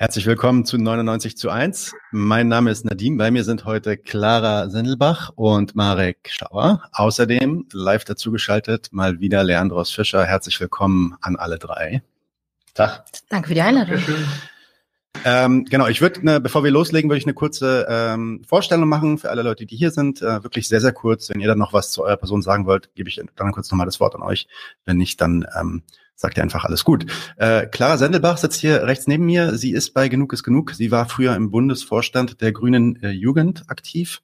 [0.00, 1.92] Herzlich willkommen zu 99 zu 1.
[2.10, 3.18] Mein Name ist Nadim.
[3.18, 6.82] Bei mir sind heute Clara Sendelbach und Marek Schauer.
[6.92, 10.24] Außerdem live dazugeschaltet mal wieder Leandros Fischer.
[10.24, 12.02] Herzlich willkommen an alle drei.
[12.72, 13.04] Tag.
[13.28, 13.98] Danke für die Einladung.
[15.26, 19.18] Ähm, genau, ich würde, ne, bevor wir loslegen, würde ich eine kurze ähm, Vorstellung machen
[19.18, 20.22] für alle Leute, die hier sind.
[20.22, 21.28] Äh, wirklich sehr, sehr kurz.
[21.28, 23.84] Wenn ihr dann noch was zu eurer Person sagen wollt, gebe ich dann kurz nochmal
[23.84, 24.48] das Wort an euch.
[24.86, 25.82] Wenn nicht, dann ähm,
[26.20, 27.06] sagt ihr einfach alles gut.
[27.36, 29.56] Äh, Clara Sendelbach sitzt hier rechts neben mir.
[29.56, 30.72] Sie ist bei Genug ist Genug.
[30.74, 34.20] Sie war früher im Bundesvorstand der Grünen äh, Jugend aktiv.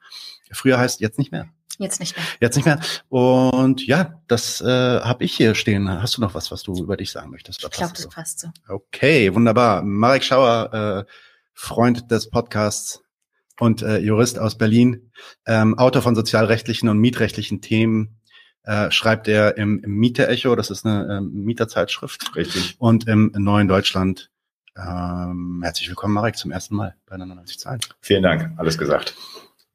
[0.52, 1.48] Früher heißt jetzt nicht mehr.
[1.78, 2.24] Jetzt nicht mehr.
[2.40, 2.80] Jetzt nicht mehr.
[3.08, 4.66] Und ja, das äh,
[5.00, 5.90] habe ich hier stehen.
[5.90, 7.64] Hast du noch was, was du über dich sagen möchtest?
[7.64, 8.08] Ich glaube, das so?
[8.10, 8.48] passt so.
[8.68, 9.82] Okay, wunderbar.
[9.82, 11.12] Marek Schauer, äh,
[11.54, 13.02] Freund des Podcasts
[13.58, 15.10] und äh, Jurist aus Berlin,
[15.46, 18.20] ähm, Autor von sozialrechtlichen und mietrechtlichen Themen,
[18.66, 22.34] äh, schreibt er im, im Mieter-Echo, das ist eine ähm, Mieterzeitschrift.
[22.36, 22.74] Richtig.
[22.78, 24.30] Und im Neuen Deutschland.
[24.76, 27.80] Ähm, herzlich willkommen, Marek, zum ersten Mal bei 99 Zahlen.
[28.02, 29.14] Vielen Dank, alles gesagt.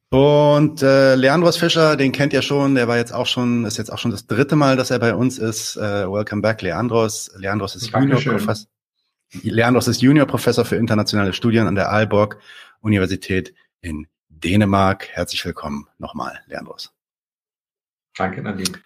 [0.09, 3.91] Und äh, Leandros Fischer, den kennt ihr schon, der war jetzt auch schon, ist jetzt
[3.91, 5.77] auch schon das dritte Mal, dass er bei uns ist.
[5.77, 7.31] Äh, welcome back, Leandros.
[7.37, 8.67] Leandros ist Junior Professor.
[9.41, 12.37] Leandros ist Junior Professor für internationale Studien an der Aalborg
[12.81, 15.07] Universität in Dänemark.
[15.07, 16.91] Herzlich willkommen nochmal, Leandros.
[18.17, 18.79] Danke, Nadine.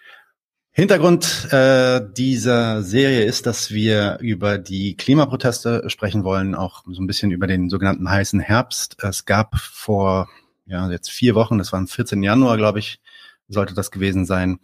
[0.72, 7.06] Hintergrund äh, dieser Serie ist, dass wir über die Klimaproteste sprechen wollen, auch so ein
[7.06, 9.02] bisschen über den sogenannten heißen Herbst.
[9.02, 10.28] Es gab vor
[10.66, 12.22] ja jetzt vier Wochen, das war am 14.
[12.22, 13.00] Januar, glaube ich,
[13.48, 14.58] sollte das gewesen sein,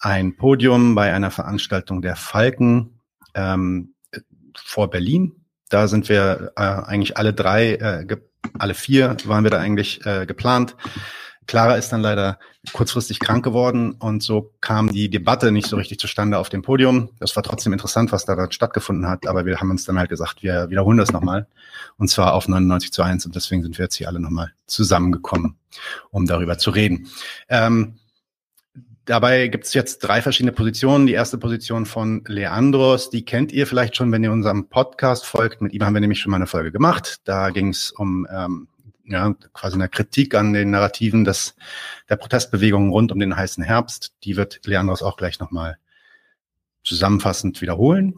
[0.00, 3.00] ein Podium bei einer Veranstaltung der Falken
[3.34, 3.94] ähm,
[4.56, 5.44] vor Berlin.
[5.68, 8.06] Da sind wir äh, eigentlich alle drei, äh,
[8.58, 10.76] alle vier waren wir da eigentlich äh, geplant.
[11.48, 12.38] Clara ist dann leider
[12.72, 17.08] kurzfristig krank geworden und so kam die Debatte nicht so richtig zustande auf dem Podium.
[17.18, 20.10] Das war trotzdem interessant, was da dann stattgefunden hat, aber wir haben uns dann halt
[20.10, 21.48] gesagt, wir wiederholen das nochmal
[21.96, 25.56] und zwar auf 99 zu 1 und deswegen sind wir jetzt hier alle nochmal zusammengekommen,
[26.10, 27.08] um darüber zu reden.
[27.48, 27.98] Ähm,
[29.06, 31.06] Dabei gibt es jetzt drei verschiedene Positionen.
[31.06, 35.62] Die erste Position von Leandros, die kennt ihr vielleicht schon, wenn ihr unserem Podcast folgt.
[35.62, 37.22] Mit ihm haben wir nämlich schon mal eine Folge gemacht.
[37.24, 38.68] Da ging es um ähm,
[39.08, 41.56] ja, quasi eine Kritik an den Narrativen des,
[42.08, 44.12] der Protestbewegungen rund um den heißen Herbst.
[44.24, 45.78] Die wird Leandros auch gleich nochmal
[46.84, 48.14] zusammenfassend wiederholen.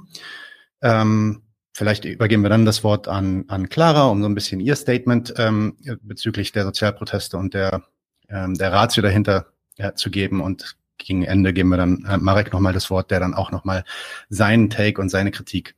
[0.83, 1.43] Ähm,
[1.73, 5.35] vielleicht übergeben wir dann das Wort an, an Clara, um so ein bisschen ihr Statement
[5.37, 7.85] ähm, bezüglich der Sozialproteste und der,
[8.29, 9.47] ähm, der Ratio dahinter
[9.77, 10.41] ja, zu geben.
[10.41, 13.85] Und gegen Ende geben wir dann äh, Marek nochmal das Wort, der dann auch nochmal
[14.29, 15.75] seinen Take und seine Kritik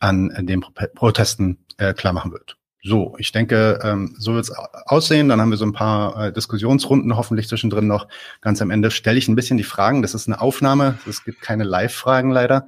[0.00, 2.56] an den Pro Protesten äh, klar machen wird.
[2.86, 5.30] So, ich denke, ähm, so wird es aussehen.
[5.30, 8.08] Dann haben wir so ein paar äh, Diskussionsrunden hoffentlich zwischendrin noch.
[8.42, 10.02] Ganz am Ende stelle ich ein bisschen die Fragen.
[10.02, 10.98] Das ist eine Aufnahme.
[11.08, 12.66] Es gibt keine Live-Fragen leider.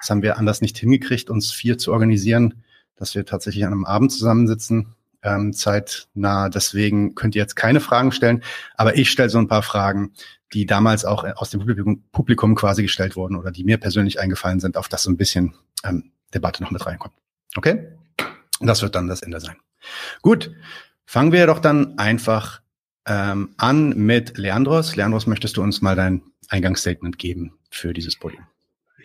[0.00, 2.64] Das haben wir anders nicht hingekriegt, uns vier zu organisieren,
[2.96, 6.48] dass wir tatsächlich an einem Abend zusammensitzen, ähm, zeitnah.
[6.48, 8.42] Deswegen könnt ihr jetzt keine Fragen stellen.
[8.74, 10.12] Aber ich stelle so ein paar Fragen,
[10.54, 14.60] die damals auch aus dem Publikum, Publikum quasi gestellt wurden oder die mir persönlich eingefallen
[14.60, 15.52] sind, auf das so ein bisschen
[15.84, 17.12] ähm, Debatte noch mit reinkommt.
[17.54, 17.98] Okay?
[18.60, 19.56] Das wird dann das Ende sein.
[20.22, 20.52] Gut,
[21.06, 22.60] fangen wir doch dann einfach
[23.06, 24.96] ähm, an mit Leandros.
[24.96, 28.46] Leandros, möchtest du uns mal dein Eingangsstatement geben für dieses Podium?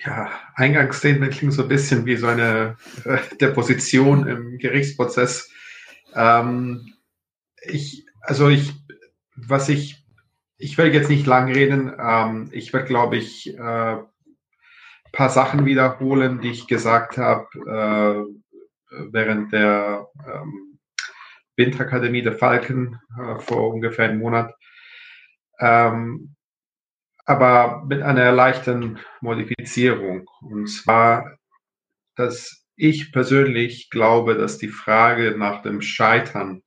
[0.06, 2.76] Ja, Eingangsstatement klingt so ein bisschen wie so eine
[3.06, 5.50] äh, Deposition im Gerichtsprozess.
[6.14, 6.94] Ähm,
[7.62, 8.74] ich, also ich,
[9.36, 10.04] was ich,
[10.58, 11.94] ich will jetzt nicht lang reden.
[11.98, 13.98] Ähm, ich werde, glaube ich, äh,
[15.14, 17.48] paar Sachen wiederholen, die ich gesagt habe.
[18.28, 18.43] Äh,
[19.12, 20.80] während der ähm,
[21.56, 24.54] Winterakademie der Falken äh, vor ungefähr einem Monat.
[25.60, 26.36] Ähm,
[27.26, 30.30] aber mit einer leichten Modifizierung.
[30.42, 31.38] Und zwar,
[32.16, 36.64] dass ich persönlich glaube, dass die Frage nach dem Scheitern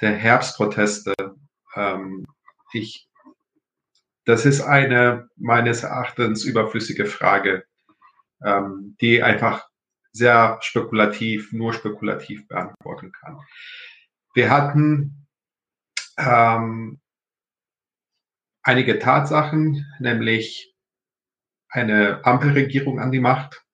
[0.00, 1.14] der Herbstproteste,
[1.74, 2.24] ähm,
[2.72, 3.08] ich,
[4.24, 7.64] das ist eine meines Erachtens überflüssige Frage,
[8.44, 9.68] ähm, die einfach
[10.12, 13.40] sehr spekulativ, nur spekulativ beantworten kann.
[14.34, 15.26] Wir hatten
[16.18, 17.00] ähm,
[18.62, 20.74] einige Tatsachen, nämlich
[21.70, 23.64] eine Ampelregierung an die Macht,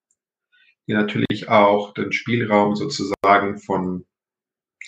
[0.87, 4.07] die natürlich auch den Spielraum sozusagen von,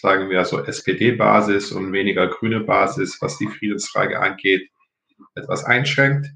[0.01, 4.71] sagen wir so, SPD-Basis und weniger grüne Basis, was die Friedensfrage angeht,
[5.35, 6.29] etwas einschränkt.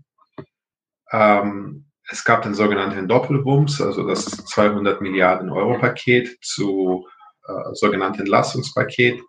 [1.13, 7.07] Ähm, es gab den sogenannten Doppelwumms, also das 200 Milliarden Euro Paket zu
[7.47, 9.21] äh, sogenannten Entlastungspaket.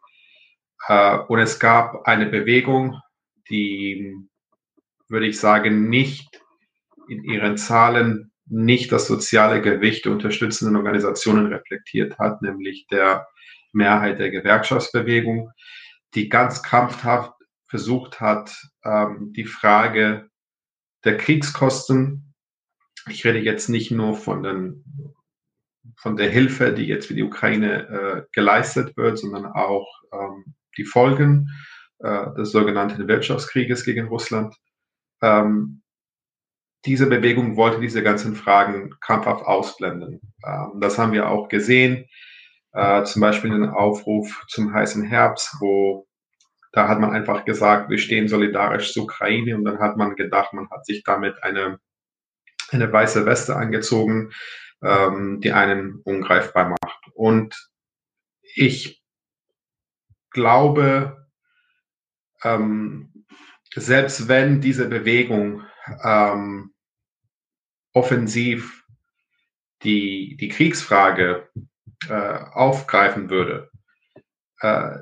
[0.88, 3.00] Äh, und es gab eine Bewegung,
[3.50, 4.16] die,
[5.08, 6.42] würde ich sagen, nicht
[7.08, 13.28] in ihren Zahlen nicht das soziale Gewicht der unterstützenden Organisationen reflektiert hat, nämlich der
[13.74, 15.52] Mehrheit der Gewerkschaftsbewegung,
[16.16, 17.34] die ganz krampfhaft
[17.68, 18.54] versucht hat,
[18.84, 20.30] ähm, die Frage
[21.06, 22.31] der Kriegskosten,
[23.10, 24.84] ich rede jetzt nicht nur von, den,
[25.98, 30.86] von der Hilfe, die jetzt für die Ukraine äh, geleistet wird, sondern auch ähm, die
[30.86, 31.50] Folgen
[32.00, 34.56] äh, des sogenannten Wirtschaftskrieges gegen Russland.
[35.22, 35.82] Ähm,
[36.86, 40.20] diese Bewegung wollte diese ganzen Fragen krampfhaft ausblenden.
[40.46, 42.08] Ähm, das haben wir auch gesehen,
[42.74, 46.08] äh, zum Beispiel den Aufruf zum heißen Herbst, wo
[46.72, 50.54] da hat man einfach gesagt, wir stehen solidarisch zur Ukraine und dann hat man gedacht,
[50.54, 51.80] man hat sich damit eine,
[52.72, 54.32] eine weiße Weste angezogen,
[54.82, 57.08] ähm, die einen ungreifbar macht.
[57.14, 57.70] Und
[58.42, 59.04] ich
[60.32, 61.28] glaube,
[62.44, 63.26] ähm,
[63.76, 65.64] selbst wenn diese Bewegung
[66.04, 66.74] ähm,
[67.94, 68.86] offensiv
[69.84, 71.50] die, die Kriegsfrage
[72.08, 73.72] äh, aufgreifen würde,
[74.60, 74.98] äh,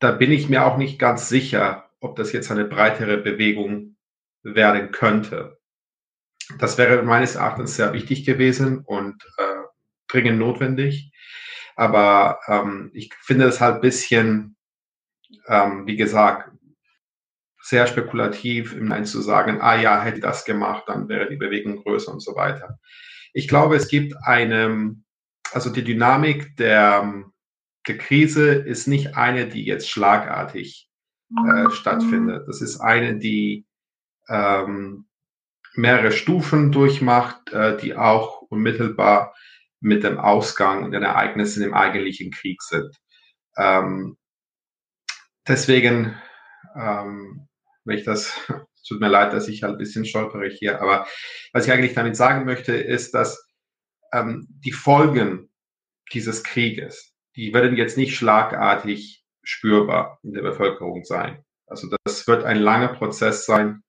[0.00, 3.96] da bin ich mir auch nicht ganz sicher, ob das jetzt eine breitere Bewegung
[4.42, 5.57] werden könnte.
[6.56, 9.62] Das wäre meines Erachtens sehr wichtig gewesen und äh,
[10.08, 11.12] dringend notwendig.
[11.76, 14.56] Aber ähm, ich finde es halt bisschen,
[15.46, 16.50] ähm, wie gesagt,
[17.60, 21.76] sehr spekulativ, im Nein zu sagen, ah ja, hätte das gemacht, dann wäre die Bewegung
[21.82, 22.78] größer und so weiter.
[23.34, 24.96] Ich glaube, es gibt eine,
[25.52, 27.24] also die Dynamik der,
[27.86, 30.88] der Krise ist nicht eine, die jetzt schlagartig
[31.36, 31.70] äh, mhm.
[31.70, 32.48] stattfindet.
[32.48, 33.66] Das ist eine, die
[34.28, 35.07] ähm,
[35.78, 39.34] mehrere Stufen durchmacht, äh, die auch unmittelbar
[39.80, 42.94] mit dem Ausgang und den Ereignissen im eigentlichen Krieg sind.
[43.56, 44.16] Ähm,
[45.46, 46.16] deswegen
[46.74, 47.48] ähm,
[47.84, 48.32] wenn ich das,
[48.88, 51.06] tut mir leid, dass ich halt ein bisschen stolperig hier, aber
[51.52, 53.46] was ich eigentlich damit sagen möchte, ist, dass
[54.12, 55.50] ähm, die Folgen
[56.12, 61.44] dieses Krieges, die werden jetzt nicht schlagartig spürbar in der Bevölkerung sein.
[61.66, 63.82] Also das wird ein langer Prozess sein,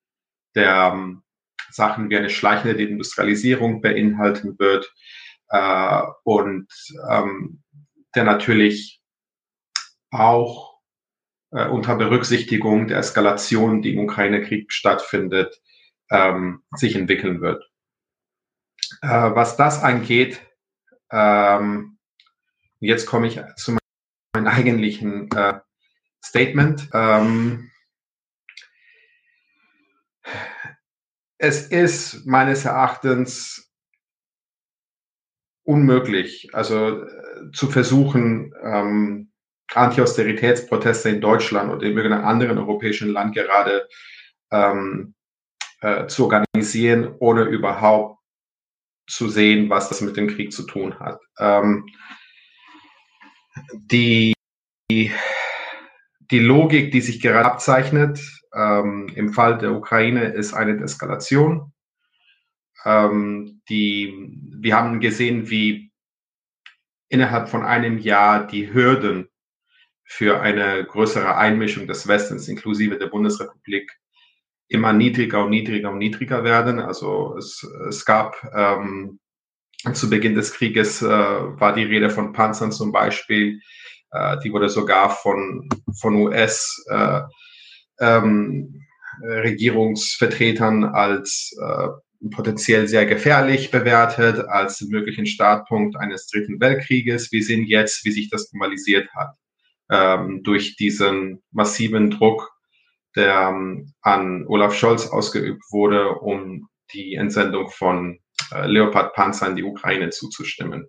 [0.55, 1.23] der ähm,
[1.71, 4.91] Sachen wie eine schleichende Deindustrialisierung beinhalten wird
[5.49, 6.67] äh, und
[7.09, 7.63] ähm,
[8.15, 9.01] der natürlich
[10.11, 10.79] auch
[11.51, 15.61] äh, unter Berücksichtigung der Eskalation, die im Ukraine-Krieg stattfindet,
[16.11, 17.69] ähm, sich entwickeln wird.
[19.01, 20.41] Äh, was das angeht,
[21.11, 21.97] ähm,
[22.79, 23.77] jetzt komme ich zu
[24.33, 25.59] meinem eigentlichen äh,
[26.23, 26.89] Statement.
[26.93, 27.71] Ähm,
[31.39, 33.71] es ist meines Erachtens
[35.63, 39.31] unmöglich, also äh, zu versuchen, ähm,
[39.73, 43.87] Anti-Austeritätsproteste in Deutschland oder in irgendeinem anderen europäischen Land gerade
[44.51, 45.13] ähm,
[45.81, 48.19] äh, zu organisieren, ohne überhaupt
[49.07, 51.19] zu sehen, was das mit dem Krieg zu tun hat.
[51.39, 51.85] Ähm,
[53.73, 54.33] die,
[54.89, 55.11] die,
[56.31, 58.19] Logik, die sich gerade abzeichnet,
[58.53, 61.73] ähm, im Fall der Ukraine, ist eine Eskalation.
[62.85, 64.13] Ähm, die,
[64.59, 65.91] wir haben gesehen, wie
[67.09, 69.29] innerhalb von einem Jahr die Hürden
[70.05, 73.91] für eine größere Einmischung des Westens inklusive der Bundesrepublik
[74.67, 76.79] immer niedriger und niedriger und niedriger werden.
[76.79, 79.19] Also es, es gab ähm,
[79.93, 83.59] zu Beginn des Krieges äh, war die Rede von Panzern zum Beispiel.
[84.11, 85.67] Äh, die wurde sogar von,
[85.99, 87.21] von US äh,
[87.99, 88.81] ähm,
[89.21, 91.87] Regierungsvertretern als äh,
[92.31, 97.31] potenziell sehr gefährlich bewertet, als möglichen Startpunkt eines dritten Weltkrieges.
[97.31, 99.35] Wir sehen jetzt, wie sich das normalisiert hat
[99.89, 102.51] ähm, durch diesen massiven Druck,
[103.15, 108.19] der ähm, an Olaf Scholz ausgeübt wurde, um die Entsendung von
[108.51, 110.87] äh, Leopard-Panzer in die Ukraine zuzustimmen.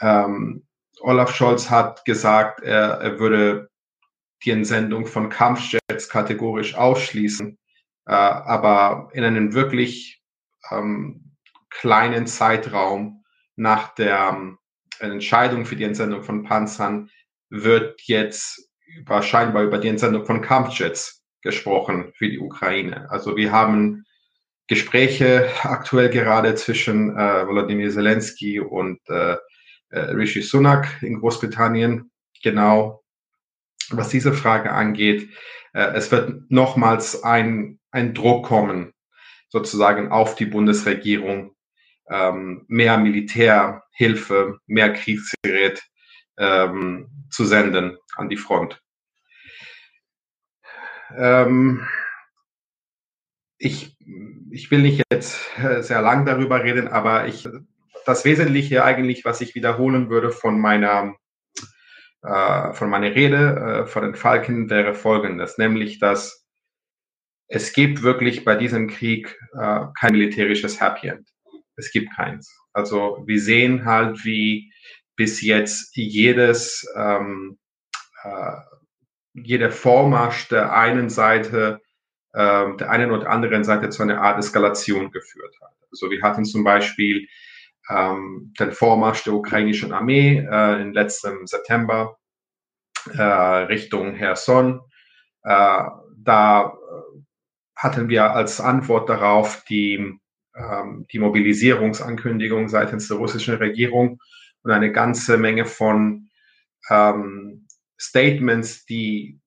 [0.00, 0.66] Ähm,
[1.00, 3.68] Olaf Scholz hat gesagt, er, er würde
[4.44, 7.58] die Entsendung von Kampfjets kategorisch ausschließen,
[8.06, 10.22] äh, aber in einem wirklich
[10.70, 11.32] ähm,
[11.70, 13.24] kleinen Zeitraum
[13.56, 14.58] nach der ähm,
[14.98, 17.10] Entscheidung für die Entsendung von Panzern
[17.50, 18.70] wird jetzt
[19.06, 23.10] wahrscheinlich über die Entsendung von Kampfjets gesprochen für die Ukraine.
[23.10, 24.04] Also wir haben
[24.66, 29.36] Gespräche aktuell gerade zwischen äh, Volodymyr Zelensky und äh,
[29.90, 32.10] äh, Rishi Sunak in Großbritannien.
[32.42, 33.03] Genau,
[33.90, 35.28] was diese Frage angeht,
[35.72, 38.92] äh, es wird nochmals ein, ein Druck kommen,
[39.48, 41.54] sozusagen auf die Bundesregierung,
[42.08, 45.82] ähm, mehr Militärhilfe, mehr Kriegsgerät
[46.38, 48.80] ähm, zu senden an die Front.
[51.16, 51.86] Ähm,
[53.58, 53.96] ich,
[54.50, 57.48] ich will nicht jetzt äh, sehr lang darüber reden, aber ich,
[58.04, 61.14] das Wesentliche eigentlich, was ich wiederholen würde von meiner,
[62.74, 66.46] von meiner Rede äh, von den Falken wäre folgendes, nämlich dass
[67.48, 71.28] es gibt wirklich bei diesem Krieg äh, kein militärisches Happy End.
[71.76, 72.50] Es gibt keins.
[72.72, 74.72] Also wir sehen halt, wie
[75.16, 77.58] bis jetzt jedes ähm,
[78.22, 78.56] äh,
[79.34, 81.80] jeder Vormarsch der einen Seite,
[82.32, 85.74] äh, der einen oder anderen Seite zu einer Art Eskalation geführt hat.
[85.90, 87.28] Also wir hatten zum Beispiel
[87.90, 92.16] den Vormarsch der ukrainischen Armee äh, im letzten September
[93.12, 94.80] äh, Richtung Herson.
[95.42, 95.84] Äh,
[96.16, 97.20] da äh,
[97.76, 100.18] hatten wir als Antwort darauf die,
[100.56, 104.18] ähm, die Mobilisierungsankündigung seitens der russischen Regierung
[104.62, 106.28] und eine ganze Menge von
[106.90, 107.66] ähm,
[108.00, 109.40] Statements, die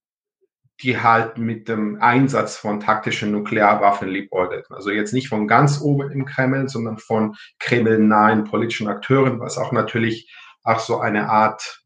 [0.81, 4.75] die halt mit dem Einsatz von taktischen Nuklearwaffen liebäugelten.
[4.75, 9.71] Also jetzt nicht von ganz oben im Kreml, sondern von kremlnahen politischen Akteuren, was auch
[9.71, 10.31] natürlich
[10.63, 11.81] auch so eine Art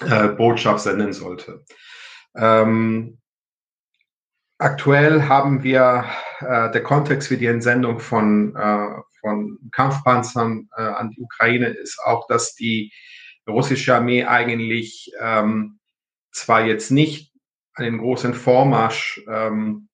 [0.00, 1.64] äh, Botschaft senden sollte.
[2.36, 3.18] Ähm,
[4.58, 6.04] aktuell haben wir
[6.40, 8.88] äh, der Kontext für die Entsendung von, äh,
[9.20, 12.92] von Kampfpanzern äh, an die Ukraine ist auch, dass die
[13.48, 15.78] russische Armee eigentlich ähm,
[16.32, 17.32] zwar jetzt nicht
[17.78, 19.88] einen großen Vormarsch ähm,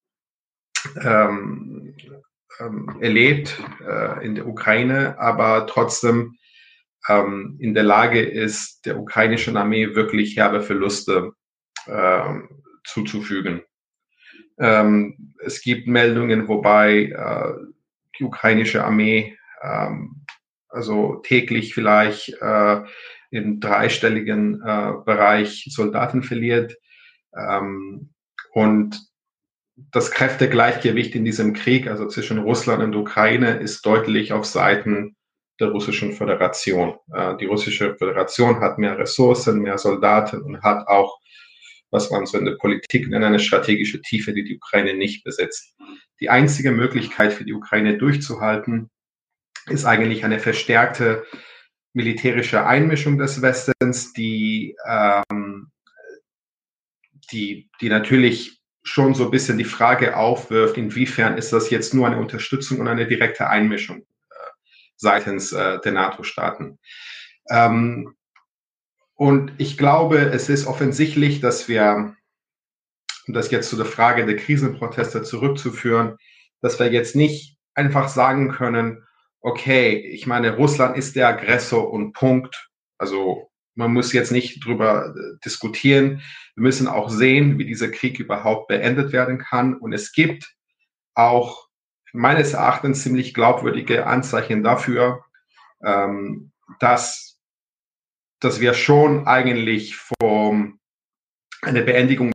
[1.02, 1.94] ähm,
[2.60, 6.36] ähm, erlebt äh, in der Ukraine, aber trotzdem
[7.08, 11.32] ähm, in der Lage ist, der ukrainischen Armee wirklich herbe Verluste
[11.86, 12.34] äh,
[12.84, 13.62] zuzufügen.
[14.58, 17.52] Ähm, es gibt Meldungen, wobei äh,
[18.18, 20.24] die ukrainische Armee ähm,
[20.68, 22.82] also täglich vielleicht äh,
[23.30, 26.76] im dreistelligen äh, Bereich Soldaten verliert.
[27.36, 28.10] Ähm,
[28.52, 29.00] und
[29.76, 35.16] das Kräftegleichgewicht in diesem Krieg, also zwischen Russland und Ukraine, ist deutlich auf Seiten
[35.60, 36.96] der russischen Föderation.
[37.12, 41.20] Äh, die russische Föderation hat mehr Ressourcen, mehr Soldaten und hat auch,
[41.90, 45.76] was man so in der Politik nennt, eine strategische Tiefe, die die Ukraine nicht besitzt.
[46.20, 48.90] Die einzige Möglichkeit für die Ukraine durchzuhalten,
[49.66, 51.24] ist eigentlich eine verstärkte
[51.94, 55.70] militärische Einmischung des Westens, die, ähm,
[57.26, 62.06] die, die natürlich schon so ein bisschen die Frage aufwirft, inwiefern ist das jetzt nur
[62.06, 64.34] eine Unterstützung und eine direkte Einmischung äh,
[64.96, 66.78] seitens äh, der NATO-Staaten.
[67.50, 68.14] Ähm,
[69.14, 72.14] und ich glaube, es ist offensichtlich, dass wir,
[73.26, 76.18] um das jetzt zu der Frage der Krisenproteste zurückzuführen,
[76.60, 79.06] dass wir jetzt nicht einfach sagen können,
[79.40, 82.70] okay, ich meine, Russland ist der Aggressor und Punkt.
[82.98, 86.22] Also man muss jetzt nicht drüber äh, diskutieren.
[86.54, 89.74] Wir müssen auch sehen, wie dieser Krieg überhaupt beendet werden kann.
[89.74, 90.54] Und es gibt
[91.14, 91.68] auch
[92.12, 95.24] meines Erachtens ziemlich glaubwürdige Anzeichen dafür,
[95.84, 97.40] ähm, dass,
[98.40, 100.56] dass wir schon eigentlich vor
[101.62, 102.32] einer Beendigung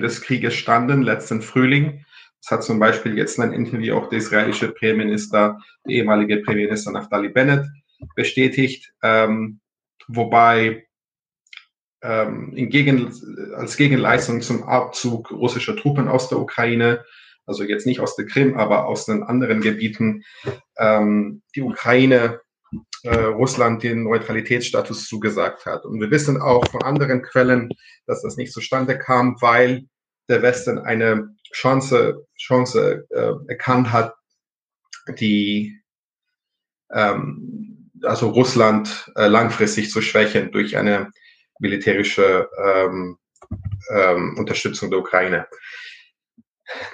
[0.00, 2.04] des Krieges standen, letzten Frühling.
[2.42, 7.28] Das hat zum Beispiel jetzt ein Interview auch der israelische Premierminister, der ehemalige Premierminister Naftali
[7.28, 7.66] Bennett
[8.16, 9.60] bestätigt, ähm,
[10.08, 10.86] wobei
[12.02, 13.12] ähm, Gegen,
[13.54, 17.04] als Gegenleistung zum Abzug russischer Truppen aus der Ukraine,
[17.46, 20.22] also jetzt nicht aus der Krim, aber aus den anderen Gebieten,
[20.78, 22.40] ähm, die Ukraine
[23.02, 25.84] äh, Russland den Neutralitätsstatus zugesagt hat.
[25.84, 27.70] Und wir wissen auch von anderen Quellen,
[28.06, 29.86] dass das nicht zustande kam, weil
[30.28, 34.14] der Westen eine Chance, Chance äh, erkannt hat,
[35.18, 35.80] die
[36.92, 41.10] ähm, also Russland äh, langfristig zu schwächen durch eine
[41.60, 43.18] militärische ähm,
[43.94, 45.46] ähm, Unterstützung der Ukraine.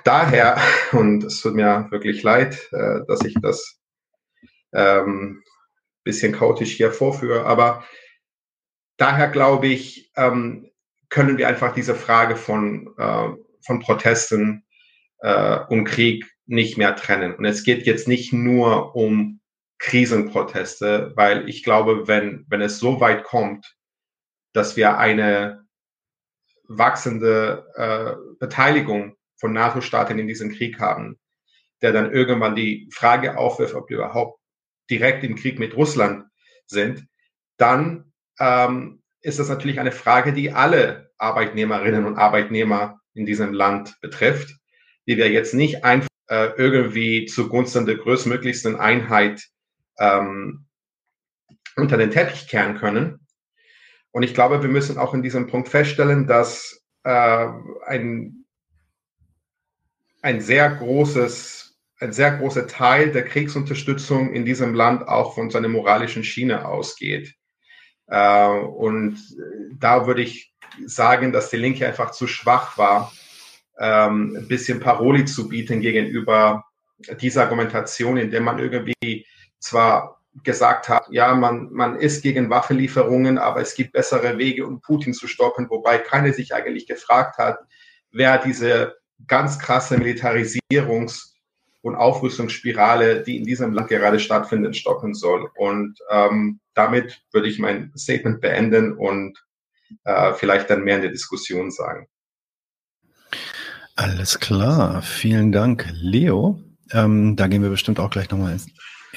[0.04, 0.60] Daher,
[0.92, 3.80] und es tut mir wirklich leid, äh, dass ich das
[4.72, 5.42] ähm,
[6.04, 7.84] bisschen chaotisch hier vorführe, aber
[8.96, 10.70] daher glaube ich, ähm,
[11.08, 13.28] können wir einfach diese Frage von äh,
[13.66, 14.64] von Protesten
[15.18, 17.34] äh, und Krieg nicht mehr trennen.
[17.34, 19.40] Und es geht jetzt nicht nur um
[19.78, 23.75] Krisenproteste, weil ich glaube, wenn, wenn es so weit kommt,
[24.56, 25.66] dass wir eine
[26.66, 31.18] wachsende äh, Beteiligung von NATO-Staaten in diesem Krieg haben,
[31.82, 34.40] der dann irgendwann die Frage aufwirft, ob wir überhaupt
[34.90, 36.24] direkt im Krieg mit Russland
[36.66, 37.06] sind,
[37.58, 44.00] dann ähm, ist das natürlich eine Frage, die alle Arbeitnehmerinnen und Arbeitnehmer in diesem Land
[44.00, 44.56] betrifft,
[45.06, 49.44] die wir jetzt nicht einfach äh, irgendwie zugunsten der größtmöglichsten Einheit
[49.98, 50.66] ähm,
[51.76, 53.25] unter den Teppich kehren können.
[54.16, 57.48] Und ich glaube, wir müssen auch in diesem Punkt feststellen, dass äh,
[57.84, 58.46] ein,
[60.22, 65.68] ein sehr großes, ein sehr großer Teil der Kriegsunterstützung in diesem Land auch von seiner
[65.68, 67.34] moralischen Schiene ausgeht.
[68.06, 69.18] Äh, und
[69.78, 70.54] da würde ich
[70.86, 73.12] sagen, dass die Linke einfach zu schwach war,
[73.78, 76.64] ähm, ein bisschen Paroli zu bieten gegenüber
[77.20, 79.26] dieser Argumentation, in der man irgendwie
[79.58, 84.80] zwar gesagt hat, ja, man, man ist gegen Waffenlieferungen, aber es gibt bessere Wege, um
[84.80, 87.58] Putin zu stoppen, wobei keiner sich eigentlich gefragt hat,
[88.10, 91.32] wer diese ganz krasse Militarisierungs-
[91.82, 95.48] und Aufrüstungsspirale, die in diesem Land gerade stattfindet, stoppen soll.
[95.56, 99.38] Und ähm, damit würde ich mein Statement beenden und
[100.04, 102.08] äh, vielleicht dann mehr in der Diskussion sagen.
[103.94, 106.60] Alles klar, vielen Dank, Leo.
[106.92, 108.52] Ähm, da gehen wir bestimmt auch gleich nochmal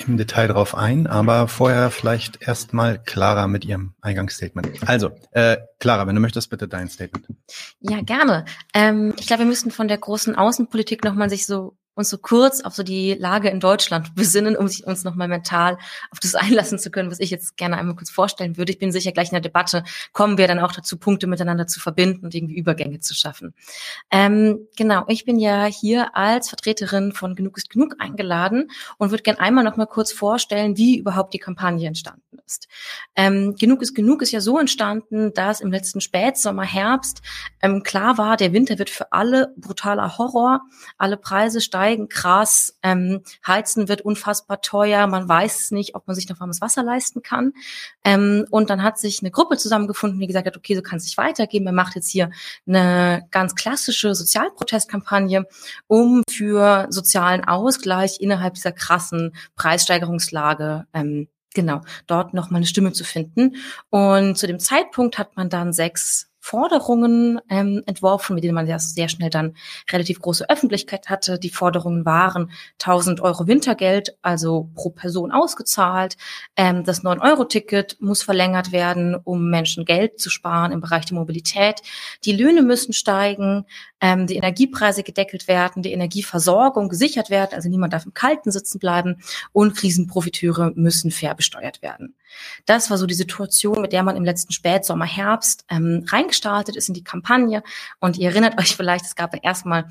[0.08, 4.88] im Detail drauf ein, aber vorher vielleicht erstmal Clara mit ihrem Eingangsstatement.
[4.88, 7.28] Also, äh, Clara, wenn du möchtest, bitte dein Statement.
[7.80, 8.46] Ja, gerne.
[8.74, 12.62] Ähm, ich glaube, wir müssten von der großen Außenpolitik nochmal sich so uns so kurz
[12.62, 15.78] auf so die Lage in Deutschland besinnen, um sich uns nochmal mental
[16.12, 18.72] auf das einlassen zu können, was ich jetzt gerne einmal kurz vorstellen würde.
[18.72, 21.80] Ich bin sicher, gleich in der Debatte kommen wir dann auch dazu, Punkte miteinander zu
[21.80, 23.54] verbinden und irgendwie Übergänge zu schaffen.
[24.10, 29.24] Ähm, genau, ich bin ja hier als Vertreterin von Genug ist Genug eingeladen und würde
[29.24, 32.68] gerne einmal nochmal kurz vorstellen, wie überhaupt die Kampagne entstanden ist.
[33.16, 37.22] Ähm, Genug ist Genug ist ja so entstanden, dass im letzten Spätsommer, Herbst
[37.62, 40.62] ähm, klar war, der Winter wird für alle brutaler Horror,
[40.98, 46.16] alle Preise steigen steigen krass, ähm, Heizen wird unfassbar teuer, man weiß nicht, ob man
[46.16, 47.54] sich noch warmes Wasser leisten kann.
[48.06, 51.06] Ähm, und dann hat sich eine Gruppe zusammengefunden, die gesagt hat, okay, so kann es
[51.06, 51.64] nicht weitergehen.
[51.64, 52.30] Man macht jetzt hier
[52.68, 55.48] eine ganz klassische Sozialprotestkampagne,
[55.88, 62.94] um für sozialen Ausgleich innerhalb dieser krassen Preissteigerungslage ähm, genau, dort noch mal eine Stimme
[62.94, 63.56] zu finden.
[63.90, 68.80] Und zu dem Zeitpunkt hat man dann sechs Forderungen ähm, entworfen, mit denen man ja
[68.80, 69.56] sehr schnell dann
[69.92, 71.38] relativ große Öffentlichkeit hatte.
[71.38, 76.18] Die Forderungen waren 1000 Euro Wintergeld, also pro Person ausgezahlt.
[76.56, 81.84] Ähm, das 9-Euro-Ticket muss verlängert werden, um Menschen Geld zu sparen im Bereich der Mobilität.
[82.26, 83.66] Die Löhne müssen steigen,
[84.02, 88.80] ähm, die Energiepreise gedeckelt werden, die Energieversorgung gesichert werden, also niemand darf im Kalten sitzen
[88.80, 89.18] bleiben
[89.52, 92.16] und Krisenprofiteure müssen fair besteuert werden.
[92.66, 96.88] Das war so die Situation, mit der man im letzten Spätsommer, Herbst ähm, reingestartet ist
[96.88, 97.64] in die Kampagne.
[98.00, 99.86] Und ihr erinnert euch vielleicht, es gab ja erstmal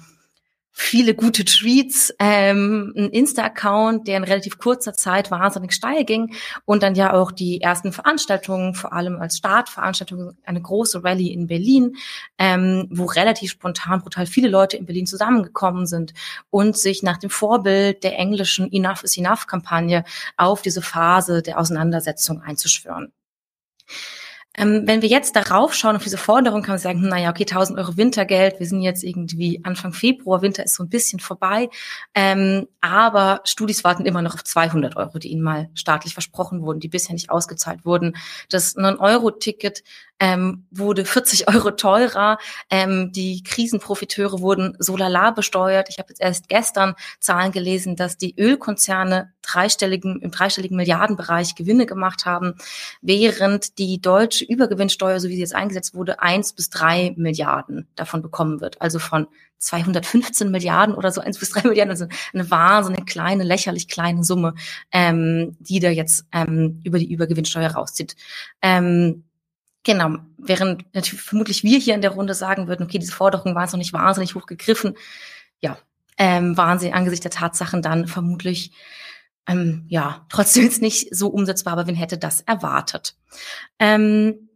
[0.80, 6.36] viele gute Tweets, ähm, ein Insta-Account, der in relativ kurzer Zeit wahnsinnig steil ging
[6.66, 11.48] und dann ja auch die ersten Veranstaltungen, vor allem als Startveranstaltung, eine große Rallye in
[11.48, 11.96] Berlin,
[12.38, 16.14] ähm, wo relativ spontan brutal viele Leute in Berlin zusammengekommen sind
[16.48, 20.04] und sich nach dem Vorbild der englischen Enough is Enough-Kampagne
[20.36, 23.12] auf diese Phase der Auseinandersetzung einzuschwören.
[24.58, 27.44] Ähm, wenn wir jetzt darauf schauen, auf diese Forderung, kann man sagen, hm, naja, okay,
[27.44, 31.68] 1000 Euro Wintergeld, wir sind jetzt irgendwie Anfang Februar, Winter ist so ein bisschen vorbei,
[32.14, 36.80] ähm, aber Studis warten immer noch auf 200 Euro, die ihnen mal staatlich versprochen wurden,
[36.80, 38.16] die bisher nicht ausgezahlt wurden.
[38.50, 39.84] Das 9-Euro-Ticket
[40.20, 42.38] ähm, wurde 40 Euro teurer.
[42.70, 45.88] Ähm, die Krisenprofiteure wurden so lala besteuert.
[45.88, 51.86] Ich habe jetzt erst gestern Zahlen gelesen, dass die Ölkonzerne dreistelligen, im dreistelligen Milliardenbereich Gewinne
[51.86, 52.54] gemacht haben,
[53.00, 58.22] während die deutsche Übergewinnsteuer, so wie sie jetzt eingesetzt wurde, eins bis drei Milliarden davon
[58.22, 58.80] bekommen wird.
[58.82, 59.26] Also von
[59.58, 64.54] 215 Milliarden oder so, eins bis drei Milliarden, also eine wahnsinnig kleine, lächerlich kleine Summe,
[64.92, 68.16] ähm, die da jetzt ähm, über die Übergewinnsteuer rauszieht.
[68.62, 69.24] Ähm,
[69.88, 73.62] Genau, während natürlich vermutlich wir hier in der Runde sagen würden, okay, diese Forderungen waren
[73.62, 74.98] jetzt noch nicht wahnsinnig hoch gegriffen,
[75.60, 75.78] ja,
[76.18, 78.72] ähm, waren sie angesichts der Tatsachen dann vermutlich
[79.46, 83.16] ähm, ja trotzdem nicht so umsetzbar, aber wen hätte das erwartet?
[83.78, 84.50] Ähm,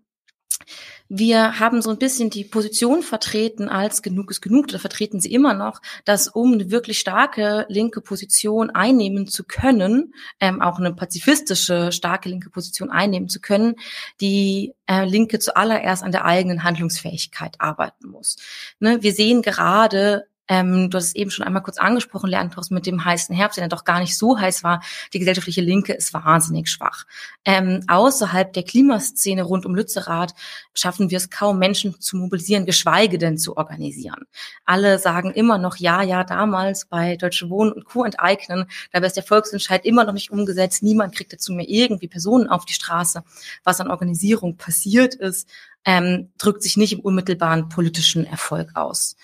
[1.15, 5.31] wir haben so ein bisschen die Position vertreten als genug ist genug, oder vertreten sie
[5.31, 10.95] immer noch, dass um eine wirklich starke linke Position einnehmen zu können, ähm, auch eine
[10.95, 13.75] pazifistische starke linke Position einnehmen zu können,
[14.23, 18.39] die äh, Linke zuallererst an der eigenen Handlungsfähigkeit arbeiten muss.
[18.81, 22.85] Ne, wir sehen gerade ähm, du hast es eben schon einmal kurz angesprochen, Lerntos mit
[22.85, 24.83] dem heißen Herbst, der doch gar nicht so heiß war.
[25.15, 27.07] Die gesellschaftliche Linke ist wahnsinnig schwach.
[27.47, 30.35] Ähm, außerhalb der Klimaszene rund um Lützerath
[30.75, 34.27] schaffen wir es kaum, Menschen zu mobilisieren, geschweige denn zu organisieren.
[34.67, 38.05] Alle sagen immer noch, ja, ja, damals bei Deutsche Wohnen und Co.
[38.05, 40.83] enteignen, da ist der Volksentscheid immer noch nicht umgesetzt.
[40.83, 43.25] Niemand kriegt dazu mehr irgendwie Personen auf die Straße.
[43.65, 45.49] Was an Organisierung passiert ist,
[45.85, 49.17] ähm, drückt sich nicht im unmittelbaren politischen Erfolg aus.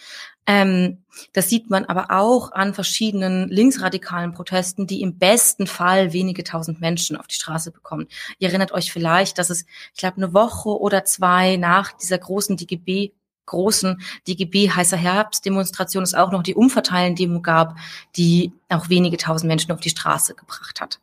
[0.49, 6.43] Ähm, das sieht man aber auch an verschiedenen linksradikalen Protesten, die im besten Fall wenige
[6.43, 8.09] tausend Menschen auf die Straße bekommen.
[8.39, 12.57] Ihr erinnert euch vielleicht, dass es, ich glaube, eine Woche oder zwei nach dieser großen
[12.57, 13.13] DGB
[13.45, 17.77] großen DGB heißer Herbstdemonstration es auch noch die Umverteilen-Demo gab,
[18.15, 21.01] die auch wenige tausend Menschen auf die Straße gebracht hat.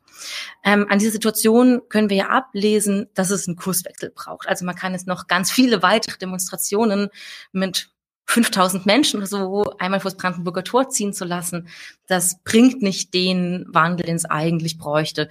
[0.62, 4.48] Ähm, an dieser Situation können wir ja ablesen, dass es einen Kurswechsel braucht.
[4.48, 7.08] Also man kann jetzt noch ganz viele weitere Demonstrationen
[7.50, 7.90] mit
[8.26, 11.68] 5000 Menschen oder so einmal vors Brandenburger Tor ziehen zu lassen,
[12.06, 15.28] das bringt nicht den Wandel, den es eigentlich bräuchte.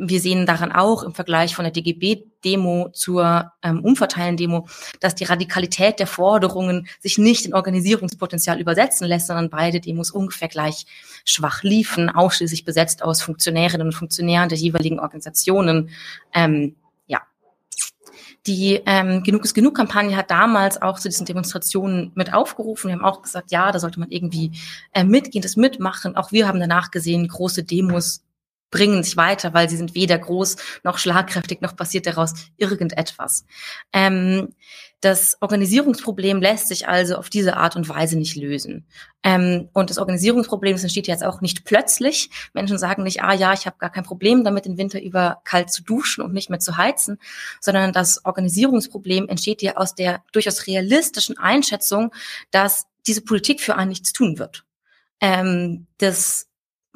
[0.00, 4.68] Wir sehen daran auch im Vergleich von der DGB-Demo zur ähm, Umverteilen-Demo,
[5.00, 10.46] dass die Radikalität der Forderungen sich nicht in Organisierungspotenzial übersetzen lässt, sondern beide Demos ungefähr
[10.46, 10.86] gleich
[11.24, 15.90] schwach liefen, ausschließlich besetzt aus Funktionärinnen und Funktionären der jeweiligen Organisationen.
[16.32, 16.76] Ähm,
[18.46, 22.88] die ähm, Genug ist genug Kampagne hat damals auch zu diesen Demonstrationen mit aufgerufen.
[22.88, 24.52] Wir haben auch gesagt, ja, da sollte man irgendwie
[24.92, 26.16] äh, mitgehen, das mitmachen.
[26.16, 28.22] Auch wir haben danach gesehen, große Demos
[28.70, 33.44] bringen sich weiter, weil sie sind weder groß noch schlagkräftig, noch passiert daraus irgendetwas.
[33.92, 34.48] Ähm,
[35.00, 38.84] das Organisierungsproblem lässt sich also auf diese Art und Weise nicht lösen.
[39.22, 42.30] Ähm, und das Organisierungsproblem das entsteht jetzt auch nicht plötzlich.
[42.52, 45.70] Menschen sagen nicht, ah ja, ich habe gar kein Problem damit, den Winter über kalt
[45.70, 47.18] zu duschen und nicht mehr zu heizen,
[47.60, 52.12] sondern das Organisierungsproblem entsteht ja aus der durchaus realistischen Einschätzung,
[52.50, 54.64] dass diese Politik für einen nichts tun wird.
[55.20, 56.48] Ähm, das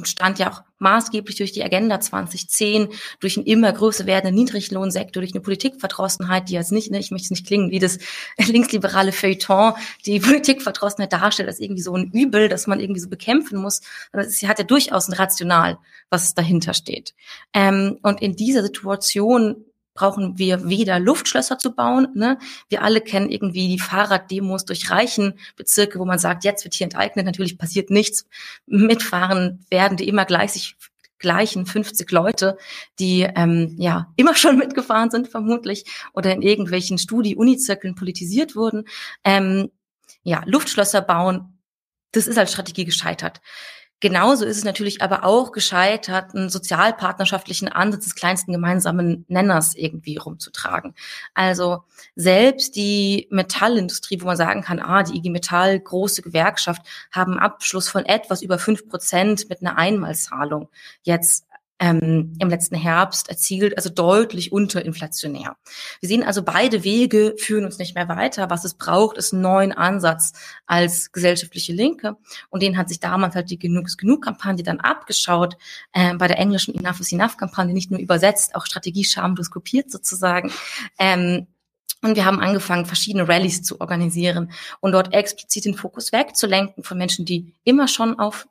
[0.03, 2.89] stand ja auch maßgeblich durch die Agenda 2010,
[3.21, 7.27] durch einen immer größer werdenden Niedriglohnsektor, durch eine Politikverdrossenheit, die jetzt nicht, ne, ich möchte
[7.27, 7.99] es nicht klingen wie das
[8.39, 13.59] linksliberale Feuilleton, die Politikverdrossenheit darstellt als irgendwie so ein Übel, das man irgendwie so bekämpfen
[13.59, 13.81] muss.
[14.13, 15.79] Aber sie hat ja durchaus ein Rational,
[16.11, 17.15] was dahinter steht.
[17.55, 19.65] Ähm, und in dieser Situation
[19.95, 22.09] brauchen wir weder Luftschlösser zu bauen.
[22.15, 22.39] Ne?
[22.69, 26.87] Wir alle kennen irgendwie die Fahrraddemos durch reichen Bezirke, wo man sagt, jetzt wird hier
[26.87, 27.27] enteignet.
[27.27, 28.27] Natürlich passiert nichts.
[28.67, 30.77] Mitfahren werden die immer gleich sich
[31.23, 32.59] gleichen 50 Leute,
[32.99, 38.85] die ähm, ja immer schon mitgefahren sind vermutlich oder in irgendwelchen Studi-Uni-Zirkeln politisiert wurden.
[39.25, 39.71] Ähm,
[40.25, 41.59] ja, Luftschlösser bauen,
[42.13, 43.41] das ist als Strategie gescheitert.
[44.03, 50.17] Genauso ist es natürlich aber auch gescheitert, einen sozialpartnerschaftlichen Ansatz des kleinsten gemeinsamen Nenners irgendwie
[50.17, 50.97] rumzutragen.
[51.35, 51.85] Also
[52.17, 57.89] selbst die Metallindustrie, wo man sagen kann, ah, die IG Metall, große Gewerkschaft, haben Abschluss
[57.89, 60.69] von etwas über fünf Prozent mit einer Einmalzahlung
[61.05, 61.47] jetzt
[61.83, 65.57] ähm, im letzten Herbst erzielt, also deutlich unterinflationär.
[66.01, 68.51] Wir sehen also, beide Wege führen uns nicht mehr weiter.
[68.51, 70.33] Was es braucht, ist einen neuen Ansatz
[70.67, 72.17] als gesellschaftliche Linke.
[72.51, 75.57] Und den hat sich damals halt die Genug ist Genug-Kampagne dann abgeschaut,
[75.93, 80.53] äh, bei der englischen Enough is Enough-Kampagne nicht nur übersetzt, auch Strategie schamlos kopiert sozusagen.
[81.01, 81.49] Ähm,
[82.05, 86.99] und wir haben angefangen, verschiedene Rallyes zu organisieren und dort explizit den Fokus wegzulenken von
[86.99, 88.47] Menschen, die immer schon auf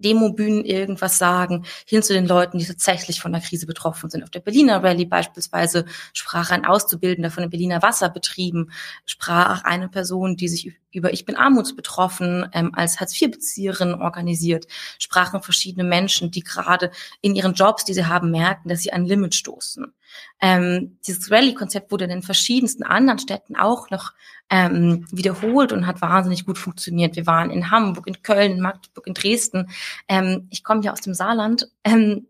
[0.00, 4.22] Demobühnen irgendwas sagen, hin zu den Leuten, die tatsächlich von der Krise betroffen sind.
[4.22, 8.72] Auf der Berliner Rallye beispielsweise sprach ein Auszubildender von den Berliner Wasserbetrieben,
[9.04, 14.66] sprach eine Person, die sich über Ich bin armutsbetroffen ähm, als Hartz-IV-Bezieherin organisiert,
[14.98, 19.04] sprachen verschiedene Menschen, die gerade in ihren Jobs, die sie haben, merken, dass sie an
[19.04, 19.92] Limit stoßen.
[20.40, 24.12] Ähm, dieses Rallye-Konzept wurde in den verschiedensten anderen Städten auch noch
[24.50, 27.16] ähm, wiederholt und hat wahnsinnig gut funktioniert.
[27.16, 29.70] Wir waren in Hamburg, in Köln, in Magdeburg, in Dresden.
[30.08, 31.70] Ähm, ich komme ja aus dem Saarland.
[31.84, 32.26] Ähm,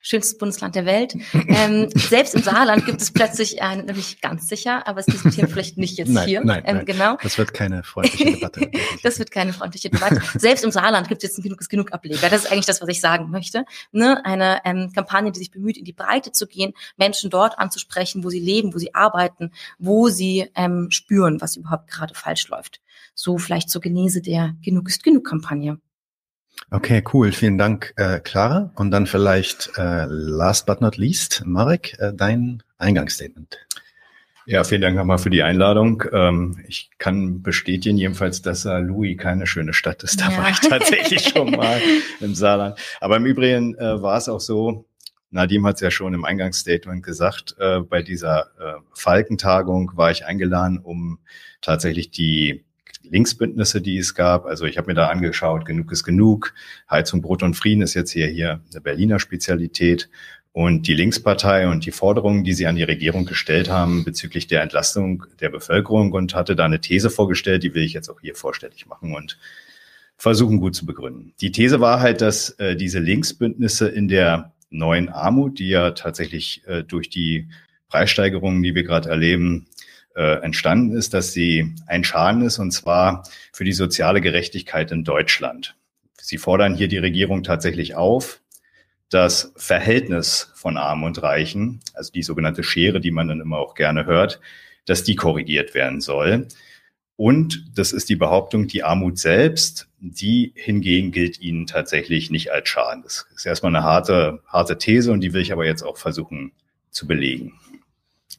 [0.00, 1.14] schönstes Bundesland der Welt.
[1.32, 5.76] Ähm, selbst im Saarland gibt es plötzlich, äh, nämlich ganz sicher, aber es diskutieren vielleicht
[5.76, 6.44] nicht jetzt nein, hier.
[6.44, 6.86] Nein, ähm, nein.
[6.86, 7.18] Genau.
[7.22, 8.70] Das wird keine freundliche Debatte.
[9.02, 10.22] das wird keine freundliche Debatte.
[10.38, 12.28] Selbst im Saarland gibt es jetzt ein genug, genug Ableger.
[12.28, 13.64] Das ist eigentlich das, was ich sagen möchte.
[13.92, 14.24] Ne?
[14.24, 18.30] Eine ähm, Kampagne, die sich bemüht, in die Breite zu gehen, Menschen dort anzusprechen, wo
[18.30, 22.80] sie leben, wo sie arbeiten, wo sie ähm, spüren, was überhaupt gerade falsch läuft.
[23.14, 25.78] So vielleicht zur Genese der Genug ist genug Kampagne.
[26.70, 27.32] Okay, cool.
[27.32, 28.70] Vielen Dank, äh, Clara.
[28.76, 33.58] Und dann vielleicht äh, last but not least, Marek, äh, dein Eingangsstatement.
[34.46, 36.02] Ja, vielen Dank nochmal für die Einladung.
[36.12, 38.80] Ähm, ich kann bestätigen jedenfalls, dass St.
[38.82, 40.20] Louis keine schöne Stadt ist.
[40.20, 40.38] Da Ja.
[40.38, 41.80] war ich tatsächlich schon mal
[42.20, 42.78] im Saarland.
[43.00, 44.86] Aber im Übrigen äh, war es auch so,
[45.30, 50.24] Nadim hat es ja schon im Eingangsstatement gesagt, äh, bei dieser äh, Falkentagung war ich
[50.24, 51.18] eingeladen, um
[51.60, 52.64] tatsächlich die
[53.10, 54.46] Linksbündnisse, die es gab.
[54.46, 56.54] Also ich habe mir da angeschaut, genug ist genug.
[56.90, 60.08] Heizung, Brot und Frieden ist jetzt hier, hier eine Berliner Spezialität.
[60.52, 64.62] Und die Linkspartei und die Forderungen, die sie an die Regierung gestellt haben bezüglich der
[64.62, 68.34] Entlastung der Bevölkerung und hatte da eine These vorgestellt, die will ich jetzt auch hier
[68.34, 69.38] vorstellig machen und
[70.16, 71.34] versuchen gut zu begründen.
[71.40, 76.62] Die These war halt, dass äh, diese Linksbündnisse in der neuen Armut, die ja tatsächlich
[76.66, 77.48] äh, durch die
[77.88, 79.66] Preissteigerungen, die wir gerade erleben,
[80.16, 85.04] äh, entstanden ist, dass sie ein Schaden ist, und zwar für die soziale Gerechtigkeit in
[85.04, 85.76] Deutschland.
[86.20, 88.40] Sie fordern hier die Regierung tatsächlich auf,
[89.08, 93.74] das Verhältnis von Armen und Reichen, also die sogenannte Schere, die man dann immer auch
[93.74, 94.40] gerne hört,
[94.86, 96.46] dass die korrigiert werden soll.
[97.16, 102.68] Und das ist die Behauptung, die Armut selbst, die hingegen gilt ihnen tatsächlich nicht als
[102.68, 103.02] Schaden.
[103.02, 106.52] Das ist erstmal eine harte, harte These und die will ich aber jetzt auch versuchen
[106.90, 107.52] zu belegen.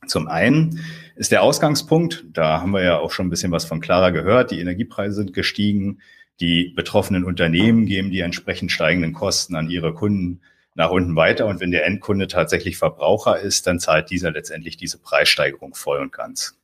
[0.07, 0.79] Zum einen
[1.15, 4.51] ist der Ausgangspunkt, da haben wir ja auch schon ein bisschen was von Clara gehört,
[4.51, 6.01] die Energiepreise sind gestiegen,
[6.39, 10.41] die betroffenen Unternehmen geben die entsprechend steigenden Kosten an ihre Kunden
[10.73, 14.97] nach unten weiter und wenn der Endkunde tatsächlich Verbraucher ist, dann zahlt dieser letztendlich diese
[14.97, 16.57] Preissteigerung voll und ganz.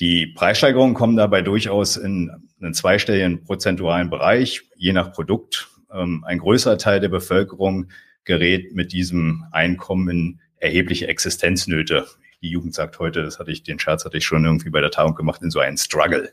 [0.00, 5.68] Die Preissteigerungen kommen dabei durchaus in einen zweistelligen prozentualen Bereich, je nach Produkt.
[5.92, 7.86] Ähm, ein größerer Teil der Bevölkerung
[8.24, 12.06] gerät mit diesem Einkommen in erhebliche Existenznöte.
[12.42, 14.90] Die Jugend sagt heute, das hatte ich, den Scherz hatte ich schon irgendwie bei der
[14.90, 16.32] Tagung gemacht, in so einen Struggle.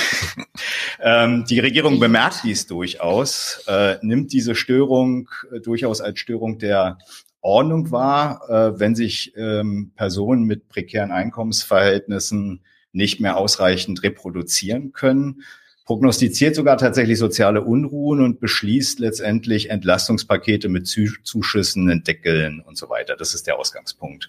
[1.00, 6.98] ähm, die Regierung bemerkt dies durchaus, äh, nimmt diese Störung äh, durchaus als Störung der
[7.40, 15.42] Ordnung war, äh, wenn sich ähm, Personen mit prekären Einkommensverhältnissen nicht mehr ausreichend reproduzieren können,
[15.84, 23.14] prognostiziert sogar tatsächlich soziale Unruhen und beschließt letztendlich Entlastungspakete mit Zuschüssen, Entdeckeln und so weiter.
[23.16, 24.28] Das ist der Ausgangspunkt,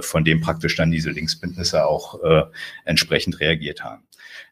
[0.00, 2.42] von dem praktisch dann diese Linksbündnisse auch äh,
[2.84, 4.02] entsprechend reagiert haben.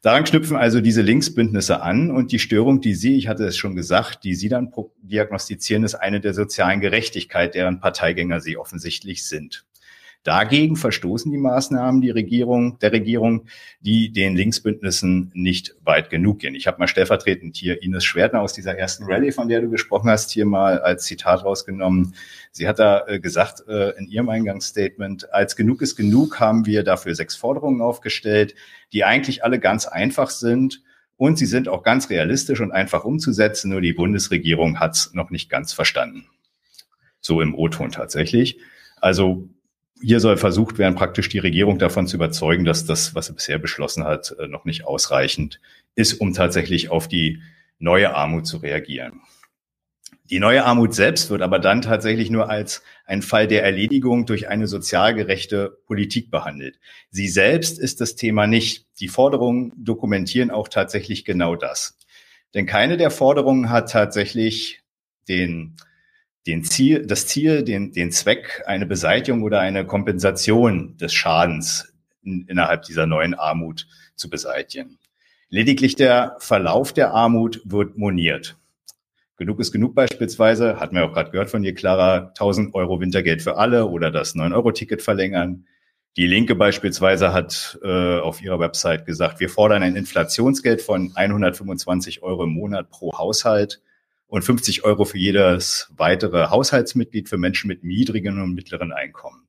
[0.02, 3.74] Daran knüpfen also diese Linksbündnisse an und die Störung, die Sie, ich hatte es schon
[3.74, 9.64] gesagt, die Sie dann diagnostizieren, ist eine der sozialen Gerechtigkeit, deren Parteigänger Sie offensichtlich sind.
[10.26, 13.46] Dagegen verstoßen die Maßnahmen die Regierung, der Regierung,
[13.78, 16.56] die den Linksbündnissen nicht weit genug gehen.
[16.56, 20.10] Ich habe mal stellvertretend hier Ines Schwertner aus dieser ersten Rallye, von der du gesprochen
[20.10, 22.16] hast, hier mal als Zitat rausgenommen.
[22.50, 26.82] Sie hat da äh, gesagt äh, in ihrem Eingangsstatement, als genug ist genug haben wir
[26.82, 28.56] dafür sechs Forderungen aufgestellt,
[28.92, 30.82] die eigentlich alle ganz einfach sind.
[31.16, 35.30] Und sie sind auch ganz realistisch und einfach umzusetzen, nur die Bundesregierung hat es noch
[35.30, 36.26] nicht ganz verstanden.
[37.20, 38.58] So im O-Ton tatsächlich.
[39.00, 39.48] Also
[40.00, 43.58] hier soll versucht werden, praktisch die Regierung davon zu überzeugen, dass das, was sie bisher
[43.58, 45.60] beschlossen hat, äh, noch nicht ausreichend
[45.94, 47.40] ist, um tatsächlich auf die
[47.78, 49.20] neue Armut zu reagieren.
[50.28, 54.48] Die neue Armut selbst wird aber dann tatsächlich nur als ein Fall der Erledigung durch
[54.48, 56.80] eine sozial gerechte Politik behandelt.
[57.10, 58.86] Sie selbst ist das Thema nicht.
[58.98, 61.96] Die Forderungen dokumentieren auch tatsächlich genau das.
[62.54, 64.80] Denn keine der Forderungen hat tatsächlich
[65.28, 65.76] den
[66.46, 72.46] den Ziel, das Ziel, den, den Zweck, eine Beseitigung oder eine Kompensation des Schadens in,
[72.48, 74.98] innerhalb dieser neuen Armut zu beseitigen.
[75.48, 78.56] Lediglich der Verlauf der Armut wird moniert.
[79.36, 83.42] Genug ist genug beispielsweise, hatten wir auch gerade gehört von dir, Clara, 1000 Euro Wintergeld
[83.42, 85.66] für alle oder das 9-Euro-Ticket verlängern.
[86.16, 92.22] Die Linke beispielsweise hat äh, auf ihrer Website gesagt, wir fordern ein Inflationsgeld von 125
[92.22, 93.82] Euro im Monat pro Haushalt
[94.28, 99.46] und 50 Euro für jedes weitere Haushaltsmitglied für Menschen mit niedrigen und mittleren Einkommen.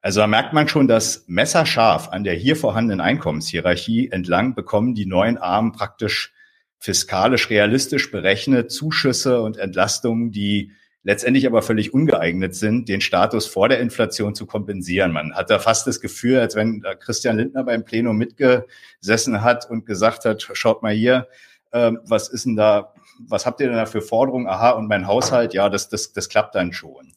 [0.00, 5.06] Also da merkt man schon, dass messerscharf an der hier vorhandenen Einkommenshierarchie entlang bekommen die
[5.06, 6.32] neuen Armen praktisch
[6.78, 10.72] fiskalisch realistisch berechnet Zuschüsse und Entlastungen, die
[11.04, 15.12] letztendlich aber völlig ungeeignet sind, den Status vor der Inflation zu kompensieren.
[15.12, 19.86] Man hat da fast das Gefühl, als wenn Christian Lindner beim Plenum mitgesessen hat und
[19.86, 21.28] gesagt hat, schaut mal hier,
[21.70, 22.92] äh, was ist denn da
[23.28, 24.46] was habt ihr denn da für Forderungen?
[24.46, 27.12] Aha, und mein Haushalt, ja, das, das, das klappt dann schon.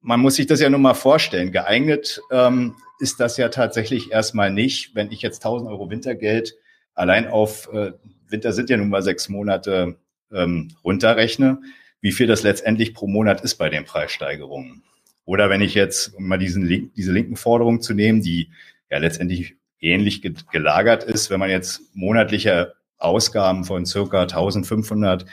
[0.00, 1.52] Man muss sich das ja nun mal vorstellen.
[1.52, 6.54] Geeignet ähm, ist das ja tatsächlich erstmal nicht, wenn ich jetzt 1000 Euro Wintergeld
[6.94, 7.92] allein auf, äh,
[8.28, 9.96] Winter sind ja nun mal sechs Monate
[10.32, 11.60] ähm, runterrechne,
[12.00, 14.82] wie viel das letztendlich pro Monat ist bei den Preissteigerungen.
[15.24, 18.50] Oder wenn ich jetzt, um mal diesen Link, diese linken Forderungen zu nehmen, die
[18.90, 25.24] ja letztendlich ähnlich gelagert ist, wenn man jetzt monatliche Ausgaben von circa 1500,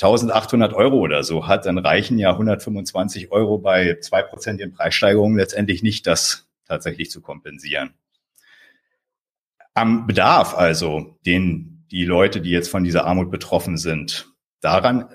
[0.00, 5.82] 1800 Euro oder so hat, dann reichen ja 125 Euro bei zwei Prozent Preissteigerungen letztendlich
[5.82, 7.94] nicht, das tatsächlich zu kompensieren.
[9.74, 14.28] Am Bedarf also, den die Leute, die jetzt von dieser Armut betroffen sind,
[14.60, 15.08] daran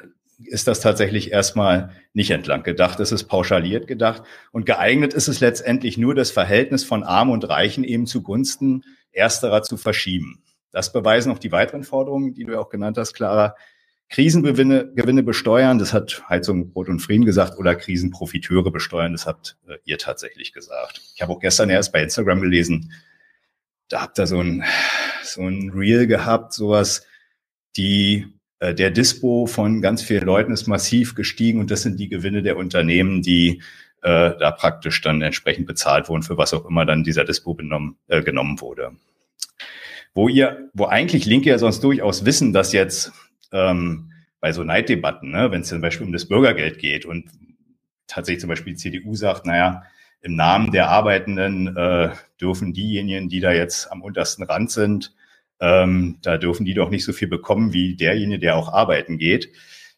[0.45, 2.99] ist das tatsächlich erstmal nicht entlang gedacht.
[2.99, 7.47] Es ist pauschaliert gedacht und geeignet ist es letztendlich nur, das Verhältnis von Arm und
[7.47, 10.43] Reichen eben zugunsten ersterer zu verschieben.
[10.73, 13.55] Das beweisen auch die weiteren Forderungen, die du ja auch genannt hast, Clara.
[14.09, 19.57] Krisengewinne Gewinne besteuern, das hat Heizung, Brot und Frieden gesagt, oder Krisenprofiteure besteuern, das habt
[19.67, 21.01] äh, ihr tatsächlich gesagt.
[21.15, 22.91] Ich habe auch gestern erst bei Instagram gelesen,
[23.87, 24.63] da habt ihr so ein,
[25.23, 27.05] so ein Reel gehabt, sowas,
[27.77, 28.27] die,
[28.59, 32.43] äh, der Dispo von ganz vielen Leuten ist massiv gestiegen und das sind die Gewinne
[32.43, 33.61] der Unternehmen, die
[34.01, 37.97] äh, da praktisch dann entsprechend bezahlt wurden, für was auch immer dann dieser Dispo benommen,
[38.07, 38.91] äh, genommen wurde
[40.13, 43.11] wo ihr, wo eigentlich Linke ja sonst durchaus wissen, dass jetzt
[43.51, 47.29] ähm, bei so Neiddebatten, ne, wenn es zum Beispiel um das Bürgergeld geht und
[48.07, 49.83] tatsächlich zum Beispiel die CDU sagt, naja,
[50.21, 55.13] im Namen der Arbeitenden äh, dürfen diejenigen, die da jetzt am untersten Rand sind,
[55.59, 59.49] ähm, da dürfen die doch nicht so viel bekommen wie derjenige, der auch arbeiten geht.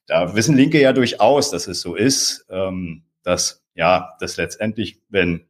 [0.07, 5.45] Da wissen Linke ja durchaus, dass es so ist, ähm, dass ja, dass letztendlich, wenn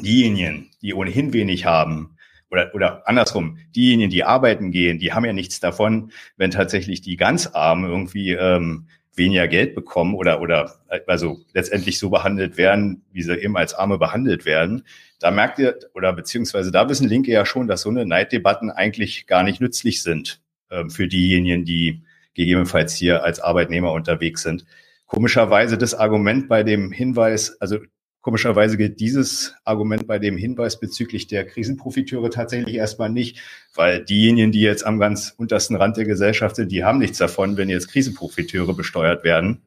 [0.00, 2.16] diejenigen, die ohnehin wenig haben,
[2.52, 7.16] oder, oder andersrum, diejenigen, die arbeiten gehen, die haben ja nichts davon, wenn tatsächlich die
[7.16, 10.74] ganz Armen irgendwie ähm, weniger Geld bekommen oder, oder
[11.06, 14.84] also letztendlich so behandelt werden, wie sie eben als Arme behandelt werden.
[15.18, 19.26] Da merkt ihr, oder beziehungsweise da wissen Linke ja schon, dass so eine Neiddebatten eigentlich
[19.26, 22.02] gar nicht nützlich sind ähm, für diejenigen, die
[22.34, 24.66] gegebenenfalls hier als Arbeitnehmer unterwegs sind.
[25.06, 27.78] Komischerweise das Argument bei dem Hinweis, also
[28.22, 33.40] Komischerweise gilt dieses Argument bei dem Hinweis bezüglich der Krisenprofiteure tatsächlich erstmal nicht,
[33.74, 37.56] weil diejenigen, die jetzt am ganz untersten Rand der Gesellschaft sind, die haben nichts davon,
[37.56, 39.62] wenn jetzt Krisenprofiteure besteuert werden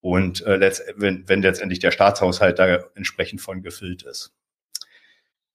[0.00, 4.32] und äh, letzt, wenn, wenn letztendlich der Staatshaushalt da entsprechend von gefüllt ist.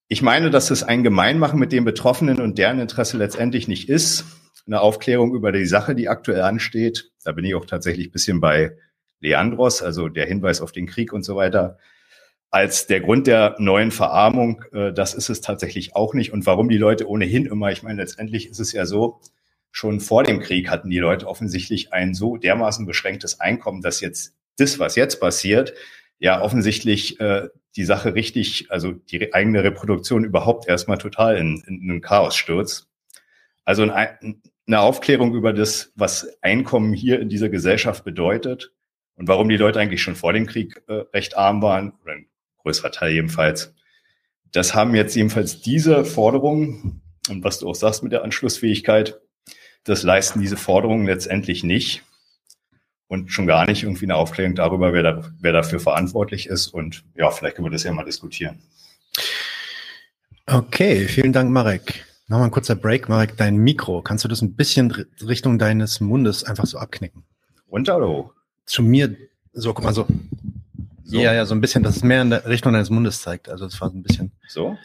[0.10, 4.26] Ich meine, dass es ein Gemeinmachen mit den Betroffenen und deren Interesse letztendlich nicht ist.
[4.68, 7.12] Eine Aufklärung über die Sache, die aktuell ansteht.
[7.24, 8.76] Da bin ich auch tatsächlich bisschen bei
[9.22, 11.78] Leandros, also der Hinweis auf den Krieg und so weiter
[12.52, 16.32] als der Grund der neuen Verarmung, äh, das ist es tatsächlich auch nicht.
[16.32, 19.20] Und warum die Leute ohnehin immer, ich meine, letztendlich ist es ja so,
[19.72, 24.34] schon vor dem Krieg hatten die Leute offensichtlich ein so dermaßen beschränktes Einkommen, dass jetzt
[24.58, 25.74] das, was jetzt passiert,
[26.18, 31.90] ja offensichtlich äh, die Sache richtig, also die eigene Reproduktion überhaupt erstmal total in, in
[31.90, 32.88] einen Chaos stürzt.
[33.66, 38.72] Also ein, eine Aufklärung über das, was Einkommen hier in dieser Gesellschaft bedeutet
[39.16, 42.28] und warum die Leute eigentlich schon vor dem Krieg äh, recht arm waren oder ein
[42.66, 43.74] größerer Teil jedenfalls.
[44.52, 49.20] Das haben jetzt jedenfalls diese Forderungen, und was du auch sagst mit der Anschlussfähigkeit,
[49.84, 52.04] das leisten diese Forderungen letztendlich nicht.
[53.08, 56.68] Und schon gar nicht irgendwie eine Aufklärung darüber, wer, da, wer dafür verantwortlich ist.
[56.68, 58.60] Und ja, vielleicht können wir das ja mal diskutieren.
[60.48, 62.04] Okay, vielen Dank, Marek.
[62.28, 63.08] Nochmal ein kurzer Break.
[63.08, 67.24] Marek, dein Mikro, kannst du das ein bisschen Richtung deines Mundes einfach so abknicken?
[67.72, 68.34] Runter oder hoch?
[68.66, 69.16] Zu mir,
[69.54, 70.08] so, guck mal so.
[71.06, 71.18] So.
[71.20, 73.48] Ja, ja, so ein bisschen, dass es mehr in der Richtung deines Mundes zeigt.
[73.48, 74.32] Also es war so ein bisschen.
[74.48, 74.76] So?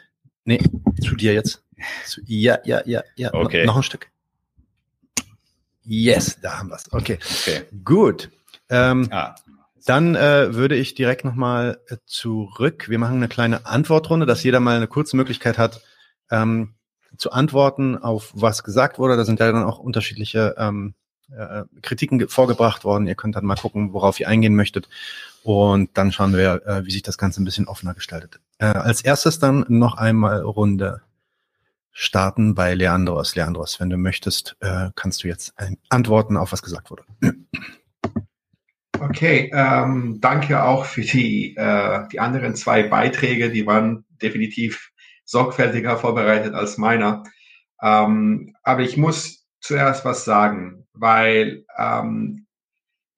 [0.44, 0.60] Nee,
[1.02, 1.62] zu dir jetzt.
[2.04, 3.32] Zu, ja, ja, ja, ja.
[3.32, 3.60] Okay.
[3.60, 4.10] No, noch ein Stück.
[5.82, 6.92] Yes, da haben wir es.
[6.92, 7.18] Okay.
[7.22, 7.62] okay.
[7.84, 8.30] Gut.
[8.68, 9.34] Ähm, ah.
[9.86, 12.90] Dann äh, würde ich direkt nochmal äh, zurück.
[12.90, 15.80] Wir machen eine kleine Antwortrunde, dass jeder mal eine kurze Möglichkeit hat,
[16.30, 16.74] ähm,
[17.16, 19.16] zu antworten auf was gesagt wurde.
[19.16, 20.94] Da sind ja dann auch unterschiedliche ähm,
[21.34, 23.06] äh, Kritiken vorgebracht worden.
[23.06, 24.88] Ihr könnt dann mal gucken, worauf ihr eingehen möchtet.
[25.42, 28.40] Und dann schauen wir, äh, wie sich das Ganze ein bisschen offener gestaltet.
[28.58, 31.02] Äh, als erstes dann noch einmal Runde
[31.92, 33.34] starten bei Leandros.
[33.34, 35.54] Leandros, wenn du möchtest, äh, kannst du jetzt
[35.88, 37.04] antworten auf was gesagt wurde.
[39.02, 43.50] Okay, ähm, danke auch für die, äh, die anderen zwei Beiträge.
[43.50, 44.90] Die waren definitiv
[45.24, 47.22] sorgfältiger vorbereitet als meiner.
[47.80, 52.46] Ähm, aber ich muss zuerst was sagen, weil ähm,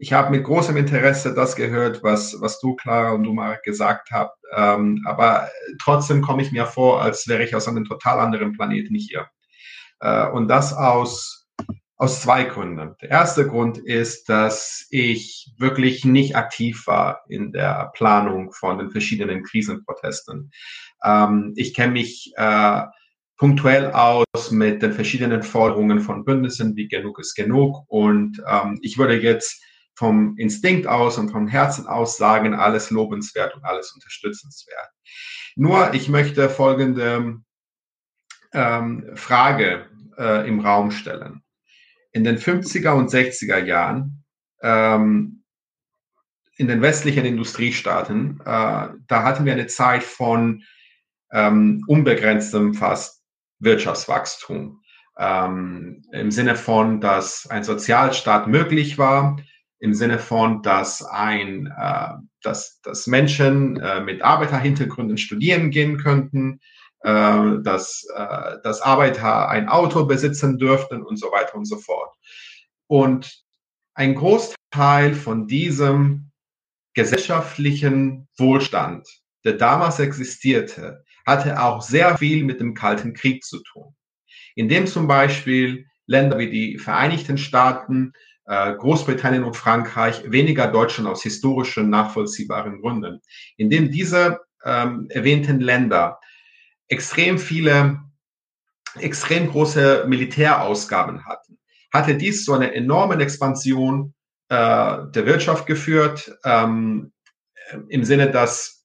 [0.02, 4.10] ich habe mit großem Interesse das gehört, was, was du, Clara und du mal gesagt
[4.10, 4.36] habt.
[4.52, 5.48] Ähm, aber
[5.80, 9.28] trotzdem komme ich mir vor, als wäre ich aus einem total anderen Planeten hier.
[10.00, 11.46] Äh, und das aus,
[11.94, 12.96] aus zwei Gründen.
[13.00, 18.90] Der erste Grund ist, dass ich wirklich nicht aktiv war in der Planung von den
[18.90, 20.50] verschiedenen Krisenprotesten.
[21.04, 22.82] Ähm, ich kenne mich äh,
[23.36, 27.84] punktuell aus mit den verschiedenen Forderungen von Bündnissen wie Genug ist genug.
[27.86, 29.62] Und ähm, ich würde jetzt
[30.02, 34.90] vom Instinkt aus und vom Herzen aus sagen, alles lobenswert und alles unterstützenswert.
[35.54, 37.40] Nur ich möchte folgende
[38.52, 39.86] ähm, Frage
[40.18, 41.44] äh, im Raum stellen.
[42.10, 44.24] In den 50er und 60er Jahren
[44.60, 45.44] ähm,
[46.56, 50.64] in den westlichen Industriestaaten, äh, da hatten wir eine Zeit von
[51.30, 53.22] ähm, unbegrenztem fast
[53.60, 54.82] Wirtschaftswachstum.
[55.16, 59.36] Ähm, Im Sinne von, dass ein Sozialstaat möglich war,
[59.82, 66.60] im Sinne von, dass ein, äh, dass, dass Menschen äh, mit Arbeiterhintergründen studieren gehen könnten,
[67.00, 72.14] äh, dass, äh, dass Arbeiter ein Auto besitzen dürften und so weiter und so fort.
[72.86, 73.42] Und
[73.94, 76.30] ein Großteil von diesem
[76.94, 79.08] gesellschaftlichen Wohlstand,
[79.44, 83.96] der damals existierte, hatte auch sehr viel mit dem Kalten Krieg zu tun.
[84.54, 88.12] Indem zum Beispiel Länder wie die Vereinigten Staaten
[88.46, 93.20] Großbritannien und Frankreich, weniger Deutschland aus historischen, nachvollziehbaren Gründen.
[93.56, 96.18] Indem diese ähm, erwähnten Länder
[96.88, 98.00] extrem viele,
[98.98, 101.58] extrem große Militärausgaben hatten,
[101.92, 104.14] hatte dies zu einer enormen Expansion
[104.48, 107.12] äh, der Wirtschaft geführt, ähm,
[107.88, 108.81] im Sinne, dass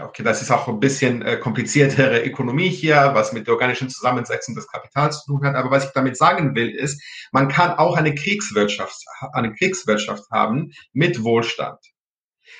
[0.00, 4.54] okay, das ist auch ein bisschen äh, kompliziertere Ökonomie hier, was mit der organischen Zusammensetzung
[4.54, 5.54] des Kapitals zu tun hat.
[5.54, 8.96] Aber was ich damit sagen will, ist, man kann auch eine Kriegswirtschaft,
[9.32, 11.78] eine Kriegswirtschaft haben mit Wohlstand.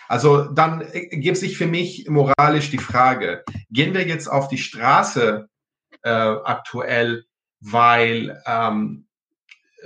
[0.09, 5.49] Also dann gibt sich für mich moralisch die Frage, gehen wir jetzt auf die Straße
[6.03, 7.24] äh, aktuell,
[7.61, 9.07] weil ähm,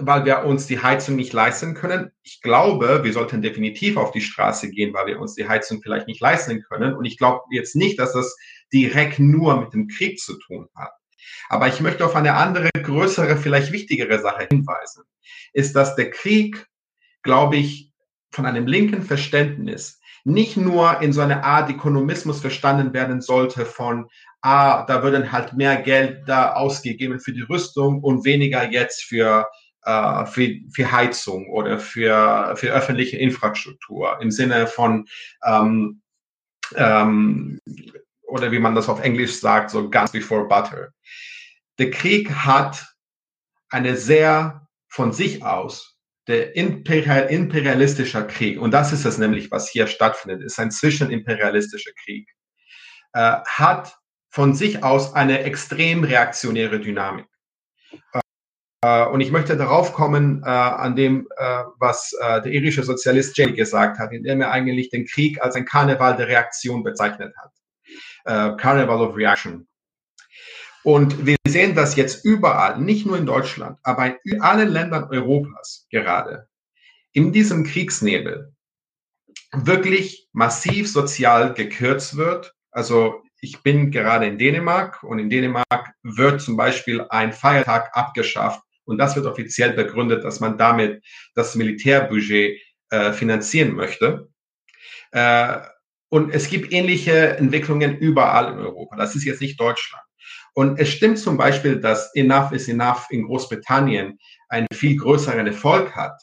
[0.00, 2.10] weil wir uns die Heizung nicht leisten können.
[2.22, 6.06] Ich glaube, wir sollten definitiv auf die Straße gehen, weil wir uns die Heizung vielleicht
[6.06, 6.94] nicht leisten können.
[6.94, 8.36] Und ich glaube jetzt nicht, dass das
[8.72, 10.92] direkt nur mit dem Krieg zu tun hat.
[11.48, 15.04] Aber ich möchte auf eine andere, größere, vielleicht wichtigere Sache hinweisen.
[15.52, 16.66] Ist, dass der Krieg,
[17.22, 17.92] glaube ich,
[18.30, 24.08] von einem linken Verständnis nicht nur in so eine Art Ökonomismus verstanden werden sollte von,
[24.42, 29.46] ah, da würden halt mehr Geld da ausgegeben für die Rüstung und weniger jetzt für
[29.88, 35.06] äh, für, für Heizung oder für, für öffentliche Infrastruktur im Sinne von,
[35.44, 36.02] ähm,
[36.76, 37.58] ähm,
[38.26, 40.92] oder wie man das auf Englisch sagt, so guns before butter.
[41.78, 42.86] Der Krieg hat
[43.70, 49.70] eine sehr von sich aus der imperial, imperialistischer Krieg, und das ist es nämlich, was
[49.70, 52.28] hier stattfindet, ist ein zwischenimperialistischer Krieg,
[53.14, 53.96] äh, hat
[54.28, 57.27] von sich aus eine extrem reaktionäre Dynamik.
[58.82, 63.52] Äh, und ich möchte darauf kommen, äh, an dem, äh, was der irische Sozialist Jay
[63.52, 67.52] gesagt hat, indem er eigentlich den Krieg als ein Karneval der Reaktion bezeichnet hat.
[68.58, 69.66] Carnival of Reaction.
[70.82, 75.86] Und wir sehen das jetzt überall, nicht nur in Deutschland, aber in allen Ländern Europas
[75.90, 76.48] gerade,
[77.12, 78.54] in diesem Kriegsnebel
[79.52, 82.54] wirklich massiv sozial gekürzt wird.
[82.70, 88.62] Also ich bin gerade in Dänemark und in Dänemark wird zum Beispiel ein Feiertag abgeschafft,
[88.88, 92.58] und das wird offiziell begründet, dass man damit das Militärbudget
[92.90, 94.28] äh, finanzieren möchte.
[95.12, 95.58] Äh,
[96.08, 98.96] und es gibt ähnliche Entwicklungen überall in Europa.
[98.96, 100.02] Das ist jetzt nicht Deutschland.
[100.54, 104.18] Und es stimmt zum Beispiel, dass Enough is Enough in Großbritannien
[104.48, 106.18] einen viel größeren Erfolg hat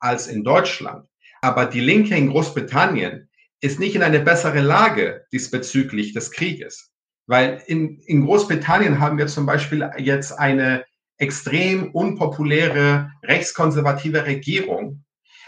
[0.00, 1.06] als in Deutschland.
[1.40, 6.90] Aber die Linke in Großbritannien ist nicht in eine bessere Lage diesbezüglich des Krieges.
[7.26, 10.84] Weil in, in Großbritannien haben wir zum Beispiel jetzt eine
[11.18, 15.04] extrem unpopuläre rechtskonservative Regierung.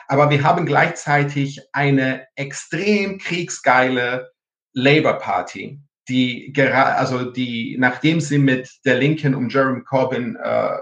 [0.09, 4.33] Aber wir haben gleichzeitig eine extrem kriegsgeile
[4.73, 10.79] Labour Party, die gerade, also die, nachdem sie mit der Linken um Jeremy Corbyn äh,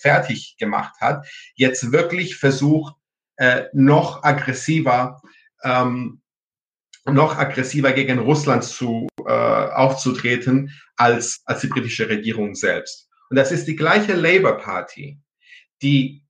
[0.00, 1.26] fertig gemacht hat,
[1.56, 2.94] jetzt wirklich versucht,
[3.36, 5.20] äh, noch aggressiver,
[5.64, 6.20] ähm,
[7.04, 13.07] noch aggressiver gegen Russland zu äh, aufzutreten als als die britische Regierung selbst.
[13.30, 15.20] Und das ist die gleiche Labour Party,
[15.82, 16.24] die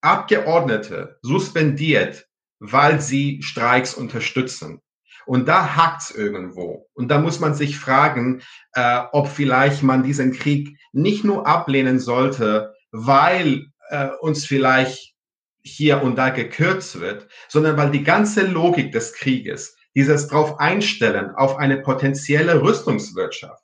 [0.00, 2.26] Abgeordnete suspendiert,
[2.58, 4.80] weil sie Streiks unterstützen.
[5.26, 6.88] Und da hakt's irgendwo.
[6.94, 8.42] Und da muss man sich fragen,
[8.72, 15.14] äh, ob vielleicht man diesen Krieg nicht nur ablehnen sollte, weil äh, uns vielleicht
[15.62, 21.30] hier und da gekürzt wird, sondern weil die ganze Logik des Krieges, dieses drauf einstellen
[21.34, 23.62] auf eine potenzielle Rüstungswirtschaft,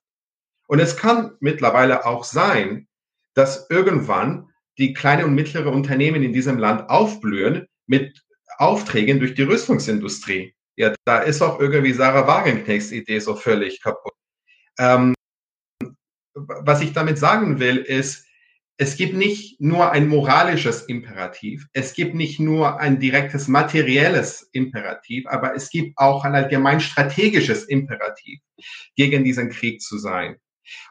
[0.66, 2.88] und es kann mittlerweile auch sein,
[3.34, 8.22] dass irgendwann die kleine und mittlere Unternehmen in diesem Land aufblühen mit
[8.58, 10.54] Aufträgen durch die Rüstungsindustrie.
[10.76, 14.12] Ja, da ist auch irgendwie Sarah Wagenknechts Idee so völlig kaputt.
[14.78, 15.14] Ähm,
[16.34, 18.26] was ich damit sagen will, ist,
[18.78, 25.26] es gibt nicht nur ein moralisches Imperativ, es gibt nicht nur ein direktes materielles Imperativ,
[25.28, 28.40] aber es gibt auch ein allgemein strategisches Imperativ,
[28.94, 30.36] gegen diesen Krieg zu sein.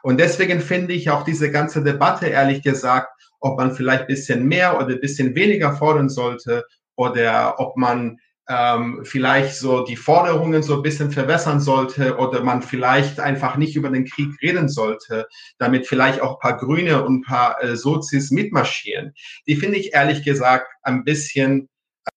[0.02, 3.08] Und deswegen finde ich auch diese ganze Debatte, ehrlich gesagt,
[3.40, 6.64] ob man vielleicht ein bisschen mehr oder ein bisschen weniger fordern sollte
[6.96, 8.18] oder ob man
[8.48, 13.74] ähm, vielleicht so die Forderungen so ein bisschen verbessern sollte oder man vielleicht einfach nicht
[13.74, 15.26] über den Krieg reden sollte,
[15.58, 19.12] damit vielleicht auch ein paar Grüne und ein paar äh, Sozis mitmarschieren.
[19.48, 21.68] Die finde ich ehrlich gesagt ein bisschen,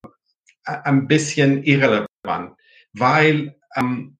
[0.03, 2.55] äh, ein bisschen irrelevant,
[2.93, 4.18] weil ähm,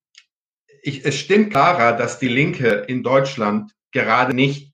[0.82, 4.72] ich, es stimmt klarer, dass die Linke in Deutschland gerade nicht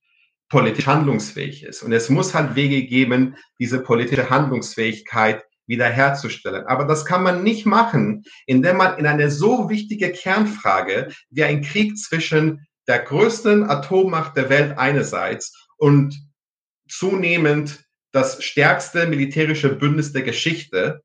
[0.48, 1.82] politisch handlungsfähig ist.
[1.82, 6.66] Und es muss halt Wege geben, diese politische Handlungsfähigkeit wiederherzustellen.
[6.66, 11.62] Aber das kann man nicht machen, indem man in eine so wichtige Kernfrage wie ein
[11.62, 16.14] Krieg zwischen der größten Atommacht der Welt einerseits und
[16.88, 21.02] zunehmend das stärkste militärische Bündnis der Geschichte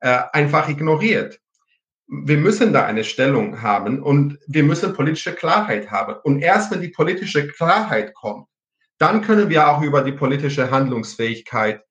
[0.00, 1.40] äh, einfach ignoriert
[2.08, 6.14] wir müssen da eine Stellung haben und wir müssen politische Klarheit haben.
[6.22, 8.46] Und erst wenn die politische Klarheit kommt,
[8.98, 11.82] dann können wir auch über die politische Handlungsfähigkeit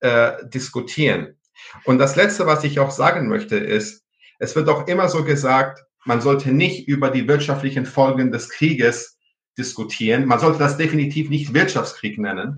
[0.00, 1.38] äh, diskutieren.
[1.84, 4.04] Und das Letzte, was ich auch sagen möchte, ist,
[4.38, 9.18] es wird auch immer so gesagt, man sollte nicht über die wirtschaftlichen Folgen des Krieges
[9.58, 10.26] diskutieren.
[10.26, 12.56] Man sollte das definitiv nicht Wirtschaftskrieg nennen,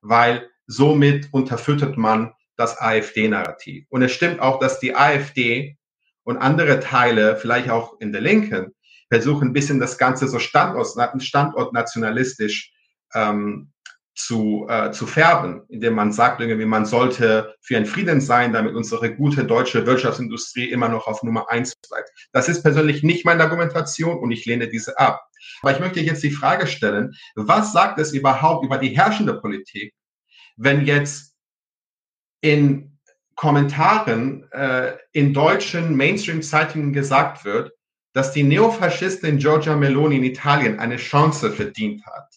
[0.00, 3.86] weil somit unterfüttert man das AfD-Narrativ.
[3.88, 5.78] Und es stimmt auch, dass die AfD
[6.24, 8.74] und andere Teile, vielleicht auch in der Linken,
[9.08, 10.88] versuchen ein bisschen das Ganze so Standort,
[11.22, 12.72] standortnationalistisch
[13.14, 13.72] ähm,
[14.14, 18.74] zu, äh, zu färben, indem man sagt, irgendwie, man sollte für einen Frieden sein, damit
[18.74, 22.10] unsere gute deutsche Wirtschaftsindustrie immer noch auf Nummer eins bleibt.
[22.32, 25.22] Das ist persönlich nicht meine Argumentation und ich lehne diese ab.
[25.62, 29.94] Aber ich möchte jetzt die Frage stellen, was sagt es überhaupt über die herrschende Politik,
[30.56, 31.34] wenn jetzt
[32.42, 32.91] in
[33.42, 37.72] Kommentaren äh, in deutschen Mainstream-Zeitungen gesagt wird,
[38.12, 42.28] dass die Neofaschistin Giorgia Meloni in Italien eine Chance verdient hat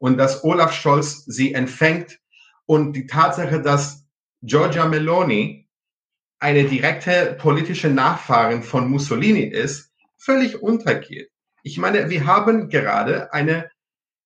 [0.00, 2.18] und dass Olaf Scholz sie empfängt
[2.66, 4.04] und die Tatsache, dass
[4.42, 5.68] Giorgia Meloni
[6.40, 11.30] eine direkte politische Nachfahrin von Mussolini ist, völlig untergeht.
[11.62, 13.70] Ich meine, wir haben gerade eine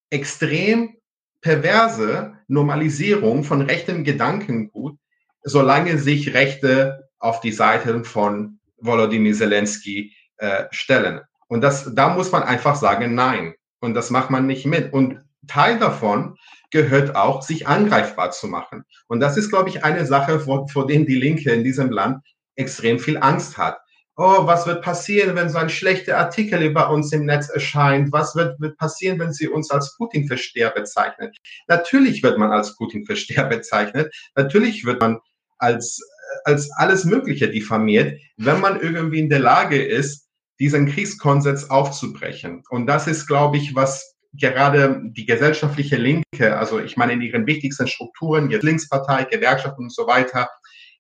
[0.09, 0.97] extrem
[1.43, 4.97] perverse Normalisierung von rechtem Gedankengut,
[5.45, 11.20] solange sich Rechte auf die Seite von Volodymyr Zelensky äh, stellen.
[11.49, 13.55] Und das, da muss man einfach sagen, nein.
[13.80, 14.93] Und das macht man nicht mit.
[14.93, 16.36] Und Teil davon
[16.70, 18.84] gehört auch, sich angreifbar zu machen.
[19.07, 22.24] Und das ist, glaube ich, eine Sache, vor, vor denen die Linke in diesem Land
[22.57, 23.78] extrem viel Angst hat.
[24.16, 28.12] Oh, was wird passieren, wenn so ein schlechter Artikel über uns im Netz erscheint?
[28.12, 31.32] Was wird, wird passieren, wenn sie uns als Putin-Versteher bezeichnen?
[31.66, 34.14] Natürlich wird man als Putin-Versteher bezeichnet.
[34.34, 35.18] Natürlich wird man
[35.63, 36.01] als,
[36.45, 42.63] als alles Mögliche diffamiert, wenn man irgendwie in der Lage ist, diesen Kriegskonsens aufzubrechen.
[42.69, 47.47] Und das ist, glaube ich, was gerade die gesellschaftliche Linke, also ich meine in ihren
[47.47, 50.49] wichtigsten Strukturen, jetzt Linkspartei, Gewerkschaften und so weiter,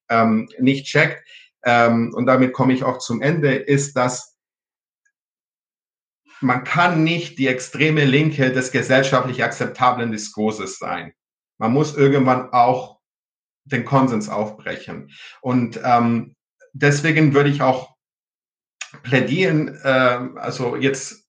[0.08, 1.22] ähm, nicht checkt,
[1.64, 4.36] ähm, und damit komme ich auch zum Ende, ist, dass
[6.40, 11.12] man kann nicht die extreme Linke des gesellschaftlich akzeptablen Diskurses sein.
[11.58, 12.98] Man muss irgendwann auch
[13.64, 15.10] den Konsens aufbrechen.
[15.40, 16.34] Und ähm,
[16.72, 17.94] deswegen würde ich auch
[19.02, 21.24] plädieren, äh, also jetzt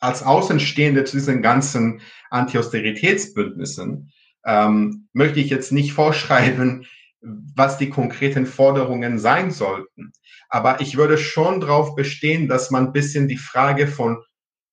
[0.00, 2.00] als Außenstehende zu diesen ganzen
[2.30, 4.12] Anti-Austeritätsbündnissen,
[4.44, 6.86] ähm, möchte ich jetzt nicht vorschreiben,
[7.20, 10.12] was die konkreten Forderungen sein sollten.
[10.50, 14.22] Aber ich würde schon darauf bestehen, dass man ein bisschen die Frage von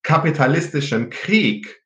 [0.04, 1.82] kapitalistischem Krieg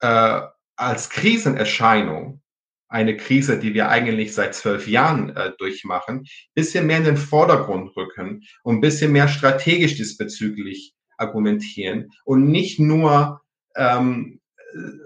[0.00, 0.40] äh,
[0.76, 2.40] als Krisenerscheinung,
[2.88, 6.24] eine Krise, die wir eigentlich seit zwölf Jahren äh, durchmachen,
[6.54, 13.42] bisschen mehr in den Vordergrund rücken und bisschen mehr strategisch diesbezüglich argumentieren und nicht nur
[13.76, 14.40] ähm,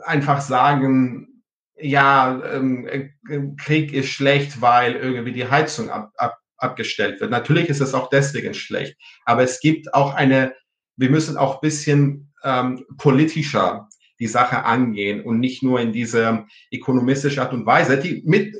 [0.04, 1.42] einfach sagen,
[1.76, 3.08] ja, ähm, äh,
[3.56, 7.30] Krieg ist schlecht, weil irgendwie die Heizung ab, ab, abgestellt wird.
[7.30, 10.54] Natürlich ist es auch deswegen schlecht, aber es gibt auch eine,
[10.96, 13.88] wir müssen auch bisschen ähm, politischer
[14.22, 18.54] die Sache angehen und nicht nur in diese ökonomistische Art und Weise, die mit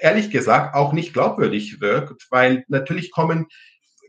[0.00, 3.48] ehrlich gesagt auch nicht glaubwürdig wirkt, weil natürlich kommen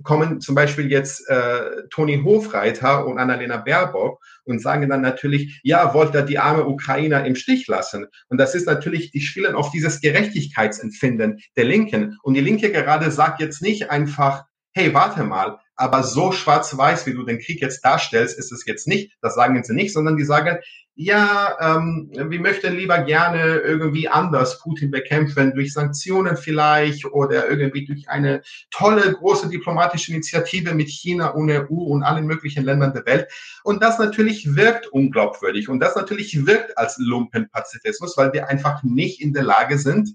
[0.04, 5.94] kommen zum Beispiel jetzt äh, Toni Hofreiter und Annalena Baerbock und sagen dann natürlich, ja,
[5.94, 8.06] wollt ihr die arme Ukrainer im Stich lassen?
[8.30, 12.18] Und das ist natürlich, die spielen auf dieses Gerechtigkeitsempfinden der Linken.
[12.24, 17.14] Und die Linke gerade sagt jetzt nicht einfach, hey, warte mal, aber so schwarz-weiß, wie
[17.14, 19.14] du den Krieg jetzt darstellst, ist es jetzt nicht.
[19.22, 20.58] Das sagen sie nicht, sondern die sagen,
[21.02, 27.86] ja, ähm, wir möchten lieber gerne irgendwie anders Putin bekämpfen, durch Sanktionen vielleicht oder irgendwie
[27.86, 33.06] durch eine tolle, große diplomatische Initiative mit China und EU und allen möglichen Ländern der
[33.06, 33.30] Welt.
[33.64, 39.22] Und das natürlich wirkt unglaubwürdig und das natürlich wirkt als Lumpenpazifismus, weil wir einfach nicht
[39.22, 40.10] in der Lage sind,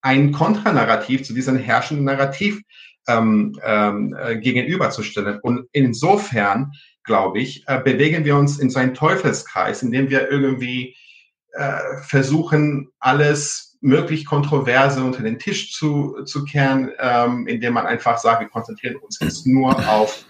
[0.00, 2.62] ein Kontranarrativ zu diesem herrschenden Narrativ
[3.08, 5.38] ähm, ähm, äh, gegenüberzustellen.
[5.42, 6.72] Und insofern,
[7.04, 10.96] glaube ich, äh, bewegen wir uns in so einen Teufelskreis, in dem wir irgendwie
[11.52, 18.18] äh, versuchen, alles möglich Kontroverse unter den Tisch zu, zu kehren, ähm, indem man einfach
[18.18, 20.24] sagt, wir konzentrieren uns jetzt nur auf,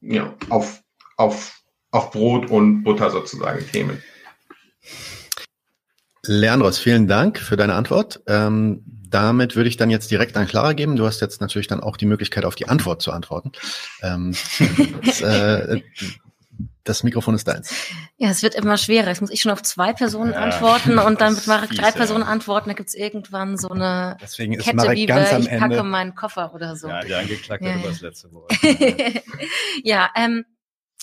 [0.00, 0.82] ja, auf,
[1.16, 1.60] auf,
[1.92, 4.02] auf Brot und Butter sozusagen Themen.
[6.30, 8.20] Leandros, vielen Dank für deine Antwort.
[8.28, 10.94] Ähm, damit würde ich dann jetzt direkt an Clara geben.
[10.94, 13.50] Du hast jetzt natürlich dann auch die Möglichkeit, auf die Antwort zu antworten.
[14.00, 14.36] Ähm,
[15.04, 15.80] das, äh,
[16.84, 17.74] das Mikrofon ist deins.
[18.16, 19.08] Ja, es wird immer schwerer.
[19.08, 22.22] Jetzt muss ich schon auf zwei Personen ja, antworten und dann wird Marek drei Personen
[22.22, 22.68] antworten.
[22.68, 25.82] Da gibt's irgendwann so eine Deswegen ist Kette, Marek wie ganz am ich packe Ende.
[25.82, 26.86] meinen Koffer oder so.
[26.86, 27.74] Ja, die angeklackert ja.
[27.74, 28.52] über das letzte Wort.
[29.82, 30.44] ja, ähm,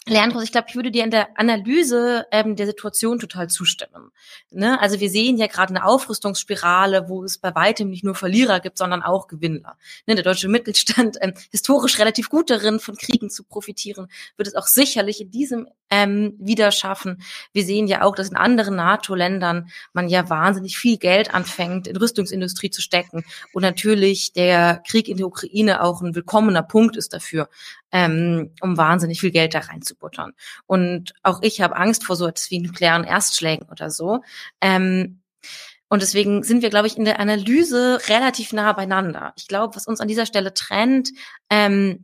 [0.10, 4.12] Leandro, ich glaube, ich würde dir in der Analyse ähm, der Situation total zustimmen.
[4.52, 4.80] Ne?
[4.80, 8.78] Also wir sehen ja gerade eine Aufrüstungsspirale, wo es bei weitem nicht nur Verlierer gibt,
[8.78, 9.78] sondern auch Gewinner.
[10.06, 10.16] Ne?
[10.16, 14.68] Der deutsche Mittelstand, ähm, historisch relativ gut darin, von Kriegen zu profitieren, wird es auch
[14.68, 17.22] sicherlich in diesem ähm, wieder schaffen.
[17.54, 21.98] Wir sehen ja auch, dass in anderen NATO-Ländern man ja wahnsinnig viel Geld anfängt, in
[21.98, 23.24] Rüstungsindustrie zu stecken.
[23.54, 27.50] Und natürlich der Krieg in der Ukraine auch ein willkommener Punkt ist dafür,
[27.92, 30.34] ähm, um wahnsinnig viel Geld da reinzubuttern.
[30.66, 34.22] Und auch ich habe Angst vor so etwas wie nuklearen Erstschlägen oder so.
[34.62, 35.22] Ähm,
[35.90, 39.34] und deswegen sind wir, glaube ich, in der Analyse relativ nah beieinander.
[39.38, 41.12] Ich glaube, was uns an dieser Stelle trennt,
[41.50, 42.04] ähm,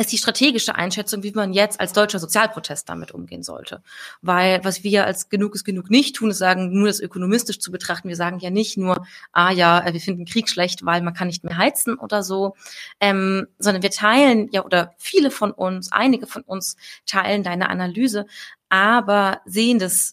[0.00, 3.82] ist die strategische Einschätzung, wie man jetzt als deutscher Sozialprotest damit umgehen sollte.
[4.22, 7.72] Weil was wir als genug ist genug nicht tun, ist sagen, nur das ökonomistisch zu
[7.72, 8.08] betrachten.
[8.08, 11.26] Wir sagen ja nicht nur, ah ja, äh, wir finden Krieg schlecht, weil man kann
[11.26, 12.54] nicht mehr heizen oder so,
[13.00, 18.26] ähm, sondern wir teilen ja oder viele von uns, einige von uns teilen deine Analyse,
[18.68, 20.12] aber sehen das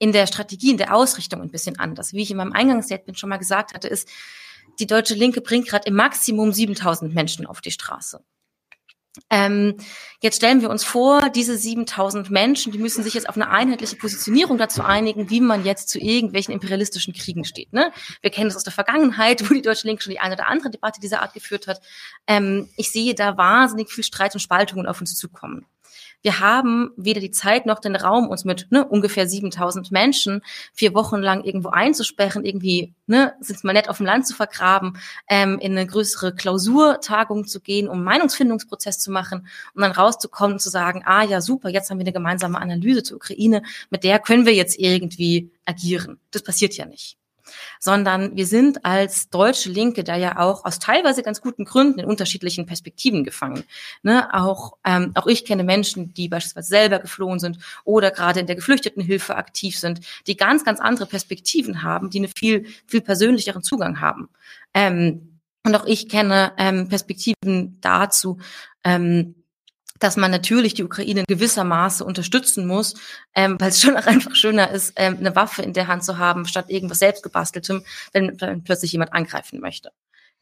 [0.00, 2.12] in der Strategie, in der Ausrichtung ein bisschen anders.
[2.12, 4.08] Wie ich in meinem Eingangsstatement schon mal gesagt hatte, ist,
[4.80, 8.24] die deutsche Linke bringt gerade im Maximum 7000 Menschen auf die Straße.
[9.28, 9.76] Ähm,
[10.20, 13.96] jetzt stellen wir uns vor, diese 7000 Menschen, die müssen sich jetzt auf eine einheitliche
[13.96, 17.72] Positionierung dazu einigen, wie man jetzt zu irgendwelchen imperialistischen Kriegen steht.
[17.74, 17.92] Ne?
[18.22, 20.70] Wir kennen das aus der Vergangenheit, wo die Deutsche Linke schon die eine oder andere
[20.70, 21.80] Debatte dieser Art geführt hat.
[22.26, 25.66] Ähm, ich sehe da wahnsinnig viel Streit und Spaltungen auf uns zukommen
[26.22, 30.42] wir haben weder die Zeit noch den Raum, uns mit ne, ungefähr 7000 Menschen
[30.72, 34.98] vier Wochen lang irgendwo einzusperren, irgendwie, ne, sind mal nett auf dem Land zu vergraben,
[35.28, 40.60] ähm, in eine größere Klausurtagung zu gehen, um Meinungsfindungsprozess zu machen und dann rauszukommen und
[40.60, 44.18] zu sagen, ah ja, super, jetzt haben wir eine gemeinsame Analyse zur Ukraine, mit der
[44.18, 46.18] können wir jetzt irgendwie agieren.
[46.30, 47.16] Das passiert ja nicht
[47.80, 52.06] sondern wir sind als deutsche Linke da ja auch aus teilweise ganz guten Gründen in
[52.06, 53.64] unterschiedlichen Perspektiven gefangen.
[54.02, 54.28] Ne?
[54.32, 58.56] Auch, ähm, auch ich kenne Menschen, die beispielsweise selber geflohen sind oder gerade in der
[58.56, 64.00] Geflüchtetenhilfe aktiv sind, die ganz, ganz andere Perspektiven haben, die einen viel, viel persönlicheren Zugang
[64.00, 64.28] haben.
[64.74, 68.38] Ähm, und auch ich kenne ähm, Perspektiven dazu,
[68.84, 69.41] ähm,
[70.02, 72.94] dass man natürlich die Ukraine in gewisser Maße unterstützen muss,
[73.34, 76.18] ähm, weil es schon auch einfach schöner ist, ähm, eine Waffe in der Hand zu
[76.18, 79.92] haben, statt irgendwas selbstgebasteltem, wenn, wenn plötzlich jemand angreifen möchte.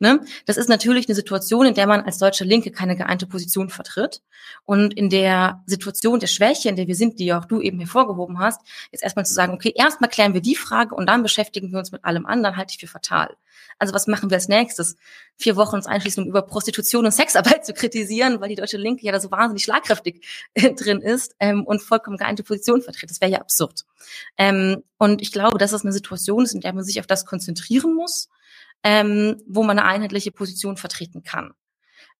[0.03, 0.21] Ne?
[0.47, 4.23] Das ist natürlich eine Situation, in der man als deutsche Linke keine geeinte Position vertritt.
[4.65, 8.39] Und in der Situation der Schwäche, in der wir sind, die auch du eben hervorgehoben
[8.39, 11.79] hast, jetzt erstmal zu sagen, okay, erstmal klären wir die Frage und dann beschäftigen wir
[11.79, 13.37] uns mit allem anderen, halte ich für fatal.
[13.79, 14.97] Also was machen wir als nächstes?
[15.37, 19.05] Vier Wochen uns einschließen, um über Prostitution und Sexarbeit zu kritisieren, weil die deutsche Linke
[19.05, 23.11] ja da so wahnsinnig schlagkräftig drin ist ähm, und vollkommen geeinte Position vertritt.
[23.11, 23.85] Das wäre ja absurd.
[24.39, 27.27] Ähm, und ich glaube, dass das eine Situation ist, in der man sich auf das
[27.27, 28.31] konzentrieren muss
[28.83, 31.53] ähm, wo man eine einheitliche Position vertreten kann.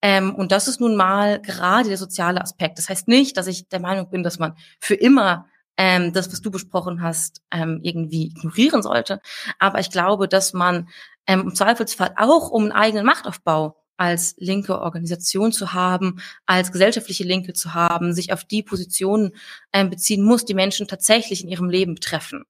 [0.03, 2.79] Ähm, und das ist nun mal gerade der soziale Aspekt.
[2.79, 5.47] Das heißt nicht, dass ich der Meinung bin, dass man für immer
[5.77, 9.21] ähm, das, was du besprochen hast, ähm, irgendwie ignorieren sollte.
[9.59, 10.89] Aber ich glaube, dass man
[11.27, 17.25] ähm, im Zweifelsfall auch um einen eigenen Machtaufbau als linke Organisation zu haben, als gesellschaftliche
[17.25, 19.33] Linke zu haben, sich auf die Positionen
[19.75, 22.45] ähm, beziehen muss, die Menschen tatsächlich in ihrem Leben betreffen.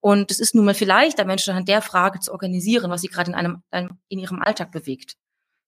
[0.00, 3.08] Und es ist nun mal vielleicht der Menschen an der Frage zu organisieren, was sie
[3.08, 3.62] gerade in einem,
[4.08, 5.16] in ihrem Alltag bewegt.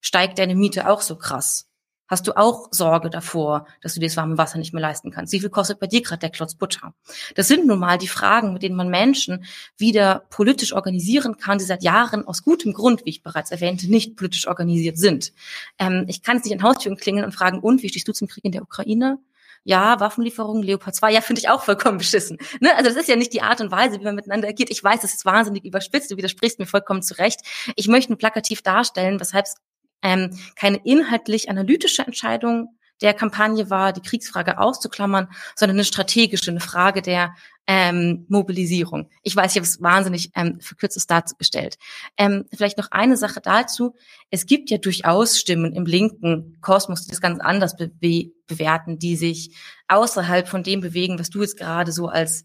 [0.01, 1.71] Steigt deine Miete auch so krass?
[2.11, 5.33] Hast du auch Sorge davor, dass du dir das warme Wasser nicht mehr leisten kannst?
[5.33, 6.93] Wie viel kostet bei dir gerade der Klotz Butter?
[7.37, 9.45] Das sind nun mal die Fragen, mit denen man Menschen
[9.77, 14.17] wieder politisch organisieren kann, die seit Jahren aus gutem Grund, wie ich bereits erwähnte, nicht
[14.17, 15.33] politisch organisiert sind.
[15.79, 18.27] Ähm, ich kann jetzt nicht an Haustüren klingeln und fragen, und wie stehst du zum
[18.27, 19.21] Krieg in der Ukraine?
[19.65, 22.39] Ja, Waffenlieferungen, Leopard 2, ja, finde ich auch vollkommen beschissen.
[22.61, 22.75] Ne?
[22.77, 24.71] Also das ist ja nicht die Art und Weise, wie man miteinander agiert.
[24.71, 27.41] Ich weiß, das ist wahnsinnig überspitzt, du widersprichst mir vollkommen zurecht.
[27.77, 29.55] Ich möchte plakativ darstellen, weshalb es
[30.03, 36.61] ähm, keine inhaltlich analytische Entscheidung der Kampagne war, die Kriegsfrage auszuklammern, sondern eine strategische, eine
[36.61, 37.35] Frage der
[37.67, 39.09] ähm, Mobilisierung.
[39.23, 41.79] Ich weiß, ich habe es wahnsinnig ähm, verkürztes dazu gestellt.
[42.17, 43.95] Ähm, vielleicht noch eine Sache dazu.
[44.31, 49.15] Es gibt ja durchaus Stimmen im linken Kosmos, die das ganz anders be bewerten, die
[49.15, 52.45] sich außerhalb von dem bewegen, was du jetzt gerade so als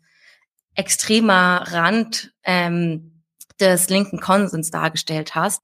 [0.76, 3.24] extremer Rand ähm,
[3.60, 5.64] des linken Konsens dargestellt hast.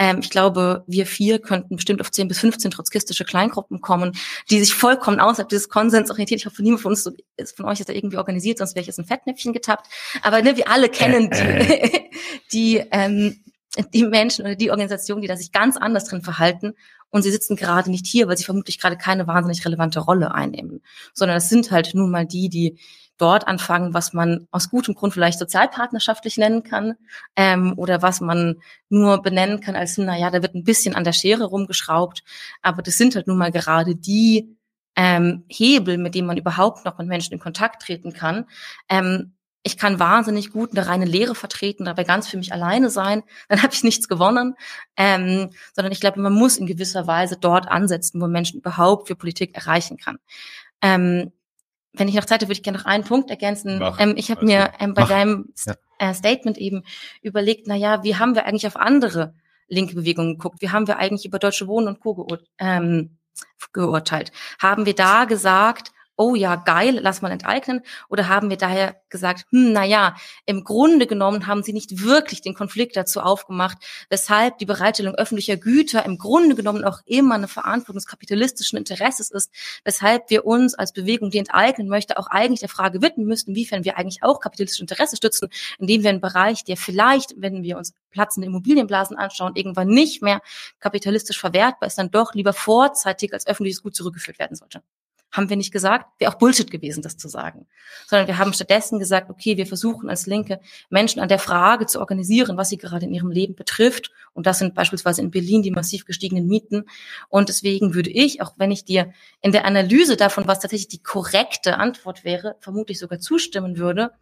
[0.00, 4.16] Ähm, ich glaube, wir vier könnten bestimmt auf 10 bis 15 trotzkistische Kleingruppen kommen,
[4.48, 6.40] die sich vollkommen außerhalb dieses Konsens orientiert.
[6.40, 8.86] Ich hoffe, niemand von uns ist, von euch ist da irgendwie organisiert, sonst wäre ich
[8.86, 9.88] jetzt ein Fettnäpfchen getappt.
[10.22, 12.10] Aber ne, wir alle kennen die,
[12.52, 13.40] die, ähm,
[13.92, 16.72] die Menschen oder die Organisationen, die da sich ganz anders drin verhalten.
[17.10, 20.80] Und sie sitzen gerade nicht hier, weil sie vermutlich gerade keine wahnsinnig relevante Rolle einnehmen,
[21.12, 22.78] sondern es sind halt nun mal die, die
[23.20, 26.94] dort anfangen, was man aus gutem Grund vielleicht sozialpartnerschaftlich nennen kann
[27.36, 28.56] ähm, oder was man
[28.88, 32.22] nur benennen kann als, na ja, da wird ein bisschen an der Schere rumgeschraubt.
[32.62, 34.56] Aber das sind halt nun mal gerade die
[34.96, 38.46] ähm, Hebel, mit dem man überhaupt noch mit Menschen in Kontakt treten kann.
[38.88, 43.22] Ähm, ich kann wahnsinnig gut eine reine Lehre vertreten, dabei ganz für mich alleine sein,
[43.48, 44.54] dann habe ich nichts gewonnen.
[44.96, 49.16] Ähm, sondern ich glaube, man muss in gewisser Weise dort ansetzen, wo Menschen überhaupt für
[49.16, 50.18] Politik erreichen kann.
[50.82, 51.32] Ähm,
[51.92, 53.82] wenn ich noch Zeit habe, würde ich gerne noch einen Punkt ergänzen.
[53.98, 55.08] Ähm, ich habe mir ähm, bei Mach.
[55.08, 55.74] deinem ja.
[55.98, 56.82] äh, Statement eben
[57.22, 59.34] überlegt, na ja, wie haben wir eigentlich auf andere
[59.68, 60.60] linke Bewegungen geguckt?
[60.60, 62.14] Wie haben wir eigentlich über Deutsche Wohnen und Co.
[62.14, 63.18] Geur ähm,
[63.72, 64.32] geurteilt?
[64.60, 67.80] Haben wir da gesagt, oh ja, geil, lass mal enteignen?
[68.10, 70.14] Oder haben wir daher gesagt, hm, na ja,
[70.44, 73.78] im Grunde genommen haben sie nicht wirklich den Konflikt dazu aufgemacht,
[74.10, 79.30] weshalb die Bereitstellung öffentlicher Güter im Grunde genommen auch immer eine Verantwortung des kapitalistischen Interesses
[79.30, 79.50] ist,
[79.82, 83.86] weshalb wir uns als Bewegung, die enteignen möchte, auch eigentlich der Frage widmen müssten, inwiefern
[83.86, 85.48] wir eigentlich auch kapitalistische Interesse stützen,
[85.78, 90.42] indem wir einen Bereich, der vielleicht, wenn wir uns platzende Immobilienblasen anschauen, irgendwann nicht mehr
[90.80, 94.82] kapitalistisch verwertbar ist, dann doch lieber vorzeitig als öffentliches Gut zurückgeführt werden sollte
[95.32, 97.66] haben wir nicht gesagt, wäre auch Bullshit gewesen, das zu sagen.
[98.06, 102.00] Sondern wir haben stattdessen gesagt, okay, wir versuchen als Linke Menschen an der Frage zu
[102.00, 104.10] organisieren, was sie gerade in ihrem Leben betrifft.
[104.32, 106.84] Und das sind beispielsweise in Berlin die massiv gestiegenen Mieten.
[107.28, 111.02] Und deswegen würde ich, auch wenn ich dir in der Analyse davon, was tatsächlich die
[111.02, 114.12] korrekte Antwort wäre, vermutlich sogar zustimmen würde,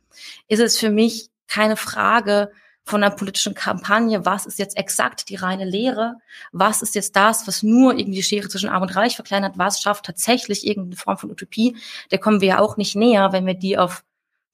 [0.48, 2.50] ist es für mich keine Frage,
[2.88, 6.16] von einer politischen Kampagne, was ist jetzt exakt die reine Lehre,
[6.52, 9.82] was ist jetzt das, was nur irgendwie die Schere zwischen Arm und Reich verkleinert, was
[9.82, 11.76] schafft tatsächlich irgendeine Form von Utopie,
[12.10, 14.04] der kommen wir ja auch nicht näher, wenn wir die auf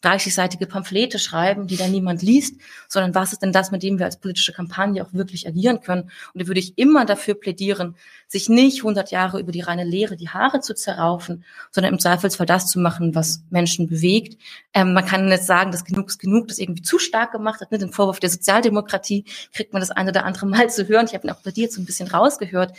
[0.05, 4.07] 30-seitige Pamphlete schreiben, die dann niemand liest, sondern was ist denn das, mit dem wir
[4.07, 6.11] als politische Kampagne auch wirklich agieren können?
[6.33, 7.97] Und da würde ich immer dafür plädieren,
[8.27, 12.47] sich nicht 100 Jahre über die reine Lehre die Haare zu zerraufen, sondern im Zweifelsfall
[12.47, 14.41] das zu machen, was Menschen bewegt.
[14.73, 17.71] Ähm, man kann jetzt sagen, dass genug ist genug, das irgendwie zu stark gemacht hat.
[17.71, 17.79] Ne?
[17.79, 21.07] Den Vorwurf der Sozialdemokratie kriegt man das eine oder andere Mal zu hören.
[21.07, 22.77] Ich habe ihn auch bei dir so ein bisschen rausgehört.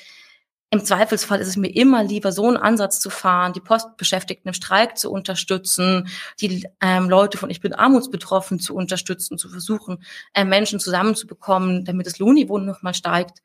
[0.71, 4.53] Im Zweifelsfall ist es mir immer lieber, so einen Ansatz zu fahren, die Postbeschäftigten im
[4.53, 6.09] Streik zu unterstützen,
[6.41, 10.03] die ähm, Leute von Ich bin armutsbetroffen zu unterstützen, zu versuchen,
[10.33, 13.39] äh, Menschen zusammenzubekommen, damit das Lohnniveau nochmal steigt,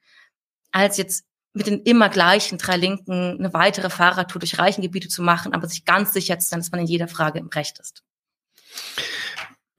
[0.73, 5.53] als jetzt mit den immer gleichen drei Linken eine weitere Fahrradtour durch Reichengebiete zu machen,
[5.53, 8.03] aber sich ganz sicher zu sein, dass man in jeder Frage im Recht ist.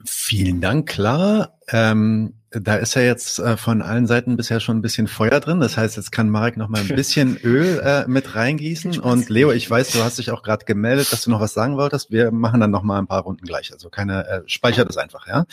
[0.05, 1.57] Vielen Dank, klar.
[1.69, 5.61] Ähm, da ist ja jetzt äh, von allen Seiten bisher schon ein bisschen Feuer drin.
[5.61, 8.99] Das heißt, jetzt kann Marek noch mal ein bisschen Öl äh, mit reingießen.
[8.99, 11.77] Und Leo, ich weiß, du hast dich auch gerade gemeldet, dass du noch was sagen
[11.77, 12.11] wolltest.
[12.11, 13.71] Wir machen dann noch mal ein paar Runden gleich.
[13.71, 15.45] Also keine, äh, speicher das einfach, ja.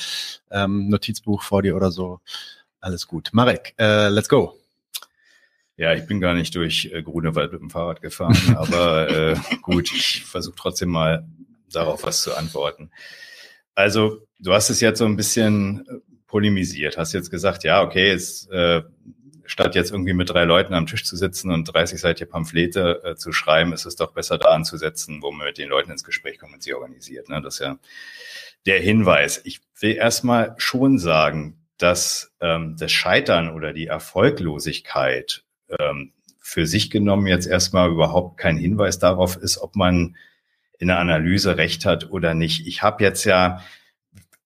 [0.50, 2.20] Ähm, Notizbuch vor dir oder so.
[2.80, 3.30] Alles gut.
[3.32, 4.58] Marek, äh, let's go.
[5.76, 9.92] Ja, ich bin gar nicht durch äh, Grunewald mit dem Fahrrad gefahren, aber äh, gut,
[9.92, 11.24] ich versuche trotzdem mal
[11.70, 12.90] darauf was zu antworten.
[13.76, 18.08] Also, du hast es jetzt so ein bisschen äh, polemisiert, hast jetzt gesagt, ja, okay,
[18.08, 18.82] jetzt, äh,
[19.44, 23.16] statt jetzt irgendwie mit drei Leuten am Tisch zu sitzen und 30 Seite Pamphlete äh,
[23.16, 26.38] zu schreiben, ist es doch besser da anzusetzen, wo man mit den Leuten ins Gespräch
[26.38, 27.28] kommt und sie organisiert.
[27.28, 27.40] Ne?
[27.42, 27.78] Das ist ja
[28.66, 29.40] der Hinweis.
[29.44, 35.44] Ich will erstmal schon sagen, dass ähm, das Scheitern oder die Erfolglosigkeit
[35.78, 40.16] ähm, für sich genommen jetzt erstmal überhaupt kein Hinweis darauf ist, ob man
[40.78, 42.66] in der Analyse recht hat oder nicht.
[42.66, 43.62] Ich habe jetzt ja,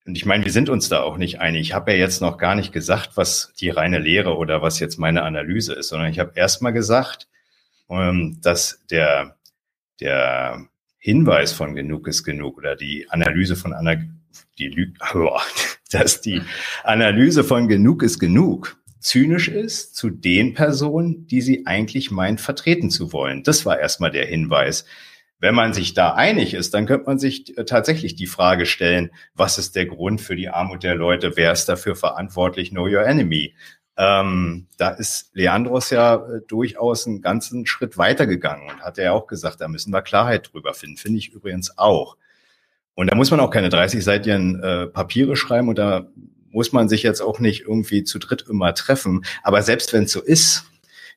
[0.04, 1.62] und ich meine, wir sind uns da auch nicht einig.
[1.62, 4.98] Ich habe ja jetzt noch gar nicht gesagt, was die reine Lehre oder was jetzt
[4.98, 7.28] meine Analyse ist, sondern ich habe erstmal gesagt,
[7.88, 9.36] ähm, dass der,
[10.00, 10.66] der
[10.98, 13.96] Hinweis von genug ist genug oder die Analyse von Ana,
[14.58, 15.38] die, oh,
[15.90, 16.42] dass die
[16.82, 22.88] Analyse von genug ist genug zynisch ist zu den Personen, die sie eigentlich meint vertreten
[22.88, 23.42] zu wollen.
[23.42, 24.84] Das war erstmal der Hinweis.
[25.42, 29.10] Wenn man sich da einig ist, dann könnte man sich äh, tatsächlich die Frage stellen,
[29.34, 31.36] was ist der Grund für die Armut der Leute?
[31.36, 32.70] Wer ist dafür verantwortlich?
[32.70, 33.56] Know your enemy.
[33.96, 39.26] Ähm, da ist Leandros ja äh, durchaus einen ganzen Schritt weitergegangen und hat ja auch
[39.26, 40.96] gesagt, da müssen wir Klarheit drüber finden.
[40.96, 42.16] Finde ich übrigens auch.
[42.94, 46.06] Und da muss man auch keine 30-seitigen äh, Papiere schreiben und da
[46.50, 49.24] muss man sich jetzt auch nicht irgendwie zu dritt immer treffen.
[49.42, 50.66] Aber selbst wenn es so ist,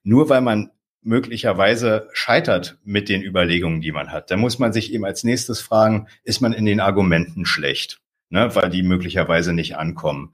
[0.04, 0.72] nur weil man
[1.06, 4.32] möglicherweise scheitert mit den Überlegungen, die man hat.
[4.32, 8.54] Da muss man sich eben als nächstes fragen, ist man in den Argumenten schlecht, ne,
[8.56, 10.34] weil die möglicherweise nicht ankommen.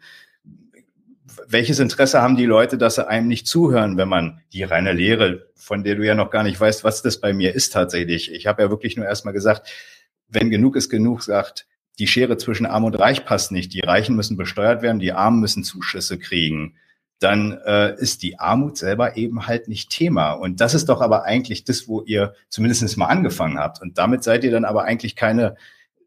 [1.47, 5.47] Welches Interesse haben die Leute, dass sie einem nicht zuhören, wenn man die reine Lehre,
[5.55, 8.31] von der du ja noch gar nicht weißt, was das bei mir ist tatsächlich.
[8.31, 9.69] Ich habe ja wirklich nur erstmal gesagt,
[10.29, 11.67] wenn genug ist genug, sagt,
[11.99, 13.73] die Schere zwischen Arm und Reich passt nicht.
[13.73, 16.75] Die Reichen müssen besteuert werden, die Armen müssen Zuschüsse kriegen
[17.21, 20.31] dann äh, ist die Armut selber eben halt nicht Thema.
[20.31, 23.79] Und das ist doch aber eigentlich das, wo ihr zumindest mal angefangen habt.
[23.79, 25.55] Und damit seid ihr dann aber eigentlich keine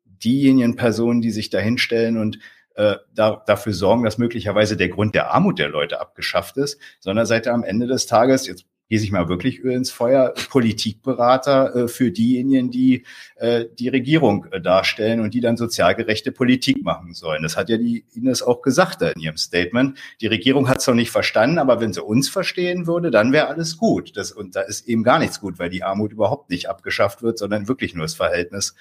[0.04, 2.40] diejenigen Personen, die sich dahinstellen und
[2.74, 7.26] äh, da, dafür sorgen, dass möglicherweise der Grund der Armut der Leute abgeschafft ist, sondern
[7.26, 11.74] seid ihr am Ende des Tages, jetzt gieße ich mal wirklich Öl ins Feuer, Politikberater
[11.74, 17.12] äh, für diejenigen, die äh, die Regierung äh, darstellen und die dann sozialgerechte Politik machen
[17.12, 17.42] sollen.
[17.42, 19.98] Das hat ja die Ines auch gesagt in ihrem Statement.
[20.20, 23.48] Die Regierung hat es noch nicht verstanden, aber wenn sie uns verstehen würde, dann wäre
[23.48, 24.16] alles gut.
[24.16, 27.36] Das, und da ist eben gar nichts gut, weil die Armut überhaupt nicht abgeschafft wird,
[27.36, 28.76] sondern wirklich nur das Verhältnis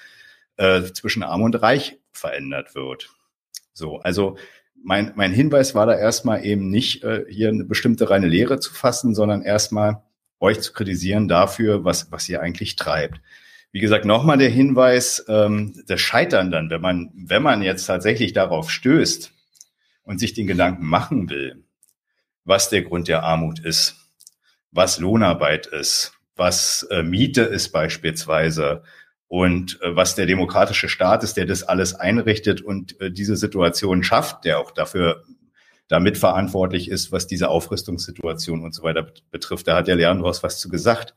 [0.94, 3.10] zwischen Arm und Reich verändert wird.
[3.74, 4.38] So, also
[4.84, 8.74] mein, mein Hinweis war da erstmal eben nicht, äh, hier eine bestimmte reine Lehre zu
[8.74, 10.04] fassen, sondern erstmal
[10.40, 13.22] euch zu kritisieren dafür, was, was ihr eigentlich treibt.
[13.72, 18.34] Wie gesagt, nochmal der Hinweis, ähm, das Scheitern dann, wenn man, wenn man jetzt tatsächlich
[18.34, 19.32] darauf stößt
[20.04, 21.64] und sich den Gedanken machen will,
[22.44, 23.96] was der Grund der Armut ist,
[24.72, 28.84] was Lohnarbeit ist, was äh, Miete ist beispielsweise,
[29.34, 34.04] und äh, was der demokratische Staat ist, der das alles einrichtet und äh, diese Situation
[34.04, 35.24] schafft, der auch dafür
[35.88, 39.68] damit verantwortlich ist, was diese Aufrüstungssituation und so weiter betrifft.
[39.68, 41.16] Da hat ja Leandros was zu gesagt.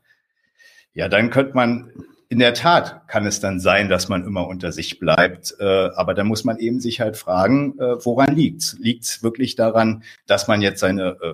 [0.95, 1.91] Ja, dann könnte man,
[2.27, 5.55] in der Tat kann es dann sein, dass man immer unter sich bleibt.
[5.59, 8.77] Äh, aber da muss man eben sich halt fragen, äh, woran liegt's?
[8.79, 11.33] Liegt's wirklich daran, dass man jetzt seine äh,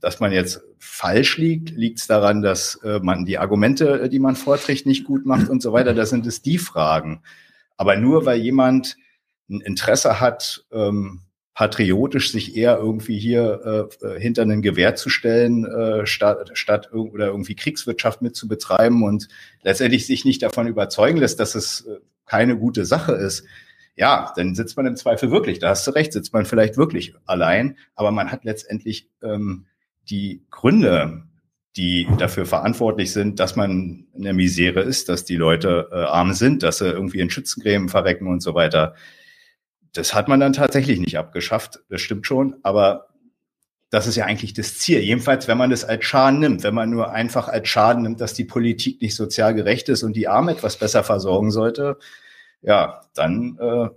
[0.00, 1.70] dass man jetzt falsch liegt?
[1.70, 5.48] Liegt es daran, dass äh, man die Argumente, äh, die man vorträgt, nicht gut macht
[5.48, 5.94] und so weiter?
[5.94, 7.22] Das sind es die Fragen.
[7.76, 8.96] Aber nur weil jemand
[9.48, 11.22] ein Interesse hat, ähm,
[11.54, 16.92] patriotisch sich eher irgendwie hier äh, äh hinter ein Gewehr zu stellen, äh, statt, statt
[16.92, 19.26] oder irgendwie Kriegswirtschaft mit zu betreiben und
[19.62, 23.44] letztendlich sich nicht davon überzeugen lässt, dass es äh, keine gute Sache ist,
[23.96, 27.14] ja, dann sitzt man im Zweifel wirklich, da hast du recht, sitzt man vielleicht wirklich
[27.26, 29.66] allein, aber man hat letztendlich ähm,
[30.10, 31.22] die Gründe,
[31.76, 36.32] die dafür verantwortlich sind, dass man in der Misere ist, dass die Leute äh, arm
[36.32, 38.94] sind, dass sie irgendwie in Schützengräben verrecken und so weiter.
[39.92, 43.08] Das hat man dann tatsächlich nicht abgeschafft, das stimmt schon, aber
[43.90, 45.00] das ist ja eigentlich das Ziel.
[45.00, 48.34] Jedenfalls, wenn man das als Schaden nimmt, wenn man nur einfach als Schaden nimmt, dass
[48.34, 51.96] die Politik nicht sozial gerecht ist und die Armen etwas besser versorgen sollte,
[52.60, 53.88] ja, dann äh,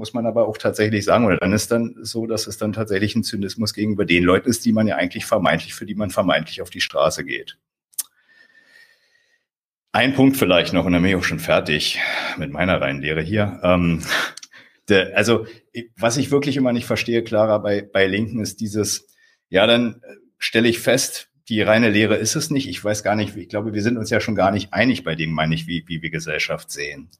[0.00, 3.14] muss man aber auch tatsächlich sagen, oder dann ist dann so, dass es dann tatsächlich
[3.14, 6.62] ein Zynismus gegenüber den Leuten ist, die man ja eigentlich vermeintlich, für die man vermeintlich
[6.62, 7.58] auf die Straße geht.
[9.92, 11.98] Ein Punkt vielleicht noch, und dann bin ich auch schon fertig
[12.38, 13.60] mit meiner Reihenlehre hier.
[13.62, 14.02] Ähm,
[14.88, 15.46] der, also,
[15.98, 19.06] was ich wirklich immer nicht verstehe, Clara, bei, bei Linken ist dieses,
[19.50, 22.70] ja, dann äh, stelle ich fest, die reine Lehre ist es nicht.
[22.70, 25.14] Ich weiß gar nicht, ich glaube, wir sind uns ja schon gar nicht einig bei
[25.14, 27.10] dem, meine ich, wie, wie wir Gesellschaft sehen.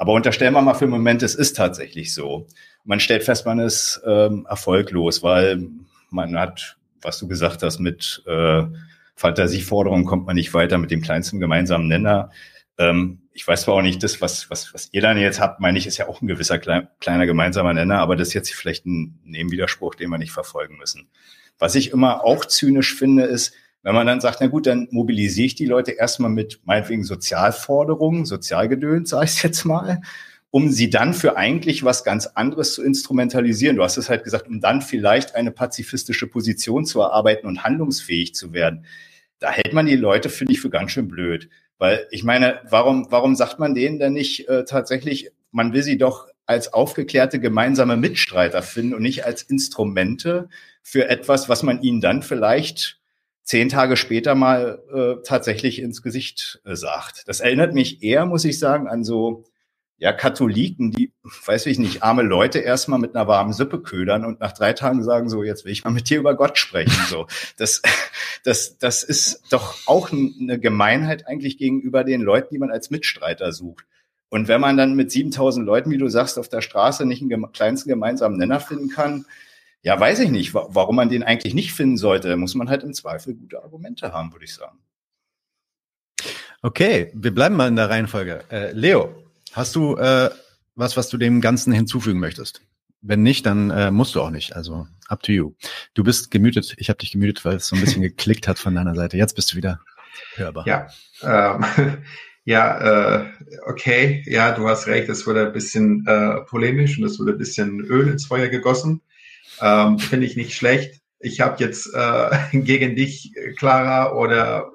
[0.00, 2.46] Aber unterstellen wir mal für einen Moment, es ist tatsächlich so.
[2.84, 5.68] Man stellt fest, man ist ähm, erfolglos, weil
[6.08, 8.62] man hat, was du gesagt hast, mit äh,
[9.14, 12.30] Fantasieforderungen kommt man nicht weiter mit dem kleinsten gemeinsamen Nenner.
[12.78, 15.76] Ähm, ich weiß zwar auch nicht, das, was, was, was ihr dann jetzt habt, meine
[15.76, 18.86] ich, ist ja auch ein gewisser klein, kleiner gemeinsamer Nenner, aber das ist jetzt vielleicht
[18.86, 21.10] ein Nebenwiderspruch, den wir nicht verfolgen müssen.
[21.58, 25.46] Was ich immer auch zynisch finde, ist, wenn man dann sagt, na gut, dann mobilisiere
[25.46, 30.02] ich die Leute erstmal mit meinetwegen Sozialforderungen, Sozialgedöns, sage ich jetzt mal,
[30.50, 33.76] um sie dann für eigentlich was ganz anderes zu instrumentalisieren.
[33.76, 38.34] Du hast es halt gesagt, um dann vielleicht eine pazifistische Position zu erarbeiten und handlungsfähig
[38.34, 38.84] zu werden.
[39.38, 41.48] Da hält man die Leute, finde ich, für ganz schön blöd.
[41.78, 45.96] Weil ich meine, warum, warum sagt man denen denn nicht äh, tatsächlich, man will sie
[45.96, 50.48] doch als aufgeklärte gemeinsame Mitstreiter finden und nicht als Instrumente
[50.82, 52.99] für etwas, was man ihnen dann vielleicht
[53.50, 57.26] zehn Tage später mal äh, tatsächlich ins Gesicht äh, sagt.
[57.26, 59.42] Das erinnert mich eher, muss ich sagen, an so
[59.98, 61.12] ja Katholiken, die,
[61.46, 65.02] weiß ich nicht, arme Leute erstmal mit einer warmen Suppe ködern und nach drei Tagen
[65.02, 66.96] sagen so, jetzt will ich mal mit dir über Gott sprechen.
[67.08, 67.26] So,
[67.56, 67.82] das,
[68.44, 73.50] das, das ist doch auch eine Gemeinheit eigentlich gegenüber den Leuten, die man als Mitstreiter
[73.50, 73.84] sucht.
[74.28, 77.50] Und wenn man dann mit 7000 Leuten, wie du sagst, auf der Straße nicht einen
[77.50, 79.26] kleinsten gemeinsamen Nenner finden kann,
[79.82, 82.28] ja, weiß ich nicht, warum man den eigentlich nicht finden sollte.
[82.28, 84.78] Da muss man halt im Zweifel gute Argumente haben, würde ich sagen.
[86.62, 88.44] Okay, wir bleiben mal in der Reihenfolge.
[88.50, 89.14] Äh, Leo,
[89.52, 90.30] hast du äh,
[90.74, 92.62] was, was du dem Ganzen hinzufügen möchtest?
[93.00, 94.54] Wenn nicht, dann äh, musst du auch nicht.
[94.54, 95.52] Also up to you.
[95.94, 96.74] Du bist gemütet.
[96.76, 99.16] Ich habe dich gemütet, weil es so ein bisschen geklickt hat von deiner Seite.
[99.16, 99.80] Jetzt bist du wieder
[100.34, 100.66] hörbar.
[100.66, 100.88] Ja,
[101.22, 101.64] ähm,
[102.44, 103.26] ja, äh,
[103.64, 104.22] okay.
[104.26, 105.08] Ja, du hast recht.
[105.08, 109.00] Es wurde ein bisschen äh, polemisch und es wurde ein bisschen Öl ins Feuer gegossen.
[109.60, 111.00] Ähm, Finde ich nicht schlecht.
[111.18, 114.70] Ich habe jetzt äh, gegen dich, Clara, oder,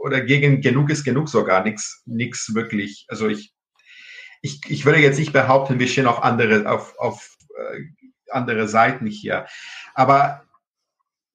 [0.00, 3.06] oder gegen genug ist genug sogar nichts nichts wirklich.
[3.08, 3.52] Also ich,
[4.42, 7.80] ich, ich würde jetzt nicht behaupten, wir stehen auf andere, auf, auf äh,
[8.30, 9.46] andere Seiten hier.
[9.94, 10.47] Aber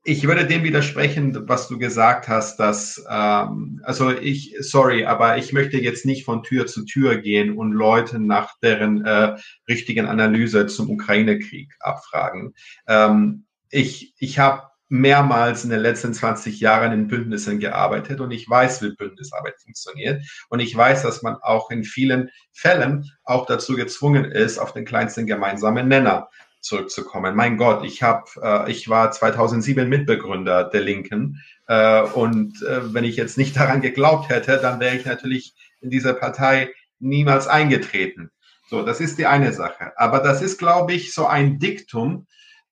[0.06, 5.54] ich würde dem widersprechen, was du gesagt hast, dass, ähm, also ich, sorry, aber ich
[5.54, 9.38] möchte jetzt nicht von Tür zu Tür gehen und Leute nach deren äh,
[9.70, 12.54] richtigen Analyse zum Ukraine-Krieg abfragen.
[12.86, 18.48] Ähm, ich ich habe mehrmals in den letzten 20 Jahren in Bündnissen gearbeitet und ich
[18.48, 20.24] weiß, wie Bündnisarbeit funktioniert.
[20.50, 24.86] Und ich weiß, dass man auch in vielen Fällen auch dazu gezwungen ist, auf den
[24.86, 26.30] kleinsten gemeinsamen Nenner
[26.64, 27.36] zurückzukommen.
[27.36, 33.04] Mein Gott, ich habe, äh, ich war 2007 Mitbegründer der Linken äh, und äh, wenn
[33.04, 38.32] ich jetzt nicht daran geglaubt hätte, dann wäre ich natürlich in dieser Partei niemals eingetreten.
[38.70, 39.92] So, das ist die eine Sache.
[39.98, 42.28] Aber das ist, glaube ich, so ein Diktum,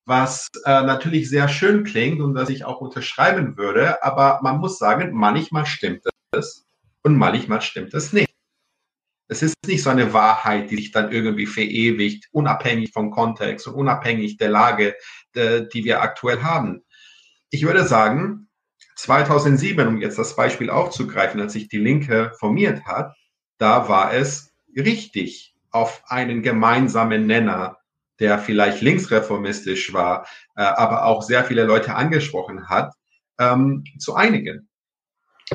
[0.05, 4.03] was äh, natürlich sehr schön klingt und das ich auch unterschreiben würde.
[4.03, 6.65] Aber man muss sagen, manchmal stimmt es
[7.03, 8.30] und manchmal stimmt es nicht.
[9.31, 13.75] Es ist nicht so eine Wahrheit, die sich dann irgendwie verewigt, unabhängig vom Kontext und
[13.75, 14.93] unabhängig der Lage,
[15.33, 16.83] de, die wir aktuell haben.
[17.49, 18.49] Ich würde sagen,
[18.97, 23.15] 2007, um jetzt das Beispiel aufzugreifen, als sich die Linke formiert hat,
[23.57, 27.77] da war es richtig, auf einen gemeinsamen Nenner,
[28.19, 30.27] der vielleicht linksreformistisch war,
[30.57, 32.93] äh, aber auch sehr viele Leute angesprochen hat,
[33.39, 34.67] ähm, zu einigen.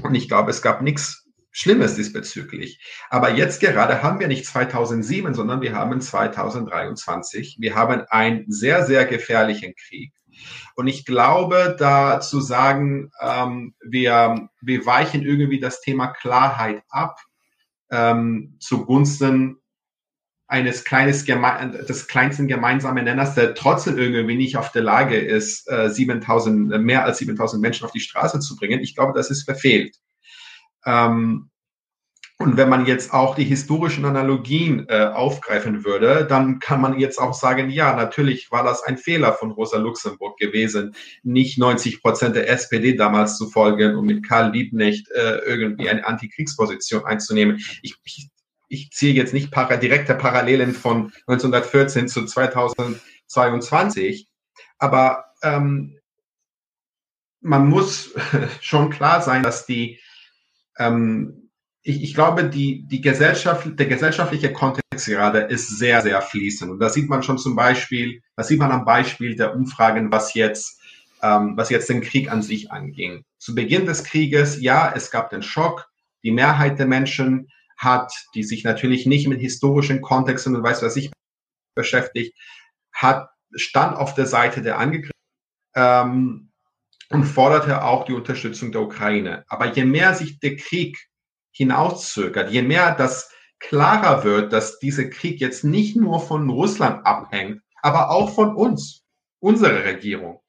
[0.02, 1.25] Und ich glaube, es gab nichts
[1.58, 2.78] Schlimmes diesbezüglich.
[3.08, 7.56] Aber jetzt gerade haben wir nicht 2007, sondern wir haben 2023.
[7.58, 10.12] Wir haben einen sehr, sehr gefährlichen Krieg.
[10.74, 17.16] Und ich glaube, da zu sagen, ähm, wir, wir weichen irgendwie das Thema Klarheit ab
[17.90, 19.56] ähm, zugunsten
[20.48, 25.70] eines kleines Geme des kleinsten gemeinsamen Nenners, der trotzdem irgendwie nicht auf der Lage ist,
[25.70, 28.80] äh, 7000, mehr als 7000 Menschen auf die Straße zu bringen.
[28.80, 29.96] Ich glaube, das ist verfehlt.
[30.86, 31.50] Ähm,
[32.38, 37.18] und wenn man jetzt auch die historischen Analogien äh, aufgreifen würde, dann kann man jetzt
[37.18, 42.36] auch sagen, ja, natürlich war das ein Fehler von Rosa Luxemburg gewesen, nicht 90 Prozent
[42.36, 47.56] der SPD damals zu folgen und mit Karl Liebknecht äh, irgendwie eine Antikriegsposition einzunehmen.
[47.80, 48.28] Ich, ich,
[48.68, 54.28] ich ziehe jetzt nicht para direkte Parallelen von 1914 zu 2022,
[54.78, 55.98] aber ähm,
[57.40, 58.14] man muss
[58.60, 60.00] schon klar sein, dass die
[60.78, 61.46] ähm,
[61.82, 66.70] ich, ich glaube, die, die Gesellschaft, der gesellschaftliche Kontext gerade ist sehr, sehr fließend.
[66.70, 70.34] Und das sieht man schon zum Beispiel, das sieht man am Beispiel der Umfragen, was
[70.34, 70.80] jetzt,
[71.22, 73.24] ähm, was jetzt den Krieg an sich anging.
[73.38, 75.88] Zu Beginn des Krieges, ja, es gab den Schock.
[76.24, 80.96] Die Mehrheit der Menschen hat, die sich natürlich nicht mit historischen Kontexten und weiß was
[80.96, 81.12] ich
[81.76, 82.36] beschäftigt,
[82.92, 85.12] hat, stand auf der Seite der Angegriffenen.
[85.76, 86.50] Ähm,
[87.10, 89.44] und forderte auch die Unterstützung der Ukraine.
[89.48, 90.98] Aber je mehr sich der Krieg
[91.52, 97.62] hinauszögert, je mehr das klarer wird, dass dieser Krieg jetzt nicht nur von Russland abhängt,
[97.82, 99.04] aber auch von uns,
[99.38, 100.40] unserer Regierung,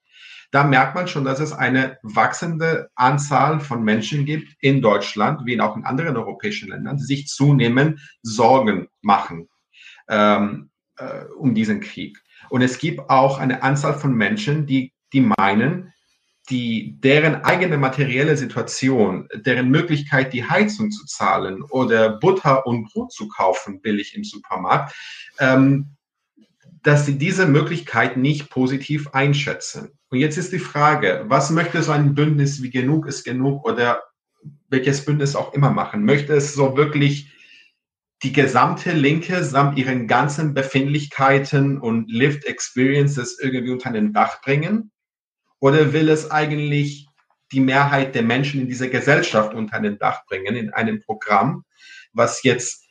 [0.51, 5.59] da merkt man schon, dass es eine wachsende Anzahl von Menschen gibt in Deutschland, wie
[5.59, 9.49] auch in anderen europäischen Ländern, die sich zunehmend Sorgen machen
[10.07, 12.17] ähm, äh, um diesen Krieg.
[12.49, 15.93] Und es gibt auch eine Anzahl von Menschen, die, die meinen,
[16.49, 23.11] die, deren eigene materielle Situation, deren Möglichkeit, die Heizung zu zahlen oder Butter und Brot
[23.11, 24.95] zu kaufen, billig im Supermarkt,
[25.39, 25.97] ähm,
[26.83, 29.91] dass sie diese Möglichkeit nicht positiv einschätzen.
[30.09, 34.03] Und jetzt ist die Frage, was möchte so ein Bündnis wie genug ist genug oder
[34.69, 36.05] welches Bündnis auch immer machen?
[36.05, 37.33] Möchte es so wirklich
[38.23, 44.91] die gesamte Linke samt ihren ganzen Befindlichkeiten und Lived Experiences irgendwie unter den Dach bringen?
[45.59, 47.07] Oder will es eigentlich
[47.51, 51.63] die Mehrheit der Menschen in dieser Gesellschaft unter den Dach bringen in einem Programm,
[52.13, 52.83] was jetzt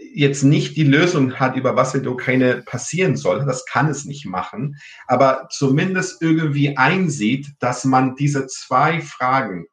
[0.00, 3.44] jetzt nicht die Lösung hat, über was in der Ukraine passieren soll.
[3.44, 4.76] Das kann es nicht machen.
[5.06, 9.66] Aber zumindest irgendwie einsieht, dass man diese zwei Fragen,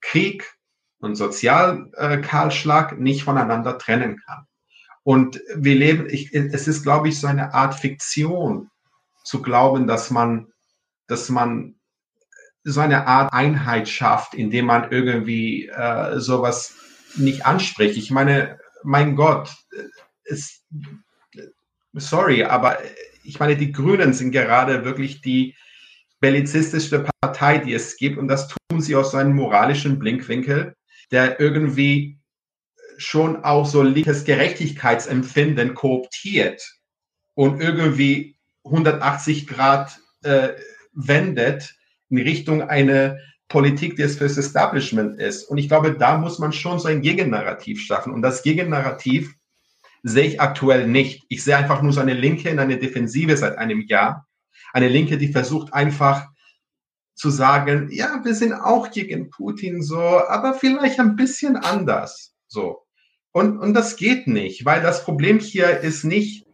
[0.00, 0.52] Krieg
[0.98, 4.46] und Sozialkahlschlag, nicht voneinander trennen kann.
[5.02, 8.70] Und wir leben, ich, es ist, glaube ich, so eine Art Fiktion
[9.24, 10.52] zu glauben, dass man
[11.10, 11.74] dass man
[12.62, 16.74] so eine Art Einheit schafft, indem man irgendwie äh, sowas
[17.16, 17.96] nicht anspricht.
[17.96, 19.54] Ich meine, mein Gott,
[20.24, 20.62] ist,
[21.94, 22.78] sorry, aber
[23.24, 25.56] ich meine, die Grünen sind gerade wirklich die
[26.20, 28.18] bellizistischste Partei, die es gibt.
[28.18, 30.74] Und das tun sie aus einem moralischen Blinkwinkel,
[31.10, 32.18] der irgendwie
[32.98, 36.62] schon auch so linkes Gerechtigkeitsempfinden kooptiert
[37.34, 40.50] und irgendwie 180 Grad äh,
[40.92, 41.74] wendet
[42.08, 43.18] in Richtung eine
[43.48, 45.44] Politik, die es fürs Establishment ist.
[45.44, 48.12] Und ich glaube, da muss man schon so ein Gegennarrativ schaffen.
[48.12, 49.34] Und das Gegennarrativ
[50.02, 51.24] sehe ich aktuell nicht.
[51.28, 54.26] Ich sehe einfach nur so eine Linke in eine Defensive seit einem Jahr.
[54.72, 56.28] Eine Linke, die versucht einfach
[57.14, 62.34] zu sagen, ja, wir sind auch gegen Putin so, aber vielleicht ein bisschen anders.
[62.46, 62.86] So.
[63.32, 66.46] Und, und das geht nicht, weil das Problem hier ist nicht,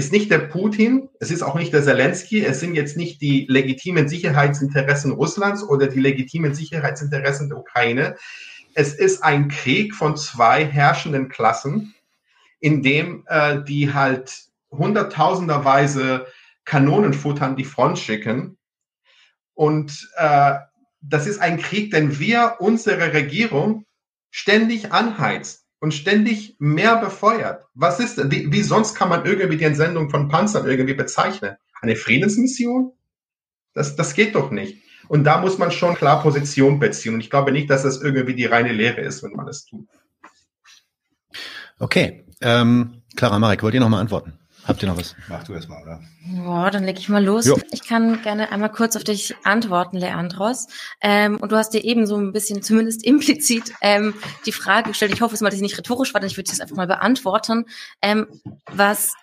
[0.00, 3.44] ist nicht der Putin, es ist auch nicht der Zelensky, es sind jetzt nicht die
[3.50, 8.16] legitimen Sicherheitsinteressen Russlands oder die legitimen Sicherheitsinteressen der Ukraine.
[8.72, 11.94] Es ist ein Krieg von zwei herrschenden Klassen,
[12.60, 16.26] in dem äh, die halt hunderttausenderweise
[16.64, 18.56] Kanonenfutter an die Front schicken.
[19.52, 20.54] Und äh,
[21.02, 23.84] das ist ein Krieg, den wir, unsere Regierung,
[24.30, 27.64] ständig anheizt und ständig mehr befeuert.
[27.74, 31.56] Was ist, wie, wie sonst kann man irgendwie die Entsendung von Panzern irgendwie bezeichnen?
[31.80, 32.92] Eine Friedensmission?
[33.72, 34.82] Das, das geht doch nicht.
[35.08, 37.14] Und da muss man schon klar Position beziehen.
[37.14, 39.88] Und ich glaube nicht, dass das irgendwie die reine Lehre ist, wenn man das tut.
[41.78, 42.26] Okay.
[42.42, 44.39] Ähm, Clara Marek, wollt ihr noch mal antworten?
[44.70, 45.16] Habt ihr noch was?
[45.28, 46.00] Mach du erst mal, oder?
[46.44, 47.44] Boah, dann leg ich mal los.
[47.44, 47.58] Jo.
[47.72, 50.68] Ich kann gerne einmal kurz auf dich antworten, Leandros.
[51.00, 54.14] Ähm, und du hast dir eben so ein bisschen, zumindest implizit, ähm,
[54.46, 55.12] die Frage gestellt.
[55.12, 56.86] Ich hoffe es mal, dass ich nicht rhetorisch war, denn ich würde das einfach mal
[56.86, 57.66] beantworten.
[58.00, 58.28] Ähm,
[58.70, 59.14] was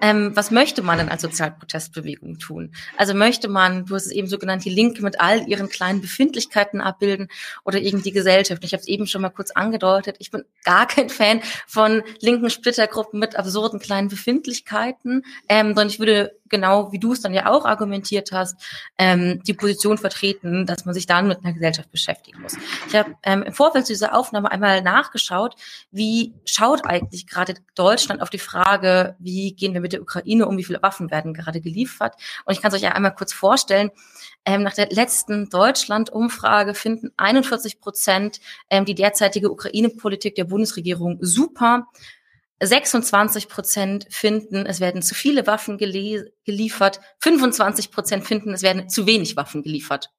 [0.00, 2.72] ähm, was möchte man denn als Sozialprotestbewegung tun?
[2.96, 6.00] Also möchte man, du hast es eben so genannt, die Linke mit all ihren kleinen
[6.00, 7.28] Befindlichkeiten abbilden
[7.64, 8.64] oder irgendwie die Gesellschaft?
[8.64, 10.16] Ich habe es eben schon mal kurz angedeutet.
[10.18, 15.98] Ich bin gar kein Fan von linken Splittergruppen mit absurden kleinen Befindlichkeiten, ähm, sondern ich
[15.98, 18.60] würde genau wie du es dann ja auch argumentiert hast,
[18.98, 22.56] ähm, die Position vertreten, dass man sich dann mit einer Gesellschaft beschäftigen muss.
[22.88, 25.56] Ich habe ähm, im Vorfeld zu dieser Aufnahme einmal nachgeschaut,
[25.90, 30.58] wie schaut eigentlich gerade Deutschland auf die Frage, wie gehen wir mit der Ukraine um,
[30.58, 32.14] wie viele Waffen werden gerade geliefert.
[32.44, 33.90] Und ich kann es euch ja einmal kurz vorstellen.
[34.44, 41.86] Ähm, nach der letzten Deutschland-Umfrage finden 41 Prozent ähm, die derzeitige Ukraine-Politik der Bundesregierung super.
[42.66, 47.00] 26 Prozent finden, es werden zu viele Waffen geliefert.
[47.20, 50.10] 25 Prozent finden, es werden zu wenig Waffen geliefert.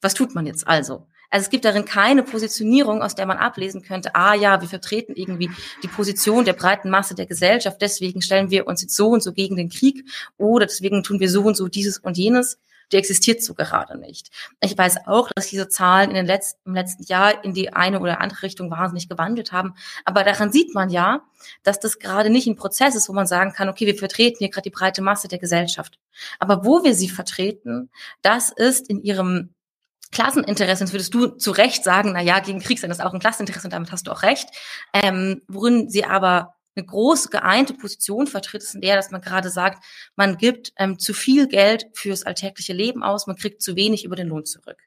[0.00, 1.06] Was tut man jetzt also?
[1.30, 5.12] Also es gibt darin keine Positionierung, aus der man ablesen könnte, ah ja, wir vertreten
[5.14, 5.50] irgendwie
[5.82, 9.32] die Position der breiten Masse der Gesellschaft, deswegen stellen wir uns jetzt so und so
[9.32, 10.04] gegen den Krieg
[10.38, 12.58] oder deswegen tun wir so und so dieses und jenes
[12.92, 14.30] die existiert so gerade nicht.
[14.60, 18.00] Ich weiß auch, dass diese Zahlen in den letzten, im letzten Jahr in die eine
[18.00, 19.74] oder andere Richtung wahnsinnig gewandelt haben.
[20.04, 21.22] Aber daran sieht man ja,
[21.62, 24.50] dass das gerade nicht ein Prozess ist, wo man sagen kann, okay, wir vertreten hier
[24.50, 25.98] gerade die breite Masse der Gesellschaft.
[26.38, 27.90] Aber wo wir sie vertreten,
[28.22, 29.54] das ist in ihrem
[30.10, 33.20] Klasseninteresse, jetzt würdest du zu Recht sagen, na ja, gegen Krieg sein ist auch ein
[33.20, 34.48] Klasseninteresse und damit hast du auch recht,
[34.94, 39.50] ähm, worin sie aber eine große geeinte Position vertritt, ist in der, dass man gerade
[39.50, 39.84] sagt,
[40.16, 44.16] man gibt ähm, zu viel Geld fürs alltägliche Leben aus, man kriegt zu wenig über
[44.16, 44.78] den Lohn zurück.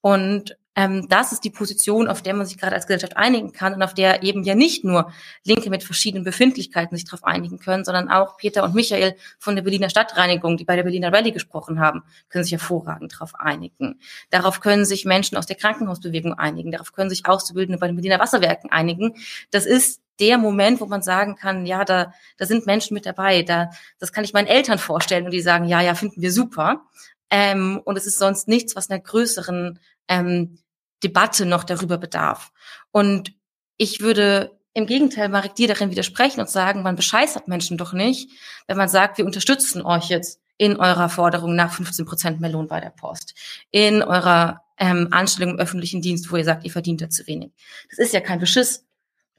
[0.00, 3.74] Und ähm, das ist die Position, auf der man sich gerade als Gesellschaft einigen kann
[3.74, 5.12] und auf der eben ja nicht nur
[5.44, 9.62] Linke mit verschiedenen Befindlichkeiten sich darauf einigen können, sondern auch Peter und Michael von der
[9.62, 14.00] Berliner Stadtreinigung, die bei der Berliner Rallye gesprochen haben, können sich hervorragend darauf einigen.
[14.30, 18.18] Darauf können sich Menschen aus der Krankenhausbewegung einigen, darauf können sich Auszubildende bei den Berliner
[18.18, 19.14] Wasserwerken einigen.
[19.52, 23.42] Das ist der Moment, wo man sagen kann, ja, da, da sind Menschen mit dabei,
[23.42, 26.82] da, das kann ich meinen Eltern vorstellen und die sagen, ja, ja, finden wir super.
[27.30, 30.58] Ähm, und es ist sonst nichts, was einer größeren ähm,
[31.02, 32.52] Debatte noch darüber bedarf.
[32.90, 33.34] Und
[33.76, 38.30] ich würde im Gegenteil Marek dir darin widersprechen und sagen, man bescheißert Menschen doch nicht,
[38.66, 42.68] wenn man sagt, wir unterstützen euch jetzt in eurer Forderung nach 15 Prozent mehr Lohn
[42.68, 43.34] bei der Post,
[43.70, 47.52] in eurer ähm, Anstellung im öffentlichen Dienst, wo ihr sagt, ihr verdient da zu wenig.
[47.90, 48.84] Das ist ja kein Beschiss.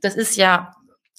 [0.05, 0.71] Das ist ja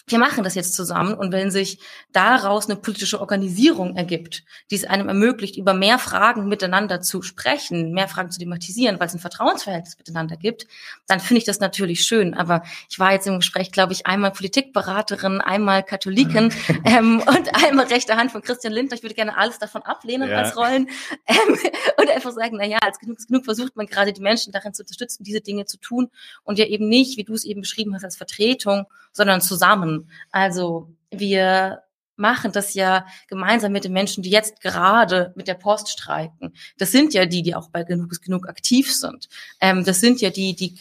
[0.09, 1.81] wir machen das jetzt zusammen und wenn sich
[2.13, 7.91] daraus eine politische Organisierung ergibt, die es einem ermöglicht, über mehr Fragen miteinander zu sprechen,
[7.91, 10.69] mehr Fragen zu thematisieren, weil es ein Vertrauensverhältnis miteinander gibt,
[11.09, 12.35] dann finde ich das natürlich schön.
[12.35, 16.53] Aber ich war jetzt im Gespräch, glaube ich, einmal Politikberaterin, einmal Katholikin
[16.85, 18.97] ähm, und einmal rechte Hand von Christian Lindner.
[18.97, 20.39] Ich würde gerne alles davon ablehnen ja.
[20.39, 20.89] als Rollen
[21.27, 21.59] ähm,
[22.01, 24.73] und einfach sagen, na ja, als genug, als genug versucht man gerade die Menschen darin
[24.73, 26.11] zu unterstützen, diese Dinge zu tun
[26.45, 28.87] und ja eben nicht, wie du es eben beschrieben hast, als Vertretung,
[29.17, 30.11] sondern zusammen.
[30.31, 31.83] Also wir
[32.17, 36.55] machen das ja gemeinsam mit den Menschen, die jetzt gerade mit der Post streiken.
[36.79, 39.29] Das sind ja die, die auch bei Genug Genug aktiv sind.
[39.61, 40.75] Ähm, das sind ja die, die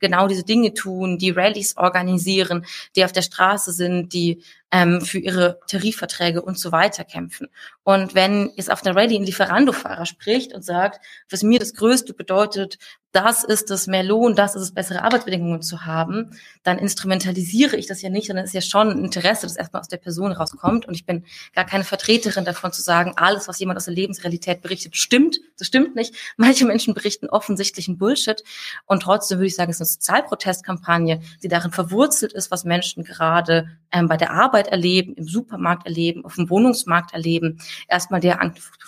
[0.00, 2.64] genau diese Dinge tun, die Rallyes organisieren,
[2.96, 7.48] die auf der Straße sind, die ähm, für ihre Tarifverträge und so weiter kämpfen.
[7.84, 12.14] Und wenn jetzt auf der Rallye ein Lieferando-Fahrer spricht und sagt, was mir das Größte
[12.14, 12.78] bedeutet,
[13.12, 16.30] das ist es mehr Lohn, das ist es bessere Arbeitsbedingungen zu haben,
[16.62, 19.80] dann instrumentalisiere ich das ja nicht, sondern es ist ja schon ein Interesse, das erstmal
[19.80, 20.86] aus der Person rauskommt.
[20.86, 21.24] Und ich bin
[21.54, 25.40] gar keine Vertreterin davon zu sagen, alles, was jemand aus der Lebensrealität berichtet, stimmt.
[25.56, 26.14] Das stimmt nicht.
[26.36, 28.44] Manche Menschen berichten offensichtlichen Bullshit.
[28.84, 33.04] Und trotzdem würde ich sagen, es ist eine Sozialprotestkampagne, die darin verwurzelt ist, was Menschen
[33.04, 37.58] gerade ähm, bei der Arbeit erleben, im Supermarkt erleben, auf dem Wohnungsmarkt erleben.
[37.88, 38.38] Erstmal der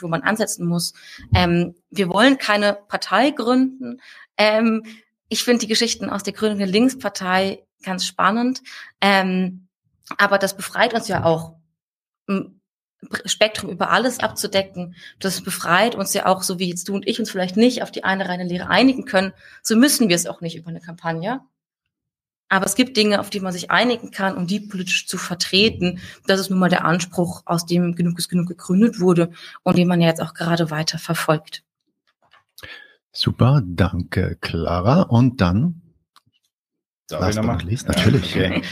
[0.01, 0.93] wo man ansetzen muss.
[1.35, 4.01] Ähm, wir wollen keine Partei gründen.
[4.37, 4.85] Ähm,
[5.29, 8.63] ich finde die Geschichten aus der Gründung der Linkspartei ganz spannend.
[9.01, 9.69] Ähm,
[10.19, 11.55] aber das befreit uns ja auch
[13.25, 14.95] Spektrum über alles abzudecken.
[15.19, 17.91] Das befreit uns ja auch, so wie jetzt du und ich uns vielleicht nicht auf
[17.91, 21.41] die eine reine Lehre einigen können, so müssen wir es auch nicht über eine Kampagne.
[22.49, 26.01] Aber es gibt Dinge, auf die man sich einigen kann, um die politisch zu vertreten.
[26.27, 29.31] Das ist nun mal der Anspruch, aus dem genug ist genug gegründet wurde
[29.63, 31.63] und den man ja jetzt auch gerade weiter verfolgt.
[33.13, 35.03] Super, danke, Clara.
[35.03, 35.83] Und dann
[37.11, 37.57] Darf ich nochmal?
[37.57, 38.35] Natürlich.
[38.35, 38.63] Ja, okay.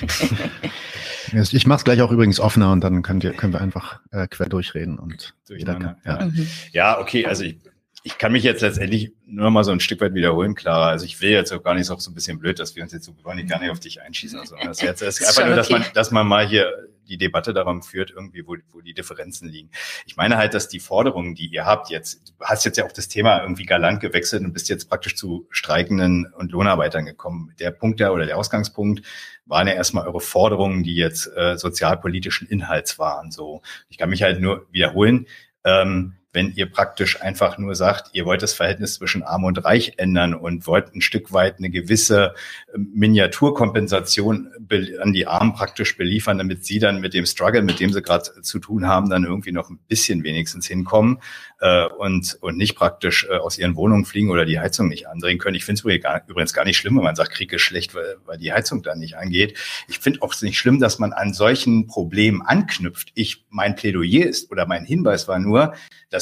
[1.53, 4.29] ich mache es gleich auch übrigens offener und dann könnt ihr, können wir einfach äh,
[4.29, 6.25] quer durchreden und jeder kann, ja.
[6.25, 6.49] Mhm.
[6.73, 7.59] ja, okay, also ich,
[8.05, 10.89] ich kann mich jetzt letztendlich nur mal so ein Stück weit wiederholen, Clara.
[10.89, 12.93] Also ich will jetzt auch gar nicht so, so ein bisschen blöd, dass wir uns
[12.93, 14.39] jetzt so, wir wollen nicht gar nicht auf dich einschießen.
[14.39, 16.73] Also das jetzt ist einfach nur, dass man, dass man mal hier
[17.09, 19.71] die Debatte darum führt, irgendwie, wo, wo die Differenzen liegen.
[20.07, 22.93] Ich meine halt, dass die Forderungen, die ihr habt jetzt, du hast jetzt ja auch
[22.93, 27.53] das Thema irgendwie galant gewechselt und bist jetzt praktisch zu Streikenden und Lohnarbeitern gekommen.
[27.59, 29.03] Der Punkt der oder der Ausgangspunkt
[29.47, 33.31] waren ja erstmal eure Forderungen, die jetzt äh, sozialpolitischen Inhalts waren.
[33.31, 35.27] So, ich kann mich halt nur wiederholen.
[35.65, 39.95] Ähm, wenn ihr praktisch einfach nur sagt, ihr wollt das Verhältnis zwischen Arm und Reich
[39.97, 42.33] ändern und wollt ein Stück weit eine gewisse
[42.73, 44.49] ähm, Miniaturkompensation
[45.03, 48.41] an die Armen praktisch beliefern, damit sie dann mit dem Struggle, mit dem sie gerade
[48.41, 51.19] zu tun haben, dann irgendwie noch ein bisschen wenigstens hinkommen
[51.61, 55.39] äh, und, und nicht praktisch äh, aus ihren Wohnungen fliegen oder die Heizung nicht andrehen
[55.39, 55.57] können.
[55.57, 58.39] Ich finde es übrigens gar nicht schlimm, wenn man sagt, Krieg ist schlecht, weil, weil
[58.39, 59.59] die Heizung dann nicht angeht.
[59.89, 63.11] Ich finde auch nicht schlimm, dass man an solchen Problemen anknüpft.
[63.15, 65.75] Ich, mein Plädoyer ist oder mein Hinweis war nur,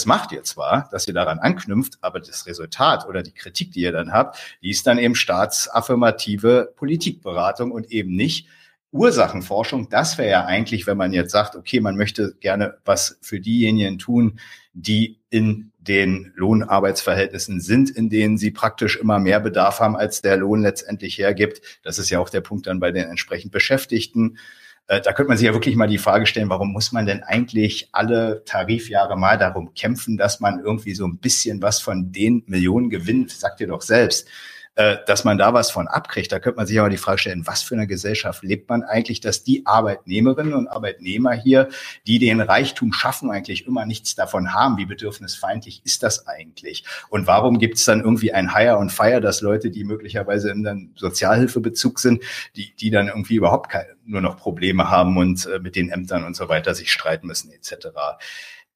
[0.06, 3.80] das macht ihr zwar, dass ihr daran anknüpft, aber das Resultat oder die Kritik, die
[3.80, 8.46] ihr dann habt, die ist dann eben staatsaffirmative Politikberatung und eben nicht
[8.92, 9.88] Ursachenforschung.
[9.88, 13.98] Das wäre ja eigentlich, wenn man jetzt sagt, okay, man möchte gerne was für diejenigen
[13.98, 14.38] tun,
[14.74, 20.36] die in den Lohnarbeitsverhältnissen sind, in denen sie praktisch immer mehr Bedarf haben, als der
[20.36, 21.80] Lohn letztendlich hergibt.
[21.82, 24.38] Das ist ja auch der Punkt dann bei den entsprechend Beschäftigten.
[24.88, 27.22] Äh, da könnte man sich ja wirklich mal die Frage stellen, warum muss man denn
[27.22, 32.44] eigentlich alle Tarifjahre mal darum kämpfen, dass man irgendwie so ein bisschen was von den
[32.46, 34.28] Millionen gewinnt, sagt ihr doch selbst
[34.76, 36.30] äh, dass man da was von abkriegt.
[36.30, 39.20] Da könnte man sich aber die Frage stellen, was für eine Gesellschaft lebt man eigentlich,
[39.20, 41.70] dass die Arbeitnehmerinnen und Arbeitnehmer hier,
[42.06, 44.76] die den Reichtum schaffen, eigentlich immer nichts davon haben.
[44.76, 46.84] Wie bedürfnisfeindlich ist das eigentlich?
[47.08, 50.66] Und warum gibt es dann irgendwie ein Hire und Fire, dass Leute, die möglicherweise in
[50.66, 52.22] einem Sozialhilfebezug sind,
[52.54, 56.22] die, die dann irgendwie überhaupt keine, nur noch Probleme haben und äh, mit den Ämtern
[56.24, 57.88] und so weiter sich streiten müssen etc.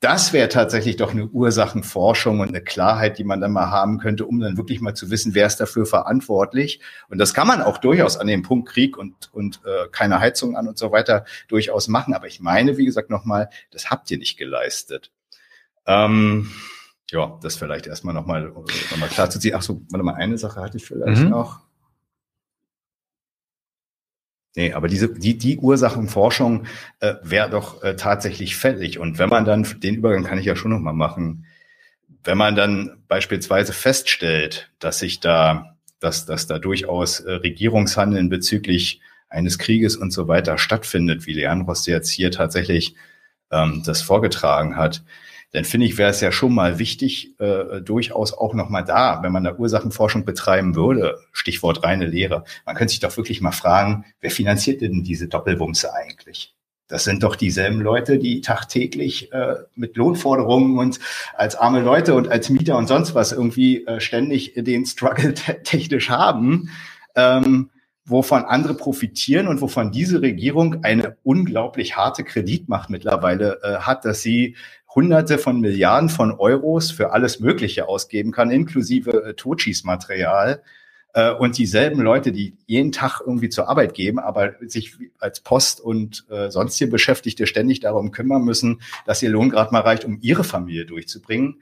[0.00, 4.24] Das wäre tatsächlich doch eine Ursachenforschung und eine Klarheit, die man dann mal haben könnte,
[4.24, 6.80] um dann wirklich mal zu wissen, wer ist dafür verantwortlich.
[7.10, 10.56] Und das kann man auch durchaus an dem Punkt Krieg und, und äh, keine Heizung
[10.56, 12.14] an und so weiter durchaus machen.
[12.14, 15.12] Aber ich meine, wie gesagt, nochmal, das habt ihr nicht geleistet.
[15.86, 16.50] Ähm,
[17.10, 19.54] ja, das vielleicht erstmal nochmal noch mal klar zu ziehen.
[19.54, 21.28] Ach so, warte mal, eine Sache hatte ich vielleicht mhm.
[21.28, 21.60] noch.
[24.56, 26.66] Nee, aber diese, die, die Ursachenforschung
[26.98, 28.98] äh, wäre doch äh, tatsächlich fällig.
[28.98, 31.46] Und wenn man dann, den Übergang kann ich ja schon nochmal machen,
[32.24, 39.00] wenn man dann beispielsweise feststellt, dass sich da, dass, dass da durchaus äh, Regierungshandeln bezüglich
[39.28, 42.96] eines Krieges und so weiter stattfindet, wie Leandros jetzt hier tatsächlich
[43.52, 45.04] ähm, das vorgetragen hat,
[45.52, 49.32] dann finde ich, wäre es ja schon mal wichtig, äh, durchaus auch nochmal da, wenn
[49.32, 54.04] man da Ursachenforschung betreiben würde, Stichwort reine Lehre, man könnte sich doch wirklich mal fragen,
[54.20, 56.54] wer finanziert denn diese Doppelwumse eigentlich?
[56.90, 60.98] Das sind doch dieselben Leute, die tagtäglich äh, mit Lohnforderungen und
[61.36, 66.10] als arme Leute und als Mieter und sonst was irgendwie äh, ständig den Struggle technisch
[66.10, 66.70] haben,
[67.14, 67.70] ähm,
[68.04, 74.20] wovon andere profitieren und wovon diese Regierung eine unglaublich harte Kreditmacht mittlerweile äh, hat, dass
[74.20, 74.56] sie
[74.94, 80.62] Hunderte von Milliarden von Euros für alles Mögliche ausgeben kann, inklusive äh, Totschießmaterial.
[81.12, 85.80] Äh, und dieselben Leute, die jeden Tag irgendwie zur Arbeit geben, aber sich als Post
[85.80, 90.18] und äh, sonstige Beschäftigte ständig darum kümmern müssen, dass ihr Lohn gerade mal reicht, um
[90.20, 91.60] ihre Familie durchzubringen.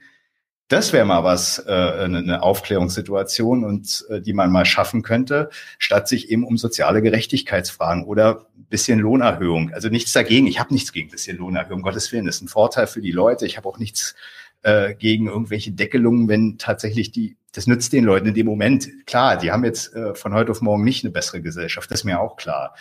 [0.69, 6.07] Das wäre mal was, äh, eine Aufklärungssituation und äh, die man mal schaffen könnte, statt
[6.07, 9.71] sich eben um soziale Gerechtigkeitsfragen oder bisschen Lohnerhöhung.
[9.73, 10.45] Also nichts dagegen.
[10.45, 11.81] Ich habe nichts gegen bisschen Lohnerhöhung.
[11.81, 13.47] Gottes Willen, das ist ein Vorteil für die Leute.
[13.47, 14.13] Ich habe auch nichts
[14.61, 18.89] äh, gegen irgendwelche Deckelungen, wenn tatsächlich die, das nützt den Leuten in dem Moment.
[19.07, 21.89] Klar, die haben jetzt äh, von heute auf morgen nicht eine bessere Gesellschaft.
[21.89, 22.75] Das ist mir auch klar.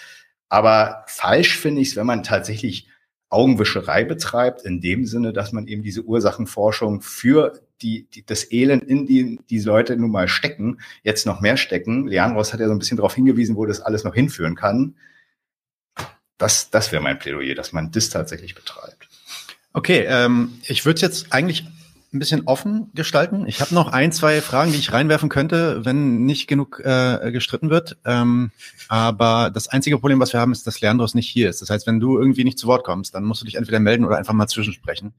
[0.50, 2.86] Aber falsch finde ich es, wenn man tatsächlich
[3.30, 8.84] Augenwischerei betreibt, in dem Sinne, dass man eben diese Ursachenforschung für die, die, das Elend,
[8.84, 12.06] in die die Leute nun mal stecken, jetzt noch mehr stecken.
[12.06, 14.96] Leandros hat ja so ein bisschen darauf hingewiesen, wo das alles noch hinführen kann.
[16.38, 19.08] Das, das wäre mein Plädoyer, dass man das tatsächlich betreibt.
[19.72, 21.66] Okay, ähm, ich würde jetzt eigentlich
[22.12, 23.46] ein bisschen offen gestalten.
[23.46, 27.68] Ich habe noch ein, zwei Fragen, die ich reinwerfen könnte, wenn nicht genug äh, gestritten
[27.68, 27.98] wird.
[28.06, 28.50] Ähm,
[28.88, 31.60] aber das einzige Problem, was wir haben, ist, dass Leandros nicht hier ist.
[31.60, 34.04] Das heißt, wenn du irgendwie nicht zu Wort kommst, dann musst du dich entweder melden
[34.04, 35.12] oder einfach mal zwischensprechen.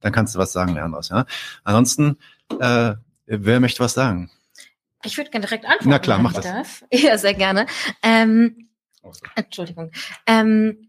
[0.00, 1.10] Dann kannst du was sagen, Leandros.
[1.10, 1.26] Ja?
[1.62, 2.16] Ansonsten,
[2.58, 2.94] äh,
[3.26, 4.30] wer möchte was sagen?
[5.04, 5.90] Ich würde gerne direkt antworten.
[5.90, 6.44] Na klar, mach das.
[6.44, 6.84] Darf.
[6.92, 7.66] Ja, sehr gerne.
[8.02, 8.68] Ähm,
[9.34, 9.90] Entschuldigung.
[10.26, 10.88] Ähm,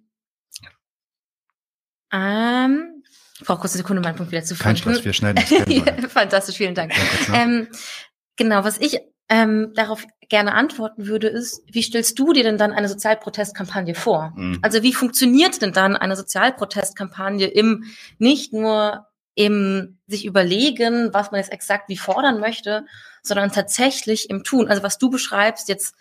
[2.13, 3.00] ähm,
[3.41, 4.63] brauche kurz eine Sekunde, meinen Punkt wieder zu finden.
[4.63, 5.43] Kein Stress, wir schneiden
[6.01, 6.11] das.
[6.11, 6.93] Fantastisch, vielen Dank.
[7.33, 7.67] Ähm,
[8.35, 8.99] genau, was ich
[9.29, 14.33] ähm, darauf gerne antworten würde, ist, wie stellst du dir denn dann eine Sozialprotestkampagne vor?
[14.35, 14.59] Mhm.
[14.61, 17.85] Also wie funktioniert denn dann eine Sozialprotestkampagne im
[18.17, 22.85] nicht nur im sich überlegen, was man jetzt exakt wie fordern möchte,
[23.23, 24.67] sondern tatsächlich im Tun.
[24.67, 25.95] Also was du beschreibst jetzt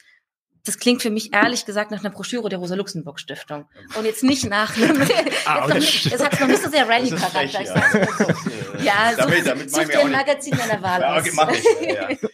[0.65, 3.66] das klingt für mich ehrlich gesagt nach einer Broschüre der Rosa-Luxemburg-Stiftung.
[3.97, 5.01] Und jetzt nicht nach einem.
[5.47, 7.62] ah, hat noch nicht so sehr Rally-Charakter.
[7.62, 8.24] Ja, so.
[8.85, 11.57] ja so, damit, damit such dir ein Magazin deiner Wahl ja, okay, aus.
[11.81, 12.28] Ich, ja.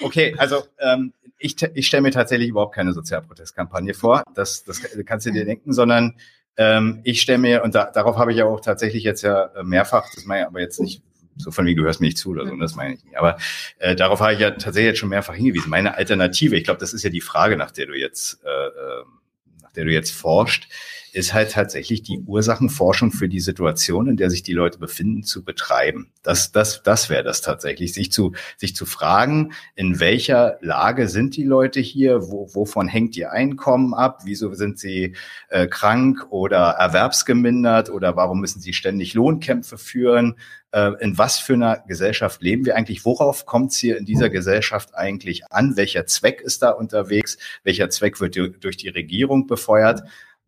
[0.00, 4.22] okay, also ähm, ich, ich stelle mir tatsächlich überhaupt keine Sozialprotestkampagne vor.
[4.34, 6.16] Das, das kannst du dir denken, sondern
[6.56, 10.06] ähm, ich stelle mir, und da, darauf habe ich ja auch tatsächlich jetzt ja mehrfach,
[10.14, 11.02] das meine ich aber jetzt nicht
[11.36, 13.16] so von wie du hörst mir nicht zu oder so, das meine ich nicht.
[13.16, 13.36] Aber
[13.78, 15.70] äh, darauf habe ich ja tatsächlich jetzt schon mehrfach hingewiesen.
[15.70, 19.20] Meine Alternative, ich glaube, das ist ja die Frage, nach der du jetzt, äh, ähm,
[19.62, 20.68] nach der du jetzt forscht,
[21.14, 25.44] ist halt tatsächlich die Ursachenforschung für die Situation, in der sich die Leute befinden, zu
[25.44, 26.10] betreiben.
[26.22, 31.36] Das, das, das wäre das tatsächlich, sich zu, sich zu fragen, in welcher Lage sind
[31.36, 35.14] die Leute hier, wo, wovon hängt ihr Einkommen ab, wieso sind sie
[35.50, 37.90] äh, krank oder erwerbsgemindert?
[37.90, 40.34] Oder warum müssen sie ständig Lohnkämpfe führen,
[40.72, 44.28] äh, in was für einer Gesellschaft leben wir eigentlich, worauf kommt es hier in dieser
[44.30, 50.02] Gesellschaft eigentlich an, welcher Zweck ist da unterwegs, welcher Zweck wird durch die Regierung befeuert.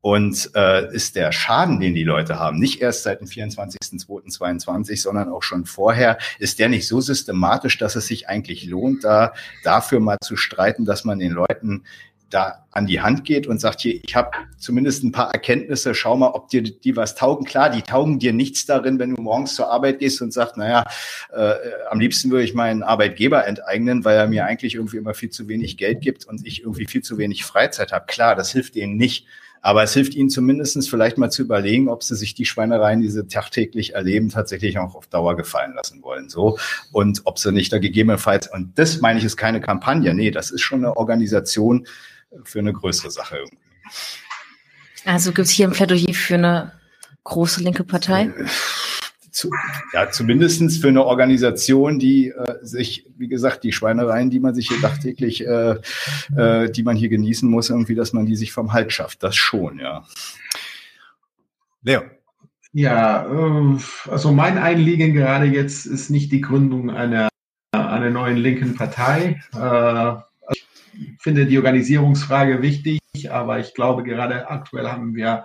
[0.07, 5.29] Und äh, ist der Schaden, den die Leute haben, nicht erst seit dem 24.02.22, sondern
[5.29, 9.33] auch schon vorher, ist der nicht so systematisch, dass es sich eigentlich lohnt, da
[9.65, 11.83] dafür mal zu streiten, dass man den Leuten
[12.31, 16.17] da an die Hand geht und sagt, hier, ich habe zumindest ein paar Erkenntnisse, schau
[16.17, 17.45] mal, ob dir die was taugen.
[17.45, 20.85] Klar, die taugen dir nichts darin, wenn du morgens zur Arbeit gehst und sagst, naja,
[21.33, 21.55] äh,
[21.91, 25.49] am liebsten würde ich meinen Arbeitgeber enteignen, weil er mir eigentlich irgendwie immer viel zu
[25.49, 28.07] wenig Geld gibt und ich irgendwie viel zu wenig Freizeit habe.
[28.07, 29.27] Klar, das hilft denen nicht.
[29.67, 33.09] Aber es hilft ihnen zumindestens vielleicht mal zu überlegen, ob sie sich die Schweinereien, die
[33.09, 36.29] sie tagtäglich erleben, tatsächlich auch auf Dauer gefallen lassen wollen.
[36.29, 36.57] So.
[36.93, 40.15] Und ob sie nicht da gegebenenfalls, und das meine ich, ist keine Kampagne.
[40.15, 41.85] Nee, das ist schon eine Organisation
[42.45, 43.59] für eine größere Sache irgendwie.
[45.05, 46.71] Also gibt es hier ein Plädoyer für eine
[47.25, 48.33] große linke Partei?
[49.37, 49.51] Zu,
[49.93, 54.69] ja, zumindestens für eine Organisation, die äh, sich, wie gesagt, die Schweinereien, die man sich
[54.69, 55.77] hier tagtäglich, äh,
[56.35, 59.23] äh, die man hier genießen muss, irgendwie, dass man die sich vom Halt schafft.
[59.23, 60.07] Das schon, ja.
[61.83, 62.01] Leo.
[62.73, 63.79] Ja, äh,
[64.11, 67.29] also mein Einliegen gerade jetzt ist nicht die Gründung einer,
[67.73, 69.43] einer neuen linken Partei.
[69.55, 70.15] Äh,
[70.51, 70.67] ich
[71.19, 73.01] finde die Organisierungsfrage wichtig,
[73.31, 75.45] aber ich glaube, gerade aktuell haben wir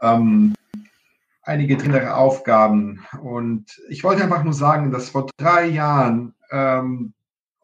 [0.00, 0.54] ähm,
[1.42, 3.04] einige dringende Aufgaben.
[3.20, 7.14] Und ich wollte einfach nur sagen, dass vor drei Jahren ähm,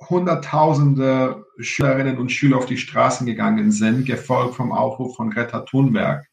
[0.00, 6.24] Hunderttausende Schülerinnen und Schüler auf die Straßen gegangen sind, gefolgt vom Aufruf von Greta Thunberg.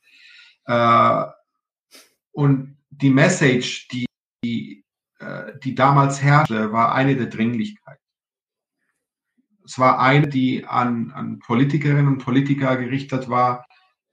[0.67, 1.23] Äh,
[2.31, 4.05] und die Message, die,
[4.43, 4.85] die,
[5.19, 7.97] äh, die damals herrschte, war eine der Dringlichkeit.
[9.65, 13.65] Es war eine, die an, an Politikerinnen und Politiker gerichtet war,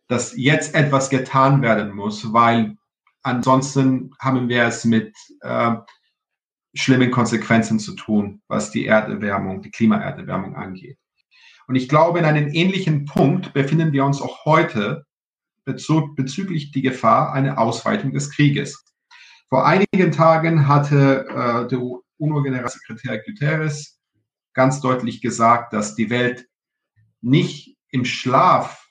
[0.09, 2.79] dass jetzt etwas getan werden muss, weil
[3.23, 5.77] Ansonsten haben wir es mit äh,
[6.75, 10.99] schlimmen Konsequenzen zu tun, was die Erderwärmung, die Klimaerderwärmung angeht.
[11.69, 15.07] Und ich glaube, in einem ähnlichen Punkt befinden wir uns auch heute
[15.65, 18.85] bezü bezüglich die Gefahr einer Ausweitung des Krieges.
[19.49, 21.81] Vor einigen Tagen hatte äh, der
[22.19, 24.01] UNO-Generalsekretär Guterres
[24.55, 26.49] ganz deutlich gesagt, dass die Welt
[27.21, 28.89] nicht im Schlaf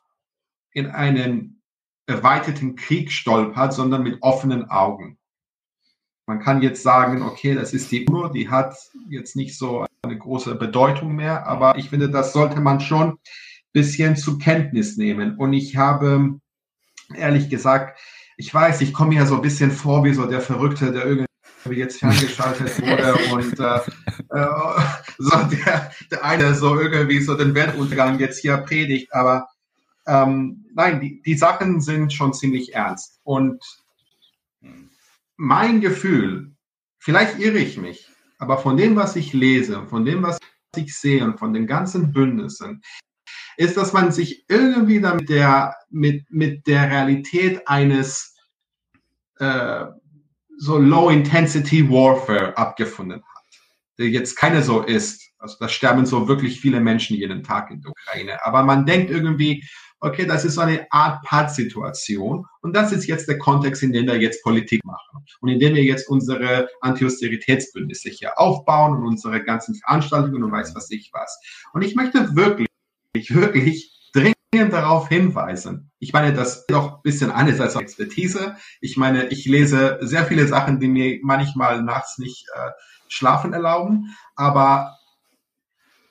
[0.72, 1.51] in einen
[2.12, 5.18] erweiterten Krieg stolpert, sondern mit offenen Augen.
[6.28, 8.76] Man kann jetzt sagen, okay, das ist die UNO, die hat
[9.10, 13.18] jetzt nicht so eine große Bedeutung mehr, aber ich finde, das sollte man schon ein
[13.74, 15.38] bisschen zur Kenntnis nehmen.
[15.38, 16.40] Und ich habe
[17.16, 18.00] ehrlich gesagt,
[18.38, 21.28] ich weiß, ich komme ja so ein bisschen vor wie so der Verrückte, der irgendwie
[21.70, 23.80] jetzt ferngeschaltet wurde und äh,
[24.30, 24.82] äh,
[25.18, 29.48] so der, der eine so irgendwie so den Weltuntergang jetzt hier predigt, aber
[30.12, 33.22] ähm, nein, die, die Sachen sind schon ziemlich ernst.
[33.24, 33.64] Und
[35.38, 36.52] mein Gefühl,
[37.00, 40.38] vielleicht irre ich mich, aber von dem, was ich lese, von dem, was
[40.76, 42.82] ich sehe und von den ganzen Bündnissen,
[43.56, 48.36] ist, dass man sich irgendwie damit der, mit, mit der Realität eines
[49.40, 49.86] äh,
[50.58, 53.60] so Low-Intensity Warfare abgefunden hat,
[53.98, 55.31] der jetzt keine so ist.
[55.42, 58.46] Also da sterben so wirklich viele Menschen jeden Tag in der Ukraine.
[58.46, 59.64] Aber man denkt irgendwie,
[60.00, 64.08] okay, das ist so eine Art Pattsituation und das ist jetzt der Kontext, in dem
[64.08, 69.44] wir jetzt Politik machen und in dem wir jetzt unsere Anti-Austeritätsbündnisse hier aufbauen und unsere
[69.44, 71.40] ganzen Veranstaltungen und weiß was ich was.
[71.74, 72.68] Und ich möchte wirklich,
[73.14, 75.92] wirklich dringend darauf hinweisen.
[76.00, 78.56] Ich meine, das ist auch ein bisschen anders als Expertise.
[78.82, 82.72] Ich meine, ich lese sehr viele Sachen, die mir manchmal nachts nicht äh,
[83.08, 84.98] schlafen erlauben, aber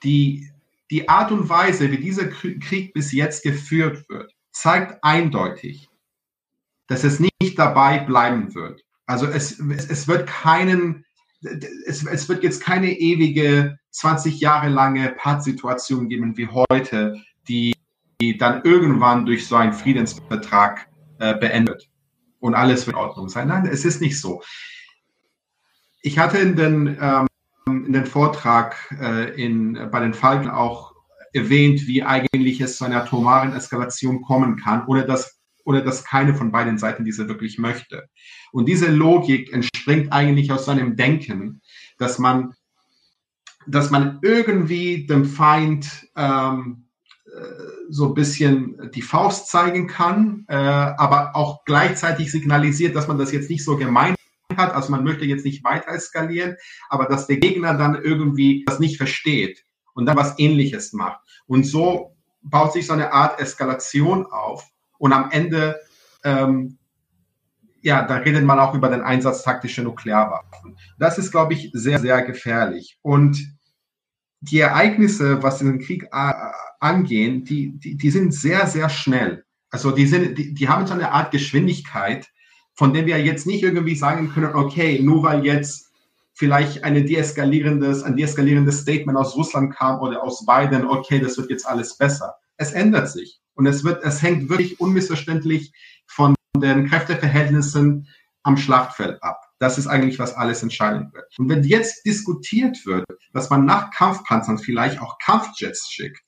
[0.03, 0.51] die
[0.91, 5.89] die Art und Weise, wie dieser Krieg bis jetzt geführt wird, zeigt eindeutig,
[6.89, 8.83] dass es nicht dabei bleiben wird.
[9.07, 11.05] Also es, es, wird keinen,
[11.87, 17.17] es, es wird jetzt keine ewige 20 Jahre lange Pattsituation geben wie heute,
[17.49, 17.75] die,
[18.21, 21.89] die dann irgendwann durch so einen Friedensvertrag äh, beendet
[22.41, 23.49] und alles wird in Ordnung sein.
[23.49, 24.43] Nein, es ist nicht so.
[26.03, 27.27] Ich hatte in den ähm,
[27.93, 30.95] den Vortrag äh, in, bei den Falken auch
[31.33, 36.35] erwähnt, wie eigentlich es zu einer atomaren Eskalation kommen kann, ohne dass, ohne dass keine
[36.35, 38.09] von beiden Seiten diese wirklich möchte.
[38.53, 41.61] Und diese Logik entspringt eigentlich aus seinem Denken,
[41.99, 42.55] dass man,
[43.67, 46.89] dass man irgendwie dem Feind ähm,
[47.27, 53.19] äh, so ein bisschen die Faust zeigen kann, äh, aber auch gleichzeitig signalisiert, dass man
[53.19, 54.17] das jetzt nicht so gemeint
[54.61, 56.57] hat, also man möchte jetzt nicht weiter eskalieren,
[56.89, 59.65] aber dass der Gegner dann irgendwie das nicht versteht
[59.95, 61.21] und dann was ähnliches macht.
[61.47, 64.65] Und so baut sich so eine Art Eskalation auf
[64.99, 65.81] und am Ende,
[66.25, 66.79] ähm,
[67.83, 70.77] ja, da redet man auch über den Einsatz taktischer Nuklearwaffen.
[70.99, 72.99] Das ist, glaube ich, sehr, sehr gefährlich.
[73.03, 73.41] Und
[74.41, 76.33] die Ereignisse, was den Krieg äh,
[76.81, 79.45] angehen, die, die, die sind sehr, sehr schnell.
[79.71, 82.29] Also die, sind, die, die haben so eine Art Geschwindigkeit,
[82.75, 85.91] von dem wir jetzt nicht irgendwie sagen können, okay, nur weil jetzt
[86.33, 91.51] vielleicht eine deeskalierendes, ein deeskalierendes Statement aus Russland kam oder aus Biden, okay, das wird
[91.51, 92.37] jetzt alles besser.
[92.57, 93.41] Es ändert sich.
[93.55, 95.73] Und es wird, es hängt wirklich unmissverständlich
[96.07, 98.09] von den Kräfteverhältnissen
[98.43, 99.43] am Schlachtfeld ab.
[99.59, 101.27] Das ist eigentlich, was alles entscheidend wird.
[101.39, 106.23] Und wenn jetzt diskutiert wird, dass man nach Kampfpanzern vielleicht auch Kampfjets schickt,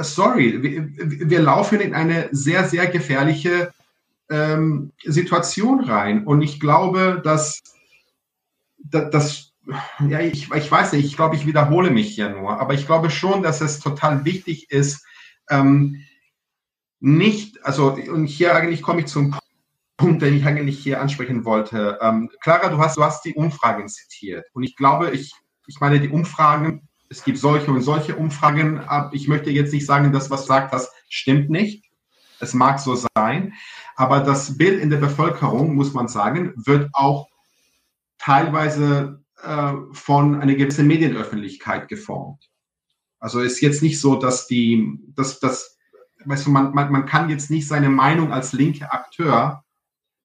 [0.00, 3.72] sorry, wir, wir laufen in eine sehr, sehr gefährliche
[4.30, 6.26] ähm, Situation rein.
[6.26, 7.62] Und ich glaube, dass,
[8.78, 9.52] dass
[10.08, 13.10] ja, ich, ich weiß nicht, ich glaube, ich wiederhole mich hier nur, aber ich glaube
[13.10, 15.04] schon, dass es total wichtig ist,
[15.50, 16.02] ähm,
[17.00, 19.36] nicht, also, und hier eigentlich komme ich zum
[19.96, 21.98] Punkt, den ich eigentlich hier ansprechen wollte.
[22.00, 24.46] Ähm, Clara, du hast, du hast die Umfragen zitiert.
[24.52, 25.32] Und ich glaube, ich,
[25.66, 29.86] ich meine, die Umfragen, es gibt solche und solche Umfragen, aber ich möchte jetzt nicht
[29.86, 31.84] sagen, dass was du sagt hast, stimmt nicht.
[32.40, 33.54] Es mag so sein.
[33.96, 37.28] Aber das Bild in der Bevölkerung, muss man sagen, wird auch
[38.18, 42.48] teilweise äh, von einer gewissen Medienöffentlichkeit geformt.
[43.18, 45.78] Also ist jetzt nicht so, dass die, dass, dass
[46.24, 49.64] weißt du, man, man, man kann jetzt nicht seine Meinung als linke Akteur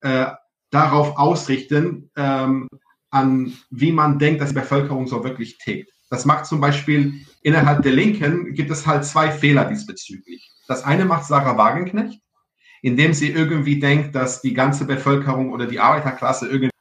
[0.02, 0.28] äh,
[0.70, 2.68] darauf ausrichten, ähm,
[3.10, 5.92] an wie man denkt, dass die Bevölkerung so wirklich tickt.
[6.10, 10.52] Das macht zum Beispiel innerhalb der Linken gibt es halt zwei Fehler diesbezüglich.
[10.68, 12.21] Das eine macht Sarah Wagenknecht,
[12.82, 16.72] indem sie irgendwie denkt, dass die ganze Bevölkerung oder die Arbeiterklasse irgendwie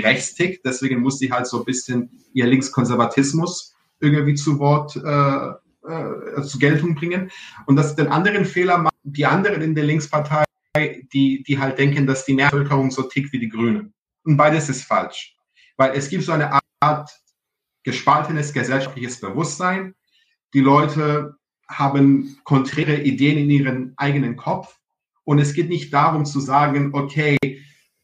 [0.00, 0.64] rechts tickt.
[0.64, 6.58] Deswegen muss sie halt so ein bisschen ihr Linkskonservatismus irgendwie zu Wort, äh, äh, zu
[6.58, 7.30] Geltung bringen.
[7.66, 10.44] Und das den anderen Fehler machen die anderen in der Linkspartei,
[10.76, 13.94] die, die halt denken, dass die Mehrvölkerung so tickt wie die Grünen.
[14.24, 15.34] Und beides ist falsch.
[15.76, 17.10] Weil es gibt so eine Art
[17.82, 19.94] gespaltenes gesellschaftliches Bewusstsein.
[20.52, 21.36] Die Leute
[21.68, 24.78] haben konträre Ideen in ihren eigenen Kopf
[25.28, 27.36] und es geht nicht darum zu sagen, okay,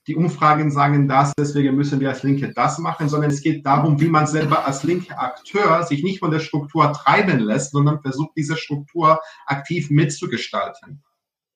[0.06, 3.98] die Umfragen sagen das, deswegen müssen wir als Linke das machen, sondern es geht darum,
[3.98, 8.32] wie man selber als linke Akteur sich nicht von der Struktur treiben lässt, sondern versucht,
[8.36, 11.02] diese Struktur aktiv mitzugestalten.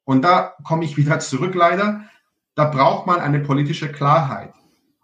[0.05, 2.01] Und da komme ich wieder zurück leider.
[2.55, 4.55] Da braucht man eine politische Klarheit.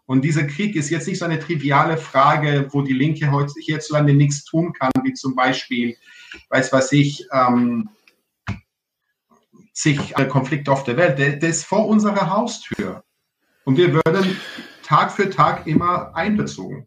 [0.07, 3.31] Und dieser Krieg ist jetzt nicht so eine triviale Frage, wo die Linke
[3.61, 5.95] hierzulande nichts tun kann, wie zum Beispiel,
[6.49, 7.91] weiß was ich, ähm,
[9.75, 13.05] zig Konflikte auf der Welt, der, der ist vor unserer Haustür.
[13.65, 14.37] Und wir würden
[14.83, 16.87] Tag für Tag immer einbezogen.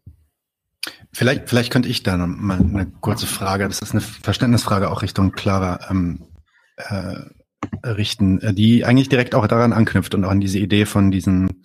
[1.12, 5.02] Vielleicht, vielleicht könnte ich da noch mal eine kurze Frage, das ist eine Verständnisfrage auch
[5.02, 6.26] Richtung Clara ähm,
[6.76, 7.16] äh,
[7.84, 11.64] richten, äh, die eigentlich direkt auch daran anknüpft und auch an diese Idee von diesen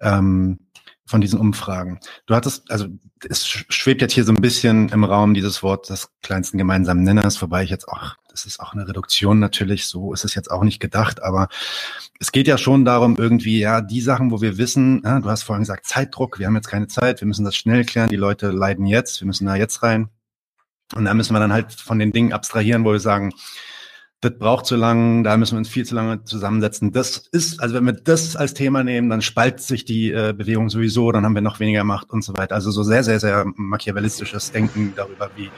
[0.00, 0.58] ähm,
[1.06, 2.00] von diesen Umfragen.
[2.26, 2.86] Du hattest, also
[3.28, 7.42] es schwebt jetzt hier so ein bisschen im Raum dieses Wort des kleinsten gemeinsamen Nenners,
[7.42, 10.64] wobei ich jetzt auch Das ist auch eine Reduktion natürlich, so ist es jetzt auch
[10.64, 11.48] nicht gedacht, aber
[12.18, 15.44] es geht ja schon darum, irgendwie, ja, die Sachen, wo wir wissen, ja, du hast
[15.44, 18.50] vorhin gesagt, Zeitdruck, wir haben jetzt keine Zeit, wir müssen das schnell klären, die Leute
[18.50, 20.08] leiden jetzt, wir müssen da jetzt rein.
[20.96, 23.32] Und da müssen wir dann halt von den Dingen abstrahieren, wo wir sagen,
[24.20, 26.92] das braucht zu lang, da müssen wir uns viel zu lange zusammensetzen.
[26.92, 30.70] Das ist, also wenn wir das als Thema nehmen, dann spaltet sich die äh, Bewegung
[30.70, 32.54] sowieso, dann haben wir noch weniger Macht und so weiter.
[32.54, 35.50] Also so sehr, sehr, sehr machiavellistisches Denken darüber, wie,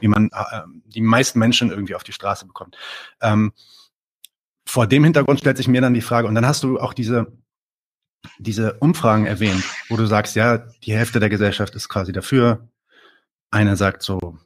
[0.00, 2.76] wie man äh, die meisten Menschen irgendwie auf die Straße bekommt.
[3.20, 3.52] Ähm,
[4.66, 7.32] vor dem Hintergrund stellt sich mir dann die Frage, und dann hast du auch diese,
[8.38, 12.68] diese Umfragen erwähnt, wo du sagst, ja, die Hälfte der Gesellschaft ist quasi dafür.
[13.50, 14.38] Einer sagt so,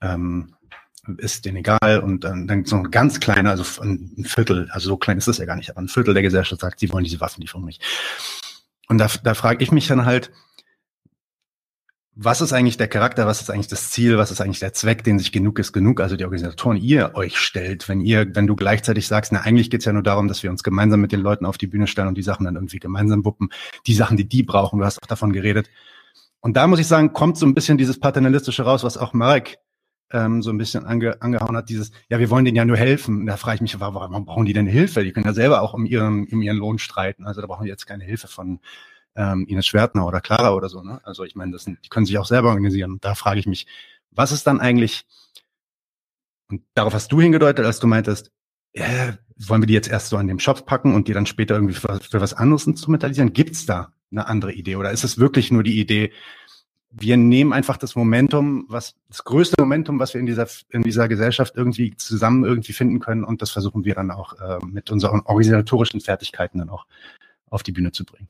[0.00, 0.56] ähm,
[1.18, 4.96] ist denen egal und dann, dann so ein ganz kleiner, also ein Viertel, also so
[4.96, 7.20] klein ist das ja gar nicht, aber ein Viertel der Gesellschaft sagt, sie wollen diese
[7.20, 7.82] Waffenlieferung nicht.
[8.88, 10.30] Und da, da frage ich mich dann halt,
[12.22, 15.04] was ist eigentlich der Charakter, was ist eigentlich das Ziel, was ist eigentlich der Zweck,
[15.04, 18.56] den sich genug ist genug, also die Organisatoren ihr euch stellt, wenn ihr, wenn du
[18.56, 21.46] gleichzeitig sagst, na eigentlich geht's ja nur darum, dass wir uns gemeinsam mit den Leuten
[21.46, 23.48] auf die Bühne stellen und die Sachen dann irgendwie gemeinsam wuppen,
[23.86, 25.70] die Sachen, die die brauchen, du hast auch davon geredet.
[26.40, 29.58] Und da muss ich sagen, kommt so ein bisschen dieses Paternalistische raus, was auch Marek
[30.12, 33.20] ähm, so ein bisschen ange, angehauen hat, dieses, ja, wir wollen denen ja nur helfen.
[33.20, 35.04] Und da frage ich mich, warum, brauchen die denn Hilfe?
[35.04, 37.26] Die können ja selber auch um ihren, um ihren Lohn streiten.
[37.26, 38.60] Also da brauchen die jetzt keine Hilfe von
[39.14, 40.82] ähm, Ines Schwertner oder Clara oder so.
[40.82, 41.00] Ne?
[41.04, 42.92] Also ich meine, das die können sich auch selber organisieren.
[42.92, 43.66] Und da frage ich mich,
[44.10, 45.06] was ist dann eigentlich,
[46.48, 48.32] und darauf hast du hingedeutet, als du meintest,
[48.74, 51.54] ja, wollen wir die jetzt erst so an dem Shop packen und die dann später
[51.54, 53.32] irgendwie für, für was anderes instrumentalisieren?
[53.32, 54.76] Gibt's da eine andere Idee?
[54.76, 56.12] Oder ist es wirklich nur die Idee,
[56.90, 61.08] wir nehmen einfach das Momentum, was das größte Momentum, was wir in dieser in dieser
[61.08, 65.20] Gesellschaft irgendwie zusammen irgendwie finden können, und das versuchen wir dann auch äh, mit unseren
[65.20, 66.86] organisatorischen Fertigkeiten dann auch
[67.48, 68.28] auf die Bühne zu bringen.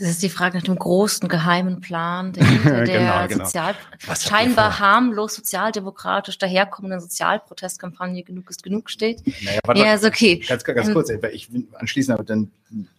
[0.00, 3.44] Das ist die Frage nach dem großen geheimen Plan, der, der genau, genau.
[3.44, 3.74] Sozial,
[4.18, 9.22] scheinbar harmlos sozialdemokratisch daherkommenden Sozialprotestkampagne genug ist genug steht.
[9.44, 10.42] Naja, warte, ja, ist okay.
[10.48, 12.50] Ganz, ganz ähm, kurz, ich will anschließen, aber dann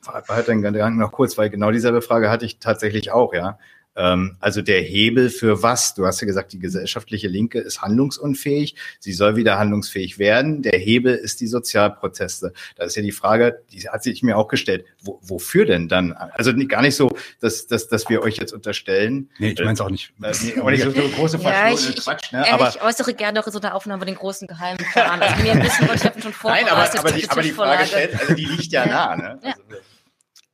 [0.06, 3.58] behalte deinen Gedanken noch kurz, weil genau dieselbe Frage hatte ich tatsächlich auch, ja.
[4.02, 5.94] Ähm, also der Hebel für was?
[5.94, 8.76] Du hast ja gesagt, die gesellschaftliche Linke ist handlungsunfähig.
[9.00, 10.64] Sie soll wieder handlungsfähig werden.
[10.64, 12.54] Der Hebel ist die Sozialproteste.
[12.76, 14.86] Da ist ja die Frage, die hat sich mir auch gestellt.
[15.04, 16.14] Wo, wofür denn dann?
[16.14, 17.12] Also gar nicht so,
[17.42, 19.30] dass, dass, dass wir euch jetzt unterstellen.
[19.38, 20.14] Nee, ich meine es auch nicht.
[20.22, 22.52] Äh, nee, aber nicht so, so große ja, ich, Quatsch, ne?
[22.52, 25.22] aber ich äußere gerne auch so einer Aufnahme den großen geheimen Plan.
[25.22, 26.70] Also mir ein bisschen, ich habe schon vorbereitet.
[26.70, 29.16] Nein, aber, aber, die, aber die Frage stellt, also die liegt ja nah.
[29.16, 29.40] Ne?
[29.44, 29.52] Ja.
[29.52, 29.62] Also,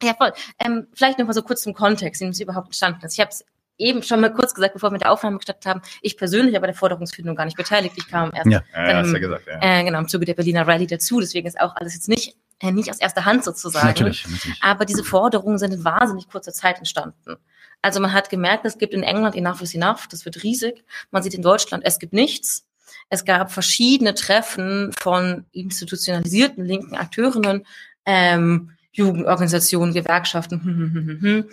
[0.01, 0.33] ja, voll.
[0.59, 3.13] Ähm, vielleicht noch mal so kurz zum Kontext, in dem es überhaupt entstanden ist.
[3.13, 3.45] Ich habe es
[3.77, 6.67] eben schon mal kurz gesagt, bevor wir mit der Aufnahme gestartet haben, ich persönlich aber
[6.67, 7.95] der Forderungsfindung gar nicht beteiligt.
[7.97, 8.63] Ich kam erst ja.
[8.73, 9.59] Ja, dann, ja gesagt, ja.
[9.61, 11.19] Äh, genau, im Zuge der Berliner Rallye dazu.
[11.19, 13.87] Deswegen ist auch alles jetzt nicht, äh, nicht aus erster Hand sozusagen.
[13.87, 14.59] Natürlich, natürlich.
[14.63, 17.37] Aber diese Forderungen sind in wahnsinnig kurzer Zeit entstanden.
[17.81, 20.83] Also man hat gemerkt, es gibt in England enough is enough, das wird riesig.
[21.11, 22.65] Man sieht in Deutschland, es gibt nichts.
[23.09, 27.65] Es gab verschiedene Treffen von institutionalisierten linken Akteurinnen,
[28.05, 30.63] ähm, Jugendorganisationen, Gewerkschaften.
[30.63, 31.49] Hm, hm, hm, hm, hm.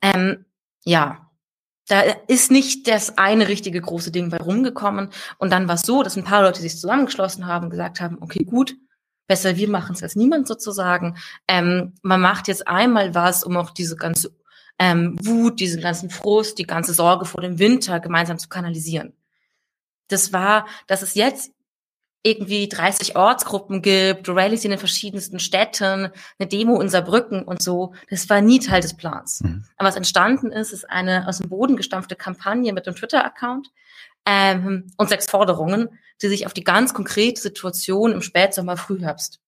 [0.00, 0.44] Ähm,
[0.84, 1.30] ja,
[1.86, 5.10] da ist nicht das eine richtige große Ding bei rumgekommen.
[5.38, 8.18] Und dann war es so, dass ein paar Leute sich zusammengeschlossen haben und gesagt haben,
[8.20, 8.76] okay, gut,
[9.26, 11.16] besser wir machen es als niemand sozusagen.
[11.46, 14.34] Ähm, man macht jetzt einmal was, um auch diese ganze
[14.78, 19.12] ähm, Wut, diesen ganzen Frust, die ganze Sorge vor dem Winter gemeinsam zu kanalisieren.
[20.08, 21.52] Das war, dass es jetzt
[22.22, 27.94] irgendwie 30 Ortsgruppen gibt, Rallyes in den verschiedensten Städten, eine Demo in Saarbrücken und so.
[28.10, 29.40] Das war nie Teil des Plans.
[29.42, 29.64] Mhm.
[29.76, 33.70] Aber was entstanden ist, ist eine aus dem Boden gestampfte Kampagne mit einem Twitter-Account
[34.26, 35.88] ähm, und sechs Forderungen,
[36.20, 39.40] die sich auf die ganz konkrete Situation im Spätsommer, Frühherbst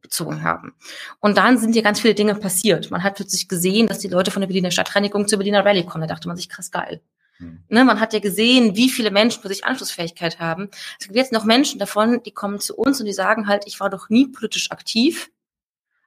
[0.00, 0.74] bezogen haben.
[1.20, 2.90] Und dann sind hier ganz viele Dinge passiert.
[2.90, 6.06] Man hat plötzlich gesehen, dass die Leute von der Berliner Stadtreinigung zur Berliner Rallye kommen.
[6.06, 7.00] Da dachte man sich, krass geil.
[7.38, 7.64] Mhm.
[7.68, 10.70] Ne, man hat ja gesehen, wie viele Menschen sich Anschlussfähigkeit haben.
[10.98, 13.80] Es gibt jetzt noch Menschen davon, die kommen zu uns und die sagen halt, ich
[13.80, 15.30] war doch nie politisch aktiv,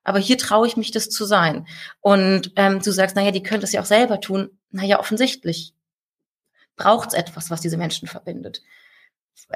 [0.03, 1.67] aber hier traue ich mich, das zu sein.
[1.99, 4.49] Und ähm, du sagst, naja, die können das ja auch selber tun.
[4.71, 5.73] Naja, offensichtlich
[6.77, 8.61] braucht es etwas, was diese Menschen verbindet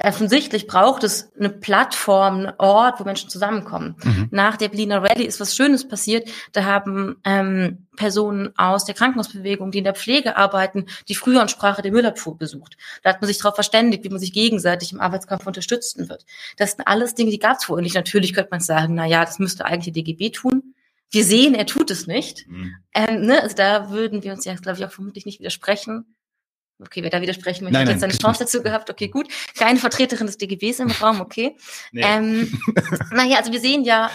[0.02, 3.96] offensichtlich braucht es eine Plattform, einen Ort, wo Menschen zusammenkommen.
[4.02, 4.28] Mhm.
[4.30, 6.28] Nach der Berliner Rallye ist was Schönes passiert.
[6.52, 11.82] Da haben ähm, Personen aus der Krankenhausbewegung, die in der Pflege arbeiten, die früher Sprache
[11.82, 12.76] der Müllabfuhr besucht.
[13.02, 16.24] Da hat man sich darauf verständigt, wie man sich gegenseitig im Arbeitskampf unterstützen wird.
[16.56, 17.94] Das sind alles Dinge, die gab es vorher nicht.
[17.94, 20.74] Natürlich könnte man sagen, na ja, das müsste eigentlich die DGB tun.
[21.10, 22.48] Wir sehen, er tut es nicht.
[22.48, 22.74] Mhm.
[22.94, 23.42] Ähm, ne?
[23.42, 26.14] Also da würden wir uns ja, glaube ich, auch vermutlich nicht widersprechen.
[26.82, 28.90] Okay, wer da widersprechen möchte, nein, hat jetzt eine Chance dazu gehabt.
[28.90, 29.28] Okay, gut.
[29.56, 31.56] Keine Vertreterin des DGBs im Raum, okay.
[31.92, 32.02] Nee.
[32.04, 32.58] Ähm,
[33.10, 34.10] naja, also wir sehen ja,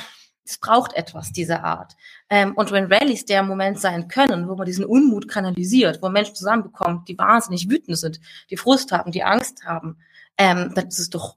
[0.46, 1.96] es braucht etwas dieser Art.
[2.30, 6.36] Ähm, und wenn Rallyes der Moment sein können, wo man diesen Unmut kanalisiert, wo Menschen
[6.36, 8.20] zusammenbekommt, die wahnsinnig wütend sind,
[8.50, 9.98] die Frust haben, die Angst haben,
[10.38, 11.36] ähm, dann ist es doch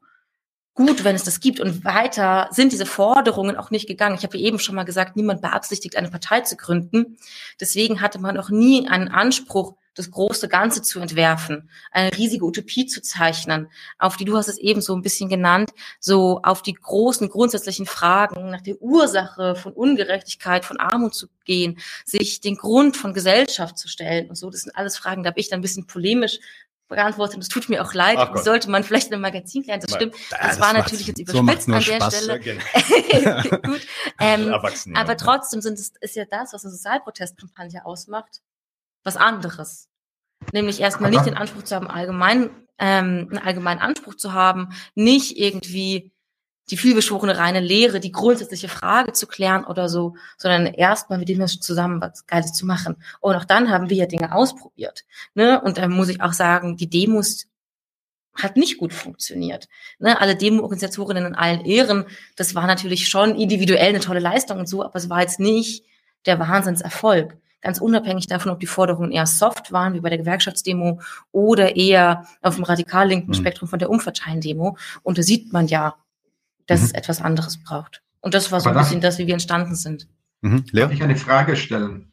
[0.75, 1.61] gut, wenn es das gibt.
[1.61, 4.17] Und weiter sind diese Forderungen auch nicht gegangen.
[4.17, 7.17] Ich habe eben schon mal gesagt, niemand beabsichtigt, eine Partei zu gründen.
[7.61, 12.87] Deswegen hatte man auch nie einen Anspruch, das große Ganze zu entwerfen, eine riesige Utopie
[12.87, 13.69] zu zeichnen,
[13.99, 17.87] auf die, du hast es eben so ein bisschen genannt, so auf die großen grundsätzlichen
[17.87, 23.79] Fragen nach der Ursache von Ungerechtigkeit, von Armut zu gehen, sich den Grund von Gesellschaft
[23.79, 24.51] zu stellen und so.
[24.51, 26.39] Das sind alles Fragen, da habe ich dann ein bisschen polemisch
[26.91, 27.37] beantwortet.
[27.37, 28.19] Und es tut mir auch leid.
[28.19, 29.81] Ach sollte man vielleicht in einem Magazin klären.
[29.81, 30.15] Das stimmt.
[30.29, 32.25] Das, das war natürlich jetzt überspitzt so an der Spaß.
[32.25, 32.41] Stelle.
[33.63, 33.81] Gut.
[34.19, 34.53] Ähm,
[34.95, 38.43] aber trotzdem sind es, ist ja das, was eine Sozialprotestkampagne ausmacht,
[39.05, 39.89] was anderes.
[40.53, 45.39] Nämlich erstmal nicht den Anspruch zu haben, allgemein, ähm, einen allgemeinen Anspruch zu haben, nicht
[45.39, 46.13] irgendwie
[46.71, 51.39] die vielbeschworene reine Lehre, die grundsätzliche Frage zu klären oder so, sondern erstmal mit den
[51.39, 52.97] Menschen zusammen was Geiles zu machen.
[53.21, 55.05] Und auch dann haben wir ja Dinge ausprobiert.
[55.35, 55.61] Ne?
[55.61, 57.47] Und da muss ich auch sagen, die Demos
[58.35, 59.69] hat nicht gut funktioniert.
[59.99, 60.21] Ne?
[60.21, 62.05] Alle Demo-Organisatorinnen in allen Ehren,
[62.37, 65.85] das war natürlich schon individuell eine tolle Leistung und so, aber es war jetzt nicht
[66.27, 67.37] der Wahnsinnserfolg.
[67.63, 71.01] Ganz unabhängig davon, ob die Forderungen eher soft waren, wie bei der Gewerkschaftsdemo,
[71.31, 73.35] oder eher auf dem radikal linken mhm.
[73.35, 74.79] Spektrum von der Umverteilen-Demo.
[75.03, 75.97] Und da sieht man ja,
[76.67, 76.87] dass mhm.
[76.87, 78.03] es etwas anderes braucht.
[78.21, 80.09] Und das war so Aber ein bisschen das, wie wir entstanden sind.
[80.41, 80.65] Mhm.
[80.73, 82.13] Darf ich eine Frage stellen?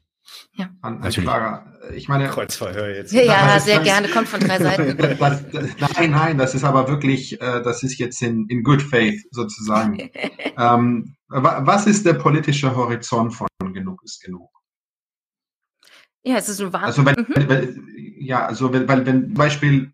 [0.54, 0.70] Ja.
[0.82, 1.66] An, an Clara.
[1.96, 2.28] Ich meine.
[2.28, 3.14] Kreuzverhör jetzt.
[3.14, 4.98] Ja, ja sehr gerne, kommt von drei Seiten.
[4.98, 5.18] das,
[5.52, 9.24] das, nein, nein, das ist aber wirklich, äh, das ist jetzt in, in good faith
[9.32, 9.98] sozusagen.
[10.58, 14.50] ähm, was ist der politische Horizont von Genug ist genug?
[16.28, 17.06] Ja, es ist ein Wahnsinn.
[17.06, 17.50] Also wenn, mhm.
[17.50, 17.88] wenn,
[18.20, 19.94] ja, also wenn, weil wenn Beispiel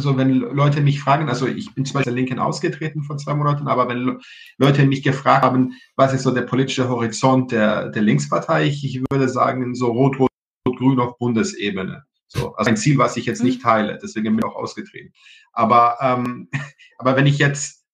[0.00, 3.66] also wenn Leute mich fragen, also ich bin zwar der Linken ausgetreten vor zwei Monaten,
[3.66, 4.20] aber wenn
[4.56, 9.02] Leute mich gefragt haben, was ist so der politische Horizont der, der Linkspartei, ich, ich
[9.10, 12.04] würde sagen, so rot-rot-grün auf Bundesebene.
[12.28, 13.64] So, also ein Ziel, was ich jetzt nicht mhm.
[13.64, 15.12] teile, deswegen bin ich auch ausgetreten.
[15.52, 16.48] Aber, ähm,
[16.98, 17.84] aber wenn ich jetzt,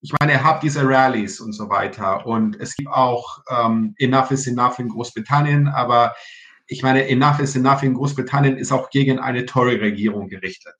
[0.00, 4.30] ich meine, ihr habt diese Rallies und so weiter und es gibt auch ähm, Enough
[4.30, 6.14] is Enough in Großbritannien, aber
[6.70, 10.74] ich meine, Enough is Enough in Großbritannien ist auch gegen eine Tory-Regierung gerichtet.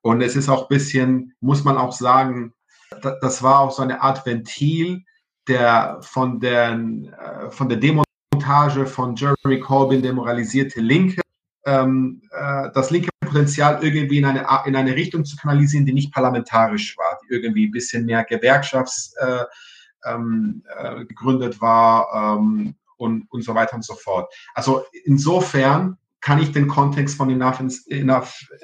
[0.00, 2.54] Und es ist auch ein bisschen, muss man auch sagen,
[3.02, 5.02] das war auch so eine Art Ventil,
[5.48, 11.20] der von, der, äh, von der Demontage von Jeremy Corbyn demoralisierte Linke,
[11.66, 16.14] ähm, äh, das linke Potenzial irgendwie in eine, in eine Richtung zu kanalisieren, die nicht
[16.14, 19.44] parlamentarisch war, die irgendwie ein bisschen mehr gewerkschafts äh,
[20.04, 24.32] ähm, äh, war ähm, und, und so weiter und so fort.
[24.54, 28.08] Also insofern kann ich den Kontext von Enough in,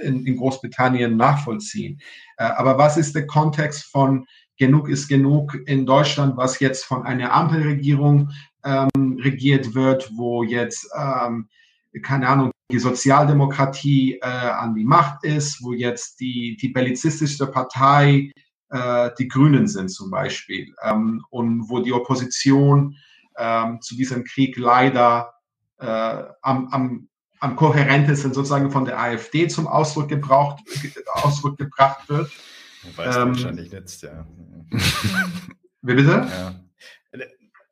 [0.02, 2.00] in, in Großbritannien nachvollziehen.
[2.38, 4.26] Äh, aber was ist der Kontext von
[4.60, 8.28] Genug ist genug in Deutschland, was jetzt von einer Ampelregierung
[8.62, 11.48] ähm, regiert wird, wo jetzt, ähm,
[12.02, 18.32] keine Ahnung, die Sozialdemokratie äh, an die Macht ist, wo jetzt die, die bellizistischste Partei
[18.68, 22.96] äh, die Grünen sind zum Beispiel ähm, und wo die Opposition
[23.40, 25.32] ähm, zu diesem Krieg leider
[25.78, 25.86] äh,
[26.42, 27.10] am, am
[27.40, 30.62] am kohärentesten sozusagen von der AfD zum Ausdruck, gebraucht,
[31.14, 32.30] Ausdruck gebracht wird.
[32.82, 34.26] Wobei es ähm, wahrscheinlich nützt, ja.
[35.82, 36.28] Wie bitte?
[36.30, 36.54] Ja.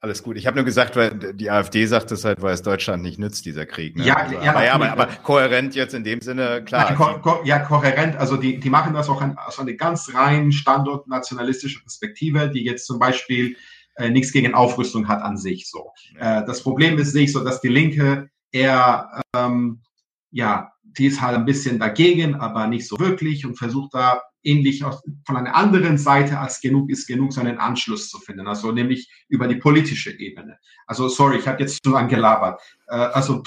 [0.01, 0.37] Alles gut.
[0.37, 3.45] Ich habe nur gesagt, weil die AfD sagt es halt, weil es Deutschland nicht nützt,
[3.45, 3.97] dieser Krieg.
[3.97, 4.05] Ne?
[4.07, 6.91] Ja, also, ja, aber, ja aber, aber, kohärent jetzt in dem Sinne, klar.
[6.91, 8.17] Ja, ko ko ja kohärent.
[8.17, 12.87] Also die, die machen das auch an, aus einer ganz rein standortnationalistische Perspektive, die jetzt
[12.87, 13.57] zum Beispiel
[13.99, 15.69] äh, nichts gegen Aufrüstung hat an sich.
[15.69, 15.93] So.
[16.19, 19.83] Äh, das Problem ist sich so, dass die Linke eher, ähm,
[20.31, 24.85] ja, die ist halt ein bisschen dagegen, aber nicht so wirklich und versucht da ähnlich
[24.85, 28.73] aus, von einer anderen Seite als genug ist genug so einen Anschluss zu finden, also
[28.73, 30.59] nämlich über die politische Ebene.
[30.87, 32.61] Also sorry, ich habe jetzt zu lang gelabert.
[32.89, 33.43] Äh, also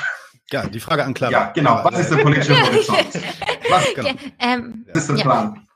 [0.52, 1.32] ja, die Frage an Clara.
[1.32, 1.80] Ja, genau.
[1.84, 3.08] Was ist der politische Horizont?
[3.70, 4.10] Was, genau.
[4.10, 5.24] Ja, ähm, ist der ja.
[5.24, 5.68] Plan?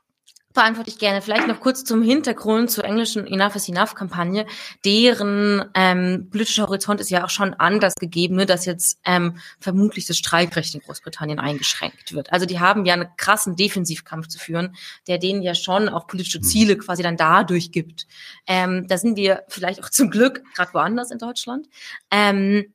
[0.56, 1.22] Beantworte ich gerne.
[1.22, 4.46] Vielleicht noch kurz zum Hintergrund zur englischen Enough is Enough Kampagne.
[4.84, 10.06] Deren ähm, politischer Horizont ist ja auch schon anders gegeben, ne, dass jetzt ähm, vermutlich
[10.06, 12.32] das Streikrecht in Großbritannien eingeschränkt wird.
[12.32, 14.74] Also die haben ja einen krassen Defensivkampf zu führen,
[15.06, 18.06] der denen ja schon auch politische Ziele quasi dann dadurch gibt.
[18.48, 21.68] Ähm, da sind wir vielleicht auch zum Glück gerade woanders in Deutschland.
[22.10, 22.72] Ähm,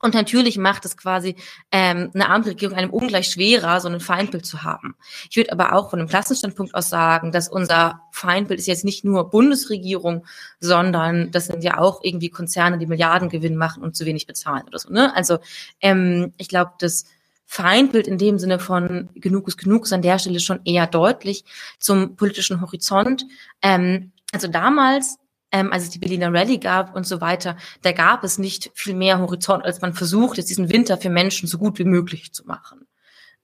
[0.00, 1.36] und natürlich macht es quasi
[1.72, 4.94] ähm, eine Ampelregierung einem ungleich schwerer, so ein Feindbild zu haben.
[5.30, 9.04] Ich würde aber auch von einem Klassenstandpunkt aus sagen, dass unser Feindbild ist jetzt nicht
[9.04, 10.26] nur Bundesregierung,
[10.60, 14.78] sondern das sind ja auch irgendwie Konzerne, die Milliardengewinn machen und zu wenig bezahlen oder
[14.78, 14.90] so.
[14.90, 15.14] Ne?
[15.16, 15.38] Also
[15.80, 17.06] ähm, ich glaube, das
[17.46, 21.44] Feindbild in dem Sinne von genug ist genug ist an der Stelle schon eher deutlich
[21.78, 23.24] zum politischen Horizont.
[23.62, 25.18] Ähm, also damals
[25.56, 28.94] ähm, als es die Berliner Rallye gab und so weiter, da gab es nicht viel
[28.94, 32.44] mehr Horizont, als man versucht, jetzt diesen Winter für Menschen so gut wie möglich zu
[32.44, 32.86] machen.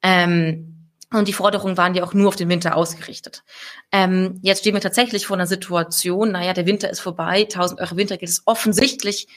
[0.03, 3.45] Ähm, Und die Forderungen waren ja auch nur auf den Winter ausgerichtet.
[3.93, 7.97] Ähm, jetzt stehen wir tatsächlich vor einer Situation, naja, der Winter ist vorbei, 1000 Euro
[7.97, 9.29] Wintergeld ist offensichtlich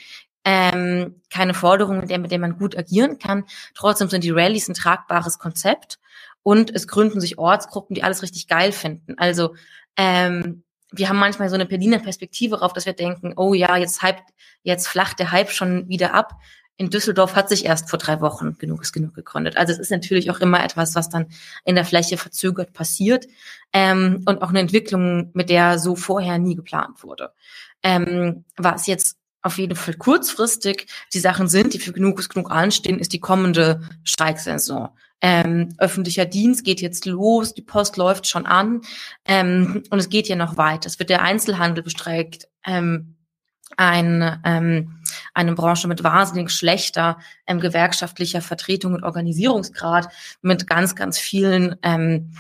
[0.46, 3.44] ähm, keine Forderung, mit der, mit der man gut agieren kann.
[3.74, 6.00] Trotzdem sind die Rallyes ein tragbares Konzept
[6.44, 9.16] und es gründen sich Ortsgruppen, die alles richtig geil finden.
[9.18, 9.56] Also
[9.98, 10.64] ähm,
[10.98, 14.22] wir haben manchmal so eine Berliner Perspektive darauf, dass wir denken, oh ja, jetzt, hype,
[14.64, 16.40] jetzt flacht der Hype schon wieder ab
[16.78, 19.56] in Düsseldorf hat sich erst vor drei Wochen genug ist genug gegründet.
[19.58, 21.28] Also es ist natürlich auch immer etwas, was dann
[21.64, 23.28] in der Fläche verzögert passiert
[23.72, 27.32] ähm, und auch eine Entwicklung, mit der so vorher nie geplant wurde.
[27.82, 32.52] Ähm, was jetzt auf jeden Fall kurzfristig die Sachen sind, die für genug ist genug
[32.52, 34.90] anstehen, ist die kommende Streiksaison.
[35.22, 38.82] Ähm, öffentlicher Dienst geht jetzt los, die Post läuft schon an
[39.26, 40.88] ähm, und es geht ja noch weiter.
[40.88, 42.48] Es wird der Einzelhandel bestreikt.
[42.66, 43.16] Ähm,
[43.78, 45.00] ein, ähm,
[45.34, 47.18] eine Branche mit wahnsinnig schlechter
[47.48, 50.10] ähm, gewerkschaftlicher Vertretung und Organisierungsgrad,
[50.42, 52.34] mit ganz, ganz vielen ähm,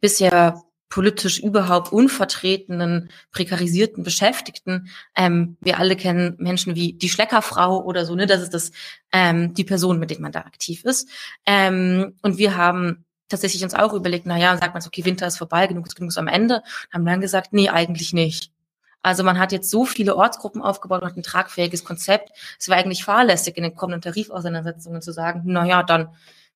[0.00, 0.60] bisher
[0.92, 4.90] politisch überhaupt unvertretenen, prekarisierten Beschäftigten.
[5.16, 8.26] Ähm, wir alle kennen Menschen wie die Schleckerfrau oder so, ne?
[8.26, 8.72] Das ist das
[9.10, 11.08] ähm, die Person, mit der man da aktiv ist.
[11.46, 15.26] Ähm, und wir haben tatsächlich uns auch überlegt, na ja, sagt man so, okay, Winter
[15.26, 16.62] ist vorbei, genug ist genug ist am Ende.
[16.92, 18.52] Haben dann gesagt, nee, eigentlich nicht.
[19.00, 22.32] Also man hat jetzt so viele Ortsgruppen aufgebaut und hat ein tragfähiges Konzept.
[22.60, 26.10] Es war eigentlich fahrlässig in den kommenden Tarifauseinandersetzungen zu sagen, na ja, dann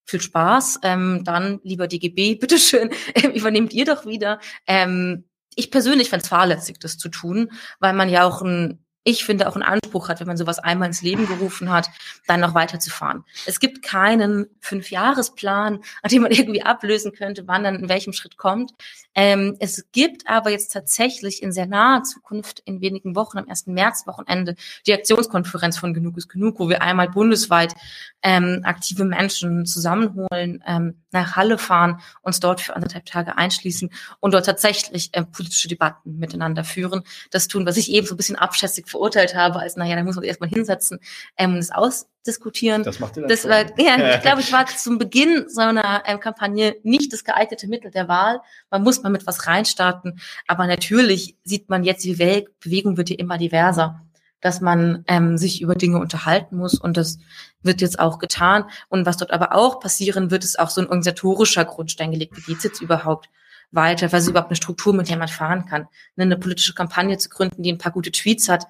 [0.07, 4.41] viel Spaß, ähm, dann lieber DGB, bitteschön, äh, übernehmt ihr doch wieder.
[4.67, 5.25] Ähm,
[5.55, 7.51] ich persönlich fände es fahrlässig, das zu tun,
[7.81, 10.89] weil man ja auch ein ich finde, auch einen Anspruch hat, wenn man sowas einmal
[10.89, 11.89] ins Leben gerufen hat,
[12.27, 13.25] dann noch weiterzufahren.
[13.47, 18.37] Es gibt keinen Fünfjahresplan, an dem man irgendwie ablösen könnte, wann dann in welchem Schritt
[18.37, 18.73] kommt.
[19.15, 23.69] Ähm, es gibt aber jetzt tatsächlich in sehr naher Zukunft, in wenigen Wochen, am 1.
[23.69, 24.57] März-Wochenende,
[24.87, 27.75] die Aktionskonferenz von Genug ist Genug, wo wir einmal bundesweit
[28.23, 34.35] ähm, aktive Menschen zusammenholen, ähm, nach Halle fahren, uns dort für anderthalb Tage einschließen und
[34.35, 37.03] dort tatsächlich äh, politische Debatten miteinander führen.
[37.31, 40.17] Das tun, was ich eben so ein bisschen abschätzig verurteilt habe, als, naja, da muss
[40.17, 40.99] man erstmal hinsetzen
[41.37, 42.83] ähm, und es ausdiskutieren.
[42.83, 46.19] Das macht ihr das war, ja, ich glaube, ich war zum Beginn so einer ähm,
[46.19, 48.41] Kampagne nicht das geeignete Mittel der Wahl.
[48.71, 50.19] Man muss mal mit was reinstarten.
[50.47, 54.03] Aber natürlich sieht man jetzt, die Welt, Bewegung wird ja immer diverser
[54.43, 57.19] dass man ähm, sich über Dinge unterhalten muss und das
[57.63, 58.65] wird jetzt auch getan.
[58.89, 62.37] Und was dort aber auch passieren wird, ist auch so ein organisatorischer Grundstein gelegt.
[62.37, 63.29] Wie geht's jetzt überhaupt
[63.73, 64.13] weiter?
[64.13, 65.89] Was ist überhaupt eine Struktur, mit der man fahren kann?
[66.17, 68.67] Eine politische Kampagne zu gründen, die ein paar gute Tweets hat,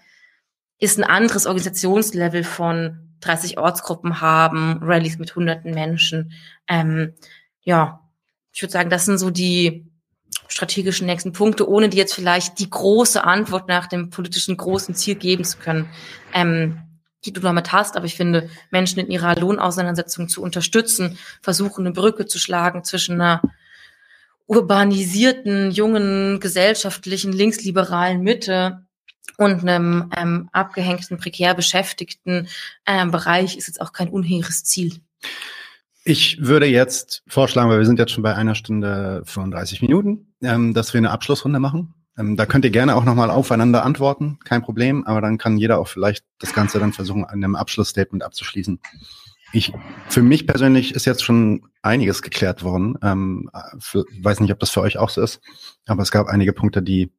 [0.79, 6.33] ist ein anderes Organisationslevel von 30 Ortsgruppen haben, Rallyes mit hunderten Menschen.
[6.69, 7.15] Ähm,
[7.63, 8.01] ja,
[8.53, 9.91] ich würde sagen, das sind so die
[10.49, 15.17] strategischen nächsten Punkte, ohne die jetzt vielleicht die große Antwort nach dem politischen großen Ziel
[15.17, 15.89] geben zu können,
[16.33, 16.81] ähm,
[17.25, 17.97] die du damit hast.
[17.97, 23.21] Aber ich finde, Menschen in ihrer Lohnauseinandersetzung zu unterstützen, versuchen, eine Brücke zu schlagen zwischen
[23.21, 23.43] einer
[24.47, 28.86] urbanisierten, jungen, gesellschaftlichen, linksliberalen Mitte
[29.39, 32.49] und einem ähm, abgehängten, prekär beschäftigten
[32.87, 35.01] ähm, Bereich ist jetzt auch kein unhehres Ziel.
[36.05, 40.73] Ich würde jetzt vorschlagen, weil wir sind jetzt schon bei einer Stunde 35 Minuten, ähm,
[40.73, 41.95] dass wir eine Abschlussrunde machen.
[42.17, 45.79] Ähm, da könnt ihr gerne auch nochmal aufeinander antworten, kein Problem, aber dann kann jeder
[45.79, 48.81] auch vielleicht das Ganze dann versuchen, an einem Abschlussstatement abzuschließen.
[49.53, 49.73] Ich,
[50.09, 52.99] für mich persönlich ist jetzt schon einiges geklärt worden.
[53.03, 55.41] Ähm, für, weiß nicht, ob das für euch auch so ist,
[55.87, 57.13] aber es gab einige Punkte, die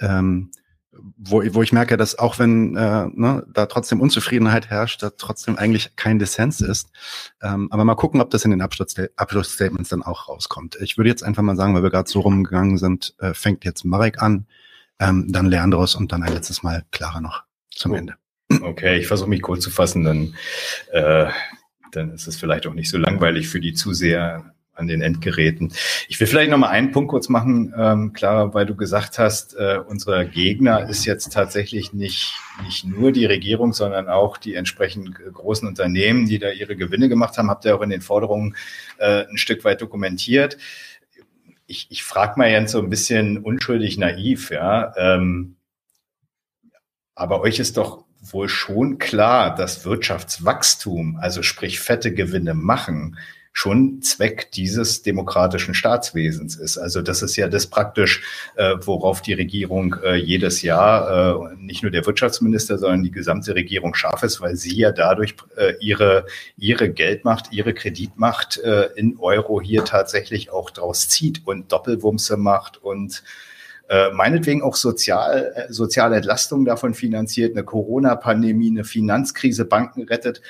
[0.00, 0.50] ähm,
[0.92, 5.56] wo, wo ich merke, dass auch wenn äh, ne, da trotzdem Unzufriedenheit herrscht, da trotzdem
[5.56, 6.90] eigentlich kein Dissens ist.
[7.42, 10.76] Ähm, aber mal gucken, ob das in den Abschlussstatements dann auch rauskommt.
[10.80, 13.84] Ich würde jetzt einfach mal sagen, weil wir gerade so rumgegangen sind, äh, fängt jetzt
[13.84, 14.46] Marek an,
[14.98, 17.96] ähm, dann Leandros und dann ein letztes Mal Clara noch zum oh.
[17.96, 18.14] Ende.
[18.60, 20.34] Okay, ich versuche mich kurz zu fassen, dann,
[20.90, 21.30] äh,
[21.92, 25.72] dann ist es vielleicht auch nicht so langweilig für die Zuseher an den Endgeräten.
[26.08, 29.54] Ich will vielleicht noch mal einen Punkt kurz machen, ähm, Clara, weil du gesagt hast,
[29.54, 32.34] äh, unser Gegner ist jetzt tatsächlich nicht,
[32.64, 37.36] nicht nur die Regierung, sondern auch die entsprechend großen Unternehmen, die da ihre Gewinne gemacht
[37.36, 38.56] haben, habt ihr auch in den Forderungen
[38.98, 40.56] äh, ein Stück weit dokumentiert.
[41.66, 44.94] Ich, ich frage mal jetzt so ein bisschen unschuldig naiv, ja.
[44.96, 45.56] Ähm,
[47.14, 53.18] aber euch ist doch wohl schon klar, dass Wirtschaftswachstum, also sprich fette Gewinne machen,
[53.52, 56.78] schon Zweck dieses demokratischen Staatswesens ist.
[56.78, 58.22] Also das ist ja das praktisch,
[58.56, 63.54] äh, worauf die Regierung äh, jedes Jahr, äh, nicht nur der Wirtschaftsminister, sondern die gesamte
[63.54, 66.24] Regierung scharf ist, weil sie ja dadurch äh, ihre,
[66.56, 72.78] ihre Geldmacht, ihre Kreditmacht äh, in Euro hier tatsächlich auch draus zieht und Doppelwumse macht
[72.78, 73.22] und
[73.90, 80.40] äh, meinetwegen auch sozial, äh, soziale Entlastung davon finanziert, eine Corona-Pandemie, eine Finanzkrise, Banken rettet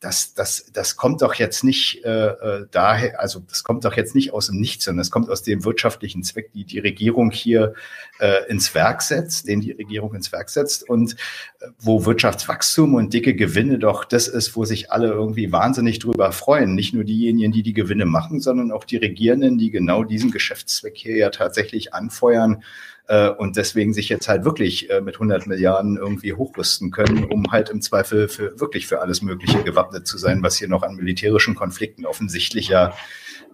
[0.00, 4.14] das, das, das kommt doch jetzt nicht äh, äh, daher, also das kommt doch jetzt
[4.14, 7.72] nicht aus dem Nichts, sondern es kommt aus dem wirtschaftlichen Zweck, die die Regierung hier
[8.20, 11.14] äh, ins Werk setzt, den die Regierung ins Werk setzt und
[11.60, 16.30] äh, wo Wirtschaftswachstum und dicke Gewinne doch das ist, wo sich alle irgendwie wahnsinnig drüber
[16.32, 16.74] freuen.
[16.74, 20.96] Nicht nur diejenigen, die die Gewinne machen, sondern auch die Regierenden, die genau diesen Geschäftszweck
[20.96, 22.62] hier ja tatsächlich anfeuern
[23.08, 27.50] äh, und deswegen sich jetzt halt wirklich äh, mit 100 Milliarden irgendwie hochrüsten können, um
[27.50, 30.96] halt im Zweifel für wirklich für alles Mögliche gewappnet zu sein, was hier noch an
[30.96, 32.94] militärischen Konflikten offensichtlich ja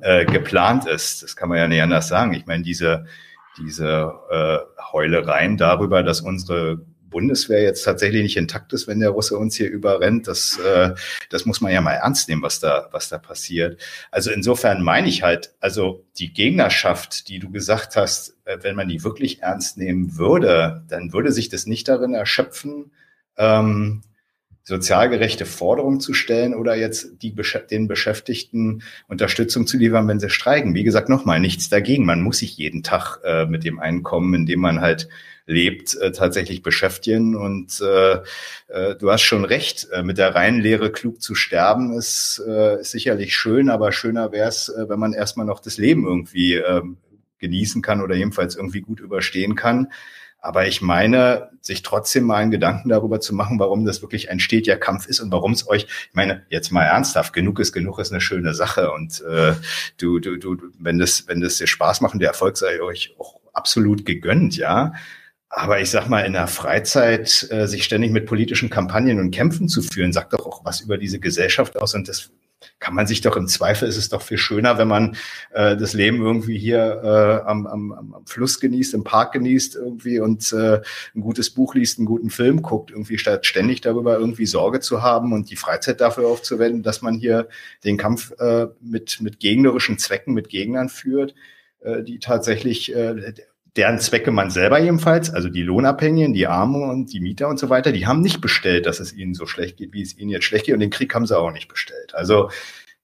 [0.01, 1.23] äh, geplant ist.
[1.23, 2.35] Das kann man ja nicht anders sagen.
[2.35, 3.07] Ich meine, diese
[3.59, 4.59] diese äh,
[4.93, 6.81] Heulereien darüber, dass unsere
[7.13, 10.27] Bundeswehr jetzt tatsächlich nicht intakt ist, wenn der Russe uns hier überrennt.
[10.27, 10.95] Das, äh,
[11.31, 13.81] das muss man ja mal ernst nehmen, was da, was da passiert.
[14.11, 18.89] Also insofern meine ich halt, also die Gegnerschaft, die du gesagt hast, äh, wenn man
[18.89, 22.91] die wirklich ernst nehmen würde, dann würde sich das nicht darin erschöpfen,
[23.37, 24.03] ähm,
[24.65, 27.35] sozial gerechte Forderungen zu stellen oder jetzt die,
[27.71, 30.75] den Beschäftigten Unterstützung zu liefern, wenn sie streiken.
[30.75, 32.05] Wie gesagt, nochmal, nichts dagegen.
[32.05, 35.09] Man muss sich jeden Tag äh, mit dem Einkommen, in dem man halt
[35.47, 37.36] lebt, äh, tatsächlich beschäftigen.
[37.36, 38.19] Und äh,
[38.69, 42.81] äh, du hast schon recht, äh, mit der reinen Lehre klug zu sterben ist, äh,
[42.81, 46.55] ist sicherlich schön, aber schöner wäre es, äh, wenn man erstmal noch das Leben irgendwie
[46.55, 46.82] äh,
[47.39, 49.89] genießen kann oder jedenfalls irgendwie gut überstehen kann.
[50.44, 54.40] Aber ich meine, sich trotzdem mal einen Gedanken darüber zu machen, warum das wirklich ein
[54.40, 58.01] stetiger Kampf ist und warum es euch, ich meine, jetzt mal ernsthaft, genug ist genug
[58.01, 59.55] ist eine schöne Sache und äh,
[59.98, 63.14] du, du, du, wenn das, wenn das dir Spaß macht und der Erfolg sei euch
[63.20, 64.94] auch absolut gegönnt, ja.
[65.55, 69.69] Aber ich sag mal, in der Freizeit äh, sich ständig mit politischen Kampagnen und Kämpfen
[69.69, 71.95] zu führen, sagt doch auch was über diese Gesellschaft aus.
[71.95, 72.31] Und das
[72.79, 75.15] kann man sich doch im Zweifel, ist es doch viel schöner, wenn man
[75.53, 80.20] äh, das Leben irgendwie hier äh, am, am, am Fluss genießt, im Park genießt irgendwie
[80.20, 80.81] und äh,
[81.15, 85.03] ein gutes Buch liest, einen guten Film guckt, irgendwie statt ständig darüber irgendwie Sorge zu
[85.03, 87.49] haben und die Freizeit dafür aufzuwenden, dass man hier
[87.85, 91.35] den Kampf äh, mit, mit gegnerischen Zwecken, mit Gegnern führt,
[91.81, 93.35] äh, die tatsächlich äh,
[93.77, 97.70] deren Zwecke man selber jedenfalls, also die Lohnabhängigen, die Armen und die Mieter und so
[97.70, 100.44] weiter, die haben nicht bestellt, dass es ihnen so schlecht geht, wie es ihnen jetzt
[100.44, 100.74] schlecht geht.
[100.74, 102.15] Und den Krieg haben sie auch nicht bestellt.
[102.15, 102.51] Also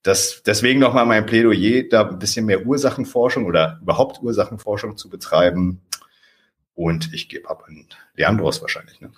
[0.02, 5.80] das, deswegen nochmal mein Plädoyer, da ein bisschen mehr Ursachenforschung oder überhaupt Ursachenforschung zu betreiben.
[6.74, 9.00] Und ich gebe ab an Leandros wahrscheinlich.
[9.00, 9.10] Ne?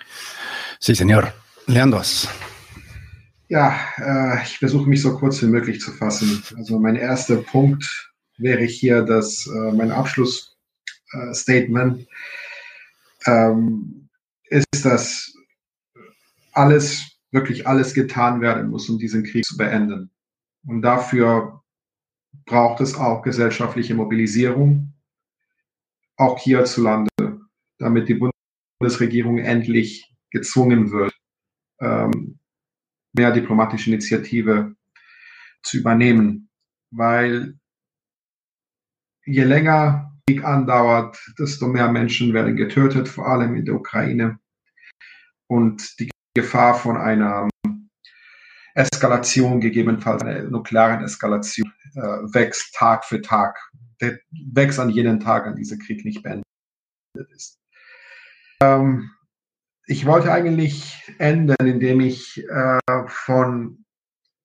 [0.79, 1.33] Sí, señor.
[1.67, 2.29] Leandros.
[3.49, 6.43] Ja, äh, ich versuche mich so kurz wie möglich zu fassen.
[6.57, 10.50] Also mein erster Punkt wäre hier, dass äh, mein Abschluss
[11.33, 12.07] Statement
[13.27, 14.09] ähm,
[14.45, 15.35] ist, dass
[16.53, 20.11] alles, wirklich alles getan werden muss, um diesen Krieg zu beenden.
[20.67, 21.63] Und dafür
[22.45, 24.93] braucht es auch gesellschaftliche Mobilisierung,
[26.17, 27.41] auch hierzulande,
[27.79, 28.21] damit die
[28.79, 31.15] Bundesregierung endlich gezwungen wird,
[31.81, 32.39] ähm,
[33.13, 34.75] mehr diplomatische Initiative
[35.63, 36.51] zu übernehmen.
[36.91, 37.59] Weil
[39.25, 44.39] je länger Krieg andauert, desto mehr Menschen werden getötet, vor allem in der Ukraine.
[45.49, 47.49] Und die Gefahr von einer
[48.75, 53.59] Eskalation, gegebenenfalls einer nuklearen Eskalation, äh, wächst Tag für Tag.
[54.01, 54.21] Der
[54.53, 56.45] wächst an jedem Tag, an dieser Krieg nicht beendet
[57.35, 57.59] ist.
[58.63, 59.11] Ähm,
[59.87, 62.79] ich wollte eigentlich enden, indem ich äh,
[63.09, 63.85] von,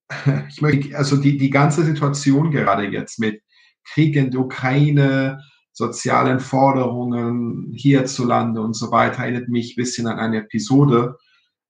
[0.50, 3.44] ich möchte, also die, die ganze Situation gerade jetzt mit
[3.88, 5.40] Krieg in der Ukraine,
[5.76, 11.18] sozialen Forderungen hierzulande und so weiter, erinnert mich ein bisschen an eine Episode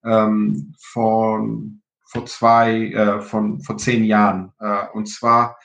[0.04, 4.52] ähm, von vor zwei, äh, von vor zehn Jahren.
[4.60, 5.58] Äh, und zwar,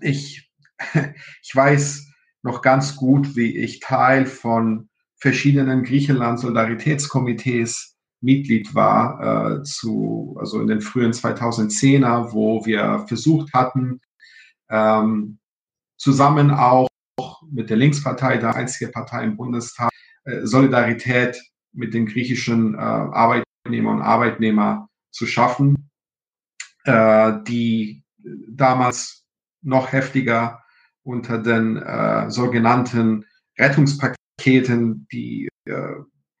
[0.00, 0.50] ich,
[1.42, 2.08] ich weiß
[2.42, 10.66] noch ganz gut, wie ich Teil von verschiedenen Griechenland-Solidaritätskomitees Mitglied war, äh, zu, also in
[10.66, 14.00] den frühen 2010er, wo wir versucht hatten,
[14.68, 15.38] ähm,
[15.96, 16.89] zusammen auch
[17.52, 19.90] mit der Linkspartei, der einzige Partei im Bundestag,
[20.24, 21.40] äh, Solidarität
[21.72, 25.90] mit den griechischen äh, Arbeitnehmern und Arbeitnehmern zu schaffen,
[26.84, 28.02] äh, die
[28.48, 29.24] damals
[29.62, 30.62] noch heftiger
[31.02, 31.82] unter den
[32.30, 33.24] sogenannten
[33.58, 35.48] Rettungspaketen, die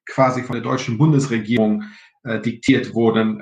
[0.06, 1.84] quasi von der deutschen Bundesregierung
[2.24, 3.38] diktiert wurden,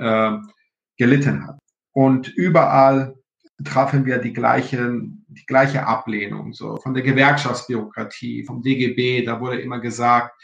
[0.97, 1.59] gelitten hat.
[1.93, 3.17] Und überall
[3.65, 9.61] trafen wir die gleichen, die gleiche Ablehnung, so von der Gewerkschaftsbürokratie, vom DGB, da wurde
[9.61, 10.35] immer gesagt,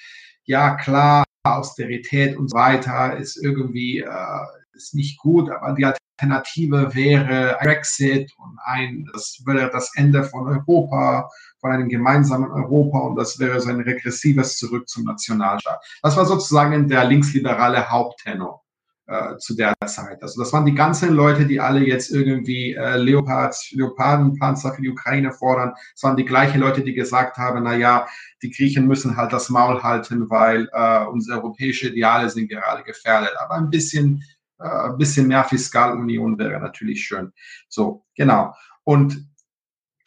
[0.44, 6.94] ja klar, Austerität und so weiter ist irgendwie äh, ist nicht gut, aber die Alternative
[6.94, 11.28] wäre Brexit und ein, das wäre das Ende von Europa,
[11.61, 15.85] von einem gemeinsamen Europa und das wäre so ein regressives Zurück zum Nationalstaat.
[16.02, 18.64] Das war sozusagen der linksliberale Haupttenor.
[19.06, 20.22] Äh, zu der Zeit.
[20.22, 24.90] Also das waren die ganzen Leute, die alle jetzt irgendwie äh, Leopards, Leopardenpanzer für die
[24.90, 25.74] Ukraine fordern.
[25.94, 28.06] Das waren die gleichen Leute, die gesagt haben, na ja,
[28.43, 33.32] die Griechen müssen halt das Maul halten, weil äh, unsere europäische Ideale sind gerade gefährdet.
[33.39, 34.22] Aber ein bisschen,
[34.59, 37.32] äh, ein bisschen mehr Fiskalunion wäre natürlich schön.
[37.68, 38.55] So, genau.
[38.85, 39.26] Und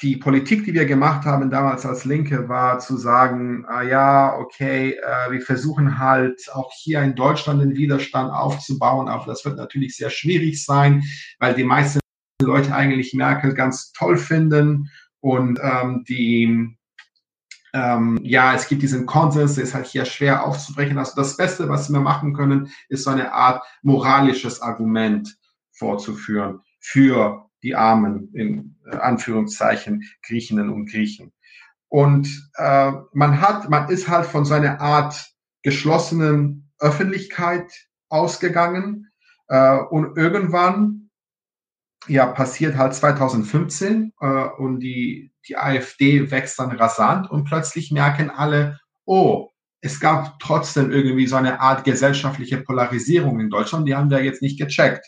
[0.02, 4.92] die Politik, die wir gemacht haben damals als Linke, war zu sagen, ah ja, okay,
[4.92, 9.96] äh, wir versuchen halt auch hier in Deutschland den Widerstand aufzubauen, aber das wird natürlich
[9.96, 11.04] sehr schwierig sein,
[11.40, 12.00] weil die meisten
[12.42, 16.78] Leute eigentlich Merkel ganz toll finden und ähm, die
[17.74, 20.98] ähm, ja, es gibt diesen Konsens, der ist halt hier schwer aufzubrechen.
[20.98, 25.38] Also das Beste, was wir machen können, ist so eine Art moralisches Argument
[25.72, 31.34] vorzuführen für die Armen, in äh, Anführungszeichen, Griechinnen und Griechen.
[31.90, 35.34] Und äh, man hat, man ist halt von so einer Art
[35.64, 37.72] geschlossenen Öffentlichkeit
[38.10, 39.12] ausgegangen
[39.48, 41.10] äh, und irgendwann
[42.08, 44.26] ja passiert halt 2015 äh,
[44.58, 49.50] und die die AfD wächst dann rasant und plötzlich merken alle, oh,
[49.82, 54.42] es gab trotzdem irgendwie so eine Art gesellschaftliche Polarisierung in Deutschland, die haben wir jetzt
[54.42, 55.06] nicht gecheckt.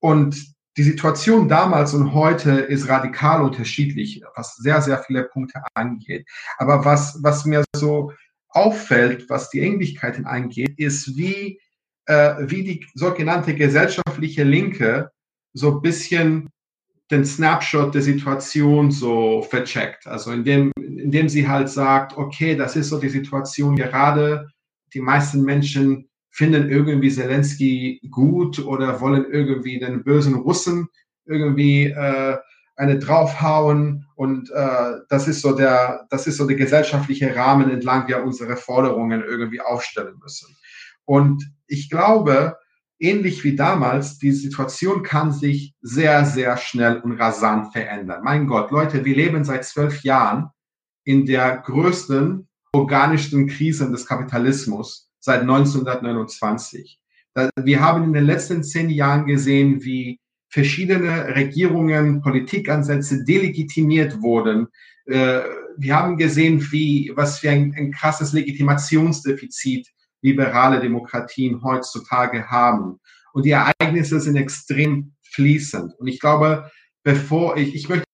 [0.00, 6.24] Und die Situation damals und heute ist radikal unterschiedlich, was sehr, sehr viele Punkte angeht.
[6.56, 8.12] Aber was, was mir so
[8.50, 11.60] auffällt, was die Ähnlichkeiten angeht, ist, wie,
[12.06, 15.10] äh, wie die sogenannte gesellschaftliche Linke
[15.52, 16.48] so ein bisschen
[17.10, 20.06] den Snapshot der Situation so vercheckt.
[20.06, 24.48] Also indem, indem sie halt sagt, okay, das ist so die Situation gerade.
[24.94, 30.88] Die meisten Menschen finden irgendwie Zelensky gut oder wollen irgendwie den bösen Russen
[31.24, 32.36] irgendwie äh,
[32.76, 38.06] eine draufhauen und äh, das ist so der das ist so der gesellschaftliche Rahmen entlang
[38.06, 40.56] wir unsere Forderungen irgendwie aufstellen müssen.
[41.04, 42.56] Und ich glaube
[43.00, 48.22] ähnlich wie damals die Situation kann sich sehr sehr schnell und rasant verändern.
[48.22, 50.50] Mein Gott Leute wir leben seit zwölf Jahren
[51.04, 56.98] in der größten organischsten Krise des Kapitalismus seit 1929.
[57.62, 64.68] Wir haben in den letzten zehn Jahren gesehen, wie verschiedene Regierungen, Politikansätze delegitimiert wurden.
[65.06, 65.40] Äh,
[65.76, 69.88] wir haben gesehen, wie, was für ein, ein krasses Legitimationsdefizit
[70.22, 72.98] liberale Demokratien heutzutage haben.
[73.32, 75.94] Und die Ereignisse sind extrem fließend.
[75.98, 76.70] Und ich glaube,
[77.04, 78.07] bevor ich, ich möchte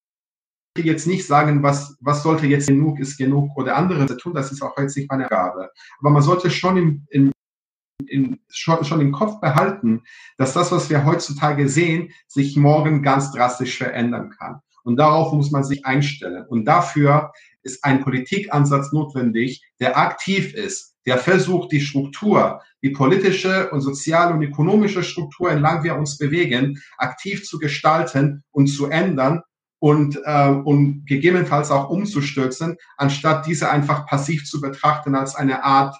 [0.82, 4.62] jetzt nicht sagen, was, was sollte jetzt genug ist genug oder andere tun, das ist
[4.62, 5.70] auch jetzt nicht meine Gabe.
[6.00, 7.32] Aber man sollte schon im, im
[8.08, 10.02] in, schon, schon im Kopf behalten,
[10.36, 14.60] dass das, was wir heutzutage sehen, sich morgen ganz drastisch verändern kann.
[14.82, 16.44] Und darauf muss man sich einstellen.
[16.48, 17.32] Und dafür
[17.62, 24.34] ist ein Politikansatz notwendig, der aktiv ist, der versucht, die Struktur, die politische und soziale
[24.34, 29.42] und ökonomische Struktur, entlang wir uns bewegen, aktiv zu gestalten und zu ändern
[29.78, 35.96] und, äh, und gegebenenfalls auch umzustürzen, anstatt diese einfach passiv zu betrachten als eine Art,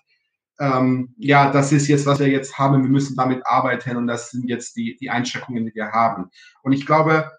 [0.61, 4.31] ähm, ja, das ist jetzt, was wir jetzt haben, wir müssen damit arbeiten und das
[4.31, 6.31] sind jetzt die, die Einschränkungen, die wir haben.
[6.63, 7.31] Und ich glaube,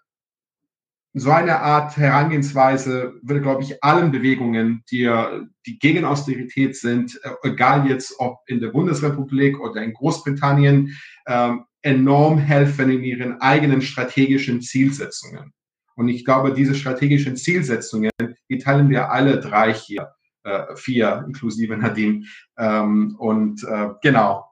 [1.18, 5.10] so eine Art Herangehensweise würde, glaube ich, allen Bewegungen, die,
[5.64, 10.94] die gegen Austerität sind, äh, egal jetzt ob in der Bundesrepublik oder in Großbritannien,
[11.26, 15.54] ähm, enorm helfen in ihren eigenen strategischen Zielsetzungen.
[15.96, 18.10] Und ich glaube, diese strategischen Zielsetzungen,
[18.48, 20.12] die teilen wir alle drei hier,
[20.44, 22.26] äh, vier inklusive Nadim.
[22.58, 24.44] Ähm, und äh, genau,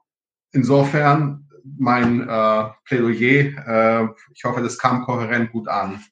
[0.51, 1.47] insofern
[1.77, 6.03] mein äh, Plädoyer, äh, ich hoffe, das kam kohärent gut an.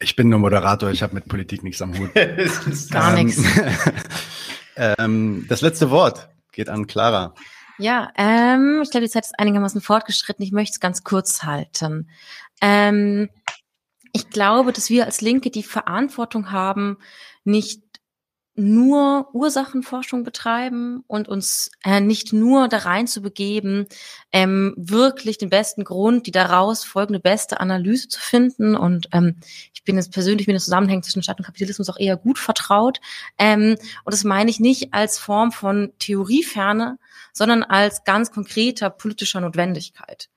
[0.00, 2.14] Ich bin nur Moderator, ich habe mit Politik nichts am Hut.
[2.90, 3.42] Gar ähm, nichts.
[4.76, 7.34] ähm, das letzte Wort geht an Clara.
[7.78, 10.44] Ja, ähm, ich glaube, die Zeit ist einigermaßen fortgeschritten.
[10.44, 12.08] Ich möchte es ganz kurz halten.
[12.60, 13.28] Ähm,
[14.18, 16.98] ich glaube, dass wir als Linke die Verantwortung haben,
[17.44, 17.82] nicht
[18.56, 23.86] nur Ursachenforschung betreiben und uns äh, nicht nur da rein zu begeben,
[24.32, 28.74] ähm, wirklich den besten Grund, die daraus folgende beste Analyse zu finden.
[28.74, 29.36] Und ähm,
[29.72, 32.98] ich bin jetzt persönlich mit den Zusammenhängen zwischen Staat und Kapitalismus auch eher gut vertraut.
[33.38, 36.98] Ähm, und das meine ich nicht als Form von Theorieferne,
[37.32, 40.28] sondern als ganz konkreter politischer Notwendigkeit.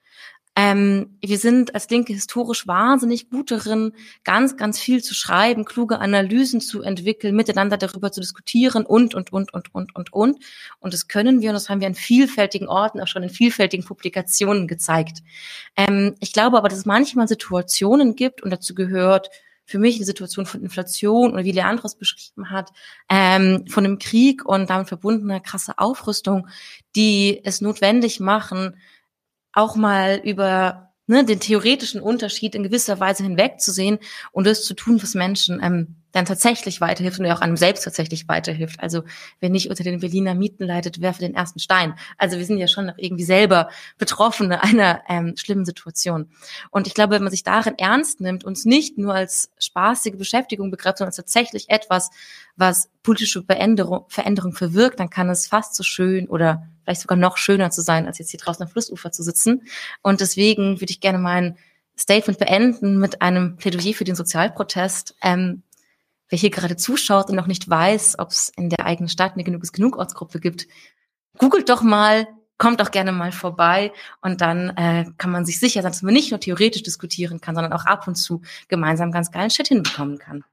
[0.56, 3.94] Ähm, wir sind als Linke historisch wahnsinnig gut darin,
[4.26, 9.32] ganz, ganz viel zu schreiben, kluge Analysen zu entwickeln, miteinander darüber zu diskutieren und, und,
[9.32, 10.44] und, und, und, und, und.
[10.80, 13.86] Und das können wir und das haben wir an vielfältigen Orten, auch schon in vielfältigen
[13.86, 15.20] Publikationen gezeigt.
[15.78, 19.30] Ähm, ich glaube aber, dass es manchmal Situationen gibt und dazu gehört,
[19.66, 22.72] für mich eine Situation von Inflation oder wie Leandros beschrieben hat,
[23.10, 26.50] ähm, von einem Krieg und damit verbundener krasse Aufrüstung,
[26.96, 28.76] die es notwendig machen,
[29.54, 34.00] auch mal über ne, den theoretischen Unterschied in gewisser Weise hinwegzusehen
[34.32, 38.28] und das zu tun, was Menschen ähm, dann tatsächlich weiterhilft und auch einem selbst tatsächlich
[38.28, 38.80] weiterhilft.
[38.80, 39.04] Also
[39.40, 41.96] wer nicht unter den Berliner Mieten leidet, werfe den ersten Stein.
[42.18, 46.30] Also wir sind ja schon noch irgendwie selber Betroffene einer ähm, schlimmen Situation.
[46.70, 50.18] Und ich glaube, wenn man sich darin ernst nimmt und es nicht nur als spaßige
[50.18, 52.10] Beschäftigung begreift, sondern als tatsächlich etwas,
[52.56, 57.38] was politische Veränderung, Veränderung verwirkt, dann kann es fast so schön oder vielleicht sogar noch
[57.38, 59.64] schöner zu sein, als jetzt hier draußen am Flussufer zu sitzen.
[60.02, 61.58] Und deswegen würde ich gerne mein
[61.98, 65.16] Statement beenden mit einem Plädoyer für den Sozialprotest.
[65.22, 65.64] Ähm,
[66.32, 69.44] wer hier gerade zuschaut und noch nicht weiß, ob es in der eigenen Stadt eine
[69.44, 70.66] genug genug Ortsgruppe gibt,
[71.38, 72.28] googelt doch mal,
[72.58, 73.92] kommt doch gerne mal vorbei
[74.22, 77.56] und dann äh, kann man sich sicher sein, dass man nicht nur theoretisch diskutieren kann,
[77.56, 80.44] sondern auch ab und zu gemeinsam ganz geilen Shit hinbekommen kann.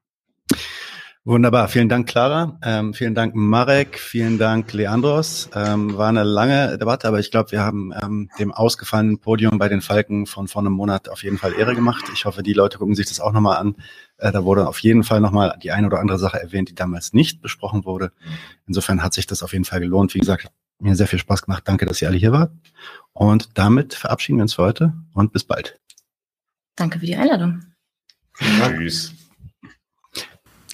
[1.25, 2.59] Wunderbar, vielen Dank, Clara.
[2.63, 3.99] Ähm, vielen Dank, Marek.
[3.99, 5.51] Vielen Dank, Leandros.
[5.55, 9.69] Ähm, war eine lange Debatte, aber ich glaube, wir haben ähm, dem ausgefallenen Podium bei
[9.69, 12.07] den Falken von vor einem Monat auf jeden Fall Ehre gemacht.
[12.15, 13.77] Ich hoffe, die Leute gucken sich das auch nochmal an.
[14.19, 17.13] Äh, da wurde auf jeden Fall nochmal die eine oder andere Sache erwähnt, die damals
[17.13, 18.13] nicht besprochen wurde.
[18.67, 20.15] Insofern hat sich das auf jeden Fall gelohnt.
[20.15, 20.51] Wie gesagt,
[20.81, 21.65] mir sehr viel Spaß gemacht.
[21.67, 22.53] Danke, dass ihr alle hier wart.
[23.13, 25.81] Und damit verabschieden wir uns für heute und bis bald.
[26.77, 27.63] Danke für die Einladung.
[28.39, 29.13] Tschüss.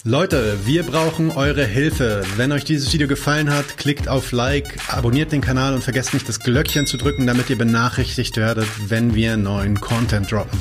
[0.06, 2.24] Leute, wir brauchen eure Hilfe.
[2.36, 6.28] Wenn euch dieses Video gefallen hat, klickt auf Like, abonniert den Kanal und vergesst nicht
[6.28, 10.60] das Glöckchen zu drücken, damit ihr benachrichtigt werdet, wenn wir neuen Content droppen.